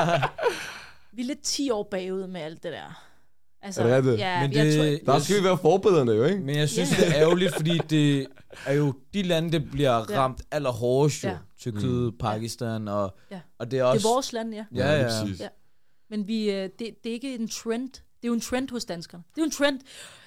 vi 1.13 1.23
er 1.23 1.27
lidt 1.27 1.43
10 1.43 1.71
år 1.71 1.89
bagud 1.91 2.27
med 2.27 2.41
alt 2.41 2.63
det 2.63 2.73
der. 2.73 3.01
Altså, 3.63 3.83
Er 3.83 3.87
det 3.87 3.97
rigtigt? 3.97 4.19
Ja, 4.19 4.41
Men 4.41 4.53
det- 4.53 5.01
tror, 5.03 5.13
Der 5.15 5.21
skal 5.21 5.37
vi 5.39 5.45
være 5.45 5.59
forbedrende, 5.59 6.15
jo, 6.15 6.25
ikke? 6.25 6.41
Men 6.41 6.57
jeg 6.57 6.69
synes, 6.69 6.99
Ja. 6.99 7.05
det 7.05 7.17
er 7.17 7.21
ærgerligt, 7.23 7.55
fordi 7.55 7.79
det 7.91 8.27
er 8.67 8.73
jo 8.73 8.95
de 9.15 9.23
lande, 9.23 9.53
der 9.53 9.65
bliver 9.73 9.91
Ja. 10.11 10.19
ramt 10.19 10.43
allerhårdest 10.51 11.25
jo. 11.25 11.29
Ja. 11.29 11.37
Tyrkiet, 11.61 12.15
Pakistan, 12.21 12.89
og, 12.89 13.17
Ja. 13.31 13.41
og 13.59 13.71
det 13.71 13.79
er 13.79 13.83
det 13.85 13.93
også... 13.93 14.09
er 14.09 14.13
vores 14.13 14.33
land, 14.33 14.55
ja. 14.55 14.65
Ja, 14.75 14.97
ja. 15.01 15.03
præcis. 15.09 15.41
Ja. 15.41 15.49
Men 16.11 16.29
vi, 16.29 16.51
øh, 16.51 16.63
det, 16.63 16.79
det 16.79 17.07
er 17.07 17.13
ikke 17.13 17.35
en 17.35 17.49
trend. 17.49 17.91
Det 18.25 18.29
er 18.29 18.33
jo 18.33 18.35
en 18.35 18.41
trend 18.41 18.71
hos 18.71 18.85
danskerne. 18.85 19.25
Det 19.35 19.39
er 19.41 19.43
jo 19.43 19.47
en 19.47 19.51
trend. 19.51 19.81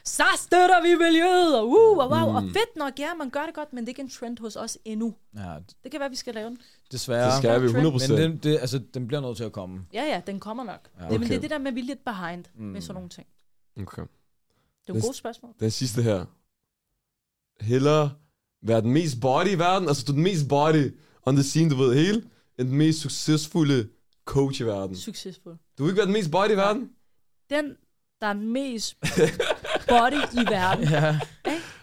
Så 0.03 0.23
støtter 0.37 0.81
vi 0.81 0.95
miljøet, 1.05 1.59
og 1.59 1.67
uh, 1.67 1.97
og 1.97 2.09
wow, 2.09 2.35
og 2.35 2.43
Mm. 2.43 2.49
fedt 2.49 2.75
nok, 2.75 2.99
ja, 2.99 3.13
man 3.13 3.29
gør 3.29 3.45
det 3.45 3.53
godt, 3.55 3.73
men 3.73 3.81
det 3.83 3.87
er 3.87 3.89
ikke 3.91 4.01
en 4.01 4.09
trend 4.09 4.39
hos 4.39 4.55
os 4.55 4.77
endnu. 4.85 5.15
Ja, 5.35 5.55
Det 5.83 5.91
kan 5.91 5.99
være, 5.99 6.09
vi 6.09 6.15
skal 6.15 6.33
lave 6.33 6.49
den. 6.49 6.57
desværre. 6.91 7.25
Det 7.31 7.37
skal 7.37 7.61
vi 7.61 7.67
100%. 7.67 8.11
Men 8.13 8.21
den, 8.31 8.37
det, 8.37 8.57
altså, 8.61 8.79
den 8.93 9.07
bliver 9.07 9.21
nødt 9.21 9.37
til 9.37 9.43
at 9.43 9.51
komme. 9.51 9.85
Ja, 9.93 10.03
ja, 10.03 10.21
den 10.27 10.39
kommer 10.39 10.63
nok. 10.63 10.89
Ja. 10.99 11.05
Okay. 11.05 11.11
det, 11.13 11.19
men 11.19 11.29
det 11.29 11.35
er 11.35 11.41
det 11.41 11.49
der 11.49 11.57
med, 11.57 11.67
at 11.67 11.75
vi 11.75 11.79
er 11.79 11.83
lidt 11.85 12.05
behind 12.05 12.45
mm. 12.55 12.63
med 12.65 12.81
sådan 12.81 12.93
nogle 12.93 13.09
ting. 13.09 13.27
Okay. 13.81 14.01
Det 14.01 14.07
er 14.07 14.07
jo 14.89 14.93
Det- 14.93 15.03
gode 15.03 15.13
spørgsmål. 15.17 15.53
Den 15.59 15.71
sidste 15.71 16.01
her. 16.03 16.25
Hellere 17.61 18.11
være 18.61 18.81
den 18.81 18.91
mest 18.91 19.21
body 19.21 19.47
i 19.47 19.55
verden, 19.59 19.87
altså 19.87 20.03
du 20.07 20.11
er 20.11 20.15
den 20.15 20.23
mest 20.23 20.49
body 20.49 20.91
on 21.25 21.35
the 21.35 21.43
scene, 21.43 21.69
du 21.69 21.75
ved 21.75 21.95
hele, 21.95 22.17
end 22.59 22.67
den 22.69 22.77
mest 22.77 22.99
succesfulde 22.99 23.89
coach 24.25 24.61
i 24.61 24.63
verden. 24.63 24.95
Succesfuld. 24.95 25.57
Du 25.77 25.83
vil 25.83 25.89
ikke 25.91 25.97
være 25.97 26.05
den 26.05 26.13
mest 26.13 26.31
body 26.31 26.49
i 26.51 26.55
verden? 26.55 26.89
Den, 27.49 27.65
der 28.21 28.27
er 28.27 28.33
mest 28.33 28.95
body 29.87 30.41
i 30.41 30.49
verden. 30.51 30.87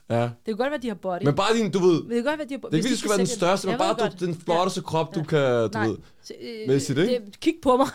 Ja. 0.08 0.16
Ja. 0.16 0.22
Det 0.22 0.32
kan 0.46 0.56
godt 0.56 0.70
være, 0.70 0.80
de 0.80 0.88
har 0.88 0.94
body. 0.94 1.22
Men 1.24 1.34
bare 1.34 1.54
din, 1.56 1.70
du 1.70 1.78
ved, 1.78 2.02
det 2.02 2.14
kan 2.14 2.24
godt 2.24 2.38
være, 2.38 2.48
de 2.48 2.54
har 2.54 2.58
body. 2.58 2.70
det 2.72 2.74
er 2.74 2.78
ikke 2.78 2.88
fordi, 2.88 2.94
du 2.94 2.98
skal 2.98 3.08
være 3.10 3.18
den 3.18 3.26
største, 3.26 3.68
men 3.68 3.78
bare 3.78 3.94
du, 4.18 4.26
den 4.26 4.40
flotteste 4.40 4.80
krop, 4.82 5.14
du 5.14 5.20
Ja. 5.20 5.26
kan, 5.26 5.40
du 5.40 5.78
Nej. 5.78 5.86
ved. 5.86 5.96
Så, 6.22 6.34
øh, 6.40 6.68
Mæssigt, 6.68 6.98
ikke? 6.98 7.12
det, 7.26 7.40
kig 7.40 7.54
på 7.62 7.76
mig. 7.76 7.86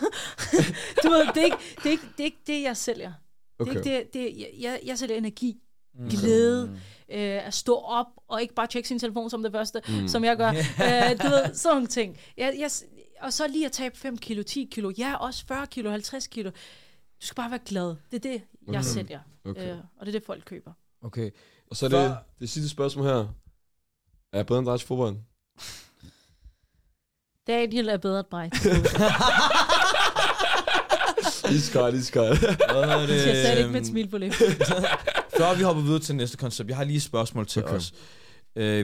du 1.02 1.08
ved, 1.10 1.26
det 1.34 1.40
er, 1.40 1.44
ikke, 1.44 1.56
det, 1.76 1.86
er 1.86 1.90
ikke, 1.90 2.02
det 2.16 2.20
er 2.20 2.24
ikke 2.24 2.40
det, 2.46 2.62
jeg 2.62 2.76
sælger. 2.76 3.12
Okay. 3.58 3.74
Det 3.74 3.86
er 3.86 3.96
ikke 3.98 4.08
det, 4.12 4.14
det 4.14 4.38
jeg, 4.38 4.48
jeg, 4.60 4.80
jeg 4.86 4.98
sælger 4.98 5.16
energi, 5.16 5.56
Mm. 5.98 6.08
glæde, 6.08 6.70
øh, 7.12 7.46
at 7.46 7.54
stå 7.54 7.74
op 7.74 8.06
og 8.28 8.42
ikke 8.42 8.54
bare 8.54 8.66
tjekke 8.66 8.88
sin 8.88 8.98
telefon 8.98 9.30
som 9.30 9.42
det 9.42 9.52
første, 9.52 9.80
Mm. 9.88 9.94
mm. 9.94 10.08
som 10.08 10.24
jeg 10.24 10.36
gør. 10.36 10.48
øh, 10.86 11.22
du 11.22 11.28
ved, 11.28 11.54
sådan 11.54 11.74
nogle 11.74 11.86
ting. 11.86 12.16
Jeg, 12.36 12.54
jeg, 12.58 12.70
og 13.20 13.32
så 13.32 13.48
lige 13.48 13.66
at 13.66 13.72
tabe 13.72 13.98
5 13.98 14.18
kilo, 14.18 14.42
10 14.42 14.68
kilo, 14.72 14.92
ja, 14.98 15.14
også 15.16 15.44
40 15.48 15.66
kilo, 15.66 15.90
50 15.90 16.26
kilo. 16.26 16.50
Du 17.22 17.26
skal 17.26 17.36
bare 17.36 17.50
være 17.50 17.60
glad. 17.66 17.86
Det 18.10 18.16
er 18.26 18.30
det, 18.30 18.42
jeg 18.66 18.72
Mhm. 18.72 18.82
sælger. 18.82 19.20
Okay. 19.44 19.72
Øh, 19.72 19.78
og 19.98 20.06
det 20.06 20.14
er 20.14 20.18
det, 20.18 20.26
folk 20.26 20.42
køber. 20.46 20.72
Okay. 21.02 21.30
Og 21.70 21.76
så 21.76 21.86
er 21.86 21.90
det, 21.90 22.08
For- 22.08 22.22
det 22.40 22.50
sidste 22.50 22.68
spørgsmål 22.68 23.04
her. 23.06 23.14
Er 24.32 24.38
jeg 24.38 24.46
bedre 24.46 24.58
end 24.58 24.66
dig 24.68 24.78
til 24.78 24.86
fodbold? 24.88 25.16
Daniel 27.46 27.88
er 27.88 27.96
bedre 27.96 28.18
end 28.18 28.26
mig. 28.32 28.50
Iskold, 31.52 31.94
iskold. 32.02 32.38
Hvad 32.38 33.08
det? 33.08 33.26
Jeg 33.26 33.36
sagde 33.36 33.50
det 33.50 33.58
ikke 33.58 33.70
med 33.70 33.80
et 33.80 33.86
smil 33.86 34.08
på 34.08 34.18
læben. 34.18 34.34
Før 35.38 35.56
vi 35.56 35.62
hopper 35.62 35.82
videre 35.82 36.00
til 36.00 36.14
næste 36.16 36.36
koncept, 36.36 36.68
jeg 36.68 36.76
har 36.76 36.84
lige 36.84 36.96
et 36.96 37.02
spørgsmål 37.02 37.46
til 37.46 37.62
Okay. 37.62 37.68
okay. 37.74 37.76
os. 37.78 37.92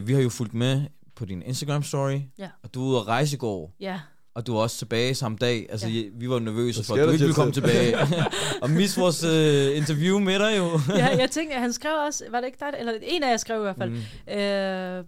Uh, 0.00 0.06
vi 0.08 0.12
har 0.14 0.20
jo 0.20 0.28
fulgt 0.28 0.54
med 0.54 0.86
på 1.14 1.24
din 1.24 1.42
Instagram-story, 1.42 2.20
Ja. 2.38 2.50
og 2.62 2.74
du 2.74 2.82
er 2.84 2.88
ude 2.90 2.98
at 2.98 3.06
rejse 3.06 3.36
i 3.36 3.38
går, 3.38 3.74
Ja. 3.80 4.00
Og 4.36 4.46
du 4.46 4.56
er 4.56 4.60
også 4.62 4.78
tilbage 4.78 5.14
samme 5.14 5.38
dag. 5.40 5.66
Altså, 5.70 5.88
Ja. 5.88 5.94
ja. 5.94 6.08
vi 6.14 6.28
var 6.30 6.38
nervøse 6.38 6.84
for, 6.84 6.94
at 6.94 7.04
du 7.04 7.10
ikke 7.10 7.20
ville 7.20 7.34
komme 7.34 7.52
tilbage. 7.52 7.96
og 8.62 8.70
mis 8.70 8.98
vores 8.98 9.24
uh, 9.24 9.76
interview 9.76 10.18
med 10.18 10.38
dig 10.38 10.58
jo. 10.58 10.80
ja, 10.88 11.06
jeg 11.18 11.30
tænkte, 11.30 11.54
at 11.54 11.60
han 11.60 11.72
skrev 11.72 11.92
også, 12.06 12.24
var 12.30 12.40
det 12.40 12.46
ikke 12.46 12.58
dig, 12.60 12.74
eller 12.78 12.92
en 13.02 13.22
af 13.22 13.30
jer 13.30 13.36
skrev 13.36 13.58
i 13.58 13.62
hvert 13.62 13.76
fald, 13.76 13.90
Mm. 13.90 14.32
Øh, 14.34 15.04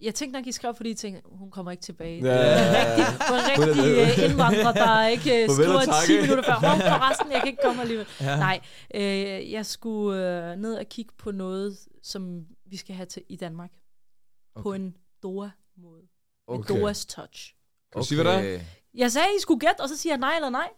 jeg 0.00 0.14
tænkte 0.14 0.38
nok, 0.38 0.46
I 0.46 0.52
skrev, 0.52 0.74
fordi 0.74 0.90
I 0.90 0.94
tænkte, 0.94 1.22
hun 1.24 1.50
kommer 1.50 1.70
ikke 1.72 1.82
tilbage. 1.82 2.24
Ja. 2.24 2.34
Rigtig, 2.88 3.04
for 3.28 3.50
rigtig 3.50 4.24
uh, 4.24 4.30
indvandrer, 4.30 4.72
der 4.72 5.06
ikke 5.06 5.46
uh, 5.48 5.54
skriver 5.54 5.80
tak, 5.84 5.94
10 6.06 6.12
ikke? 6.12 6.22
minutter 6.22 6.44
før. 6.44 6.54
Hov, 6.68 6.78
forresten, 6.80 7.32
jeg 7.32 7.40
kan 7.40 7.48
ikke 7.48 7.62
komme 7.64 7.82
alligevel. 7.82 8.06
Ja. 8.20 8.36
Nej, 8.36 8.60
øh, 8.94 9.52
jeg 9.52 9.66
skulle 9.66 10.52
uh, 10.52 10.58
ned 10.62 10.74
og 10.74 10.86
kigge 10.90 11.12
på 11.18 11.30
noget, 11.30 11.78
som 12.02 12.44
vi 12.66 12.76
skal 12.76 12.94
have 12.94 13.06
til 13.06 13.22
i 13.28 13.36
Danmark. 13.36 13.70
Okay. 14.54 14.62
På 14.62 14.72
en 14.72 14.96
Doha-måde. 15.22 16.02
Med 16.48 16.58
Okay. 16.58 16.74
Dohas 16.74 17.06
touch. 17.06 17.54
Kan 17.92 18.00
du 18.02 18.06
sige, 18.06 18.22
hvad 18.22 18.32
der 18.32 18.38
er? 18.38 18.60
Jeg 18.94 19.12
sagde, 19.12 19.28
I 19.38 19.40
skulle 19.40 19.60
gætte, 19.60 19.80
og 19.80 19.88
så 19.88 19.96
siger 19.96 20.12
jeg 20.12 20.18
nej 20.18 20.36
eller 20.36 20.50
nej. 20.50 20.68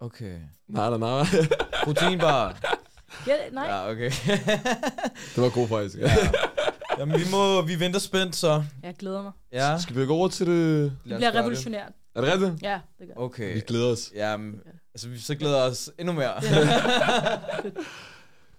Okay. 0.00 0.38
Nej, 0.68 0.90
nej, 0.90 0.98
nej. 1.08 1.24
Proteinbar. 1.84 2.58
Gæt, 3.24 3.52
nej. 3.52 3.66
Ja. 3.66 3.90
Okay. 3.90 4.10
Det 5.34 5.42
var 5.42 5.50
god 5.50 5.68
faktisk. 5.68 5.96
ja. 5.98 6.10
Jamen, 6.98 7.20
vi, 7.20 7.24
må, 7.30 7.62
vi 7.62 7.80
venter 7.80 8.00
spændt, 8.00 8.36
så. 8.36 8.64
Jeg 8.82 8.94
glæder 8.98 9.22
mig. 9.22 9.32
Ja. 9.52 9.78
Skal 9.78 9.96
vi 9.96 10.06
gå 10.06 10.14
over 10.14 10.28
til 10.28 10.46
det? 10.46 10.92
Det 11.04 11.16
bliver 11.16 11.34
revolutionært. 11.34 11.92
Er 12.14 12.20
det 12.20 12.32
rigtigt? 12.32 12.62
Ja, 12.62 12.80
det 12.98 13.06
gør 13.06 13.14
det. 13.14 13.16
Okay. 13.16 13.54
Vi 13.54 13.60
glæder 13.60 13.92
os. 13.92 14.12
Jamen, 14.14 14.60
altså, 14.94 15.08
vi 15.08 15.18
så 15.20 15.34
glæder 15.34 15.62
os 15.62 15.90
endnu 15.98 16.12
mere. 16.12 16.34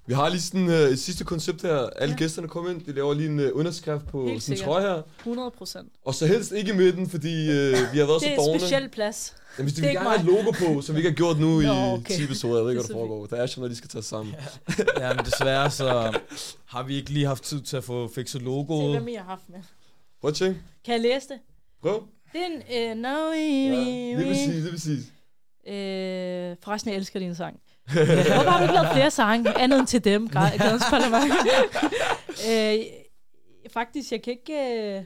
Vi 0.09 0.13
har 0.13 0.29
lige 0.29 0.41
sådan 0.41 0.67
uh, 0.67 0.73
et 0.73 0.99
sidste 0.99 1.23
koncept 1.23 1.61
her. 1.61 1.77
Alle 1.77 1.89
Ja. 2.01 2.05
ja. 2.07 2.15
gæsterne 2.15 2.47
kommer 2.47 2.71
ind, 2.71 2.81
de 2.85 2.91
laver 2.93 3.13
lige 3.13 3.29
en 3.29 3.39
uh, 3.39 3.45
underskrift 3.53 4.07
på 4.07 4.27
Helt 4.27 4.43
sådan 4.43 4.53
en 4.53 4.57
sikkert. 4.57 4.65
trøje 4.65 4.95
her. 4.95 5.01
100 5.19 5.51
procent. 5.57 5.91
Og 6.05 6.15
så 6.15 6.27
helst 6.27 6.51
ikke 6.51 6.71
i 6.71 6.75
midten, 6.75 7.09
fordi 7.09 7.33
uh, 7.49 7.55
vi 7.93 7.97
har 7.99 8.05
været 8.05 8.21
Det 8.21 8.21
så 8.21 8.29
er 8.31 8.35
dogne. 8.35 8.53
en 8.53 8.59
speciel 8.59 8.89
plads. 8.89 9.35
Jamen, 9.57 9.65
hvis 9.65 9.73
det 9.73 9.83
de 9.83 9.87
er 9.87 9.89
vil 9.89 9.89
ikke 9.89 10.03
gerne 10.03 10.17
have 10.17 10.39
et 10.39 10.45
logo 10.65 10.73
på, 10.75 10.81
som 10.81 10.95
vi 10.95 10.99
ikke 10.99 11.09
har 11.09 11.15
gjort 11.15 11.39
nu 11.39 11.47
Nå, 11.47 11.61
i 11.61 11.67
okay. 11.67 12.15
10 12.15 12.23
episoder. 12.23 12.55
Jeg 12.55 12.63
ved 12.65 12.71
ikke, 12.71 12.81
Det 12.83 12.87
hvad 12.89 12.95
er 12.95 12.99
der 13.01 13.07
foregår. 13.07 13.25
Det 13.25 13.39
er 13.39 13.45
sådan, 13.45 13.61
når 13.61 13.67
de 13.67 13.75
skal 13.75 13.89
tage 13.89 14.01
sammen. 14.03 14.35
Ja, 14.99 15.13
men 15.13 15.25
desværre 15.25 15.71
så 15.71 16.19
har 16.65 16.83
vi 16.83 16.95
ikke 16.95 17.09
lige 17.09 17.25
haft 17.25 17.43
tid 17.43 17.61
til 17.61 17.77
at 17.77 17.83
få 17.83 18.11
fikset 18.15 18.39
Se, 18.41 18.45
logoet. 18.45 18.91
hvem 18.91 19.07
I 19.07 19.13
har 19.13 19.23
haft 19.23 19.49
med. 19.49 19.59
Prøv 20.21 20.29
at 20.29 20.35
tjekke. 20.35 20.59
Kan 20.85 20.93
jeg 20.93 21.01
læse 21.01 21.27
det? 21.29 21.37
Prøv. 21.81 22.03
Det 22.33 22.41
er 22.41 22.45
en... 22.45 22.91
Uh, 22.97 23.01
no, 23.01 23.07
Ja, 23.09 23.29
we, 23.29 24.17
lige 24.17 24.27
præcis, 24.27 24.47
lige 24.47 24.71
præcis. 24.71 25.03
Øh, 25.67 26.55
forresten, 26.63 26.91
jeg 26.91 26.97
elsker 26.97 27.19
din 27.19 27.35
sang. 27.35 27.59
Hvorfor 27.93 28.49
har 28.49 28.57
du 28.57 28.63
ikke 28.63 28.73
lavet 28.73 28.89
flere 28.93 29.11
sange, 29.11 29.57
andet 29.57 29.79
end 29.79 29.87
til 29.87 30.03
dem, 30.03 30.29
Gadens 30.29 30.83
Parlament? 30.93 31.33
øh, 32.49 32.85
faktisk, 33.73 34.11
jeg 34.11 34.21
kan 34.23 34.33
ikke... 34.33 34.53
Øh, 34.53 35.03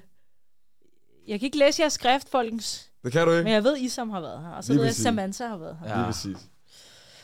jeg 1.28 1.40
kan 1.40 1.46
ikke 1.46 1.58
læse 1.58 1.82
jeres 1.82 1.94
skrift, 1.94 2.30
folkens. 2.30 2.92
Det 3.04 3.12
kan 3.12 3.26
du 3.28 3.32
ikke. 3.32 3.44
Men 3.44 3.54
jeg 3.54 3.64
ved, 3.64 3.78
Isam 3.78 4.10
har 4.10 4.22
været 4.22 4.42
her. 4.42 4.50
Og 4.50 4.64
så 4.64 4.72
Lige 4.72 4.78
ved 4.80 4.86
jeg, 4.86 4.90
præcis. 4.90 5.04
Samantha 5.04 5.48
har 5.48 5.58
været 5.58 5.78
her. 5.82 5.90
Ja. 5.90 5.96
Lige 5.96 6.06
præcis. 6.06 6.38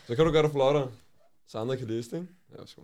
Så 0.08 0.16
kan 0.16 0.26
du 0.26 0.32
gøre 0.32 0.44
det 0.44 0.52
flottere, 0.52 0.92
så 1.48 1.58
andre 1.60 1.78
kan 1.78 1.88
læse 1.88 2.10
det, 2.12 2.18
ikke? 2.18 2.28
Ja, 2.52 2.58
værsgo. 2.58 2.82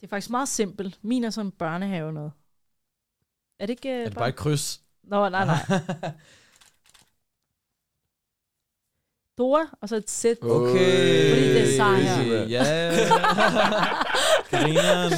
Det 0.00 0.06
er 0.06 0.08
faktisk 0.08 0.30
meget 0.30 0.48
simpelt. 0.48 0.98
Min 1.02 1.24
er 1.24 1.30
sådan 1.30 1.50
børnehave 1.50 2.12
noget. 2.12 2.32
Er 3.60 3.66
det 3.66 3.70
ikke... 3.70 3.88
Øh, 3.88 4.00
Er 4.00 4.04
det 4.04 4.14
bare 4.18 4.28
et 4.28 4.36
kryds? 4.36 4.80
Nå, 5.04 5.28
nej, 5.28 5.44
nej. 5.44 5.58
Dora, 9.38 9.60
og 9.82 9.88
så 9.88 9.96
et 9.96 10.10
sæt. 10.10 10.36
Okay. 10.42 11.30
Fordi 11.34 11.48
det 11.48 11.60
er 11.72 11.76
Sara. 11.76 11.96
Ja. 12.48 12.90
Grineren. 14.50 15.12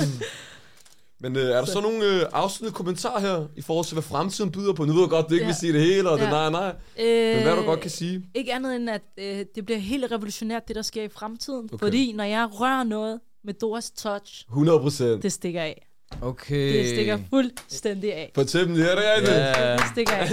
Men 1.23 1.37
øh, 1.37 1.43
er 1.51 1.57
der 1.59 1.65
så 1.65 1.81
nogle 1.81 2.05
øh, 2.05 2.23
afsluttende 2.33 2.77
kommentarer 2.77 3.21
her, 3.21 3.47
i 3.57 3.63
forhold 3.63 3.87
til, 3.87 3.95
hvad 3.95 4.03
fremtiden 4.03 4.53
byder 4.53 4.73
på? 4.73 4.85
Nu 4.85 4.93
ved 4.93 5.01
jeg 5.03 5.09
godt, 5.11 5.29
du 5.29 5.35
ikke 5.35 5.45
Ja. 5.45 5.49
vil 5.49 5.57
sige 5.57 5.73
det 5.73 5.81
hele, 5.81 6.11
og 6.11 6.19
det 6.19 6.25
Ja. 6.25 6.31
nej, 6.31 6.51
nej. 6.51 6.73
Øh, 7.01 7.35
Men 7.37 7.43
hvad 7.43 7.57
du 7.57 7.63
godt 7.63 7.81
kan 7.81 7.91
sige? 7.91 8.23
Ikke 8.35 8.53
andet 8.55 8.77
end, 8.77 8.91
at 8.91 9.03
øh, 9.19 9.45
det 9.55 9.65
bliver 9.67 9.79
helt 9.79 10.13
revolutionært, 10.13 10.69
det 10.69 10.77
der 10.77 10.83
sker 10.83 11.03
i 11.03 11.09
fremtiden. 11.09 11.65
Okay. 11.73 11.79
Fordi 11.87 12.13
når 12.13 12.25
jeg 12.25 12.49
rører 12.53 12.85
noget 12.85 13.21
med 13.45 13.55
Doras 13.55 13.91
touch, 13.91 14.45
100 14.49 14.81
procent. 14.81 15.23
det 15.23 15.33
stikker 15.33 15.61
af. 15.63 15.87
Okay. 16.23 16.79
Det 16.79 16.89
stikker 16.89 17.19
fuldstændig 17.31 18.15
af. 18.15 18.31
Fortæl 18.35 18.67
dem, 18.67 18.75
det 18.75 18.93
er 18.93 19.21
det. 19.21 19.29
Ja. 19.29 19.73
Det 19.73 19.83
stikker 19.93 20.13
af. 20.13 20.29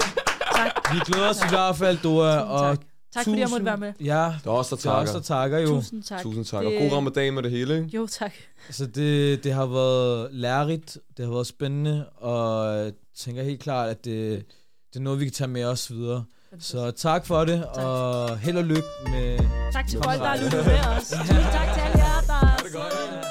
Tak. 0.55 0.93
Vi 0.93 0.99
glæder 1.05 1.29
os 1.29 1.37
i 1.37 1.49
hvert 1.49 1.75
fald, 1.75 1.97
Dora. 2.03 2.33
Tusind 2.39 2.51
Og 2.51 2.59
tak. 2.77 2.85
Tak 3.17 3.25
fordi 3.25 3.39
jeg 3.39 3.49
måtte 3.49 3.65
være 3.65 3.77
med. 3.77 3.93
Ja, 3.99 4.13
Der 4.43 4.51
er 4.51 4.55
også 4.55 4.75
der 4.75 4.81
det 4.81 4.85
er 4.85 4.91
også 4.91 5.13
takker. 5.13 5.13
der 5.13 5.21
takker 5.21 5.59
jo. 5.59 5.67
Tusind 5.67 6.03
tak. 6.03 6.21
Tusind 6.21 6.45
tak. 6.45 6.65
Og 6.65 6.71
Det- 6.71 6.79
god 6.79 6.91
ramadan 6.97 7.33
med 7.33 7.43
det 7.43 7.51
hele, 7.51 7.75
ikke? 7.77 7.89
Jo, 7.93 8.07
tak. 8.07 8.31
Så 8.71 8.85
det, 8.85 9.43
det 9.43 9.53
har 9.53 9.65
været 9.65 10.29
lærerigt, 10.31 10.97
det 11.17 11.25
har 11.25 11.33
været 11.33 11.47
spændende, 11.47 12.05
og 12.09 12.75
jeg 12.77 12.91
tænker 13.17 13.43
helt 13.43 13.59
klart, 13.61 13.89
at 13.89 14.05
det, 14.05 14.45
det 14.93 14.99
er 14.99 15.03
noget, 15.03 15.19
vi 15.19 15.25
kan 15.25 15.33
tage 15.33 15.47
med 15.47 15.63
os 15.63 15.91
videre. 15.91 16.23
Så 16.59 16.91
tak 16.91 17.25
for 17.25 17.45
det, 17.45 17.63
Tak. 17.75 17.83
og 17.85 18.37
held 18.37 18.57
og 18.57 18.63
lykke 18.63 18.83
med... 19.11 19.39
Tak 19.73 19.87
til 19.87 19.99
folk, 20.03 20.19
der 20.19 20.25
har 20.25 20.37
lyttet 20.37 20.65
med 20.65 20.79
os. 20.97 21.09
Tusind 21.19 21.37
tak 21.57 21.73
til 21.73 21.81
alle 21.81 21.97
jer, 21.97 22.21
der 22.27 22.63
det 22.63 22.73
godt. 22.73 22.93
sidder 22.93 23.26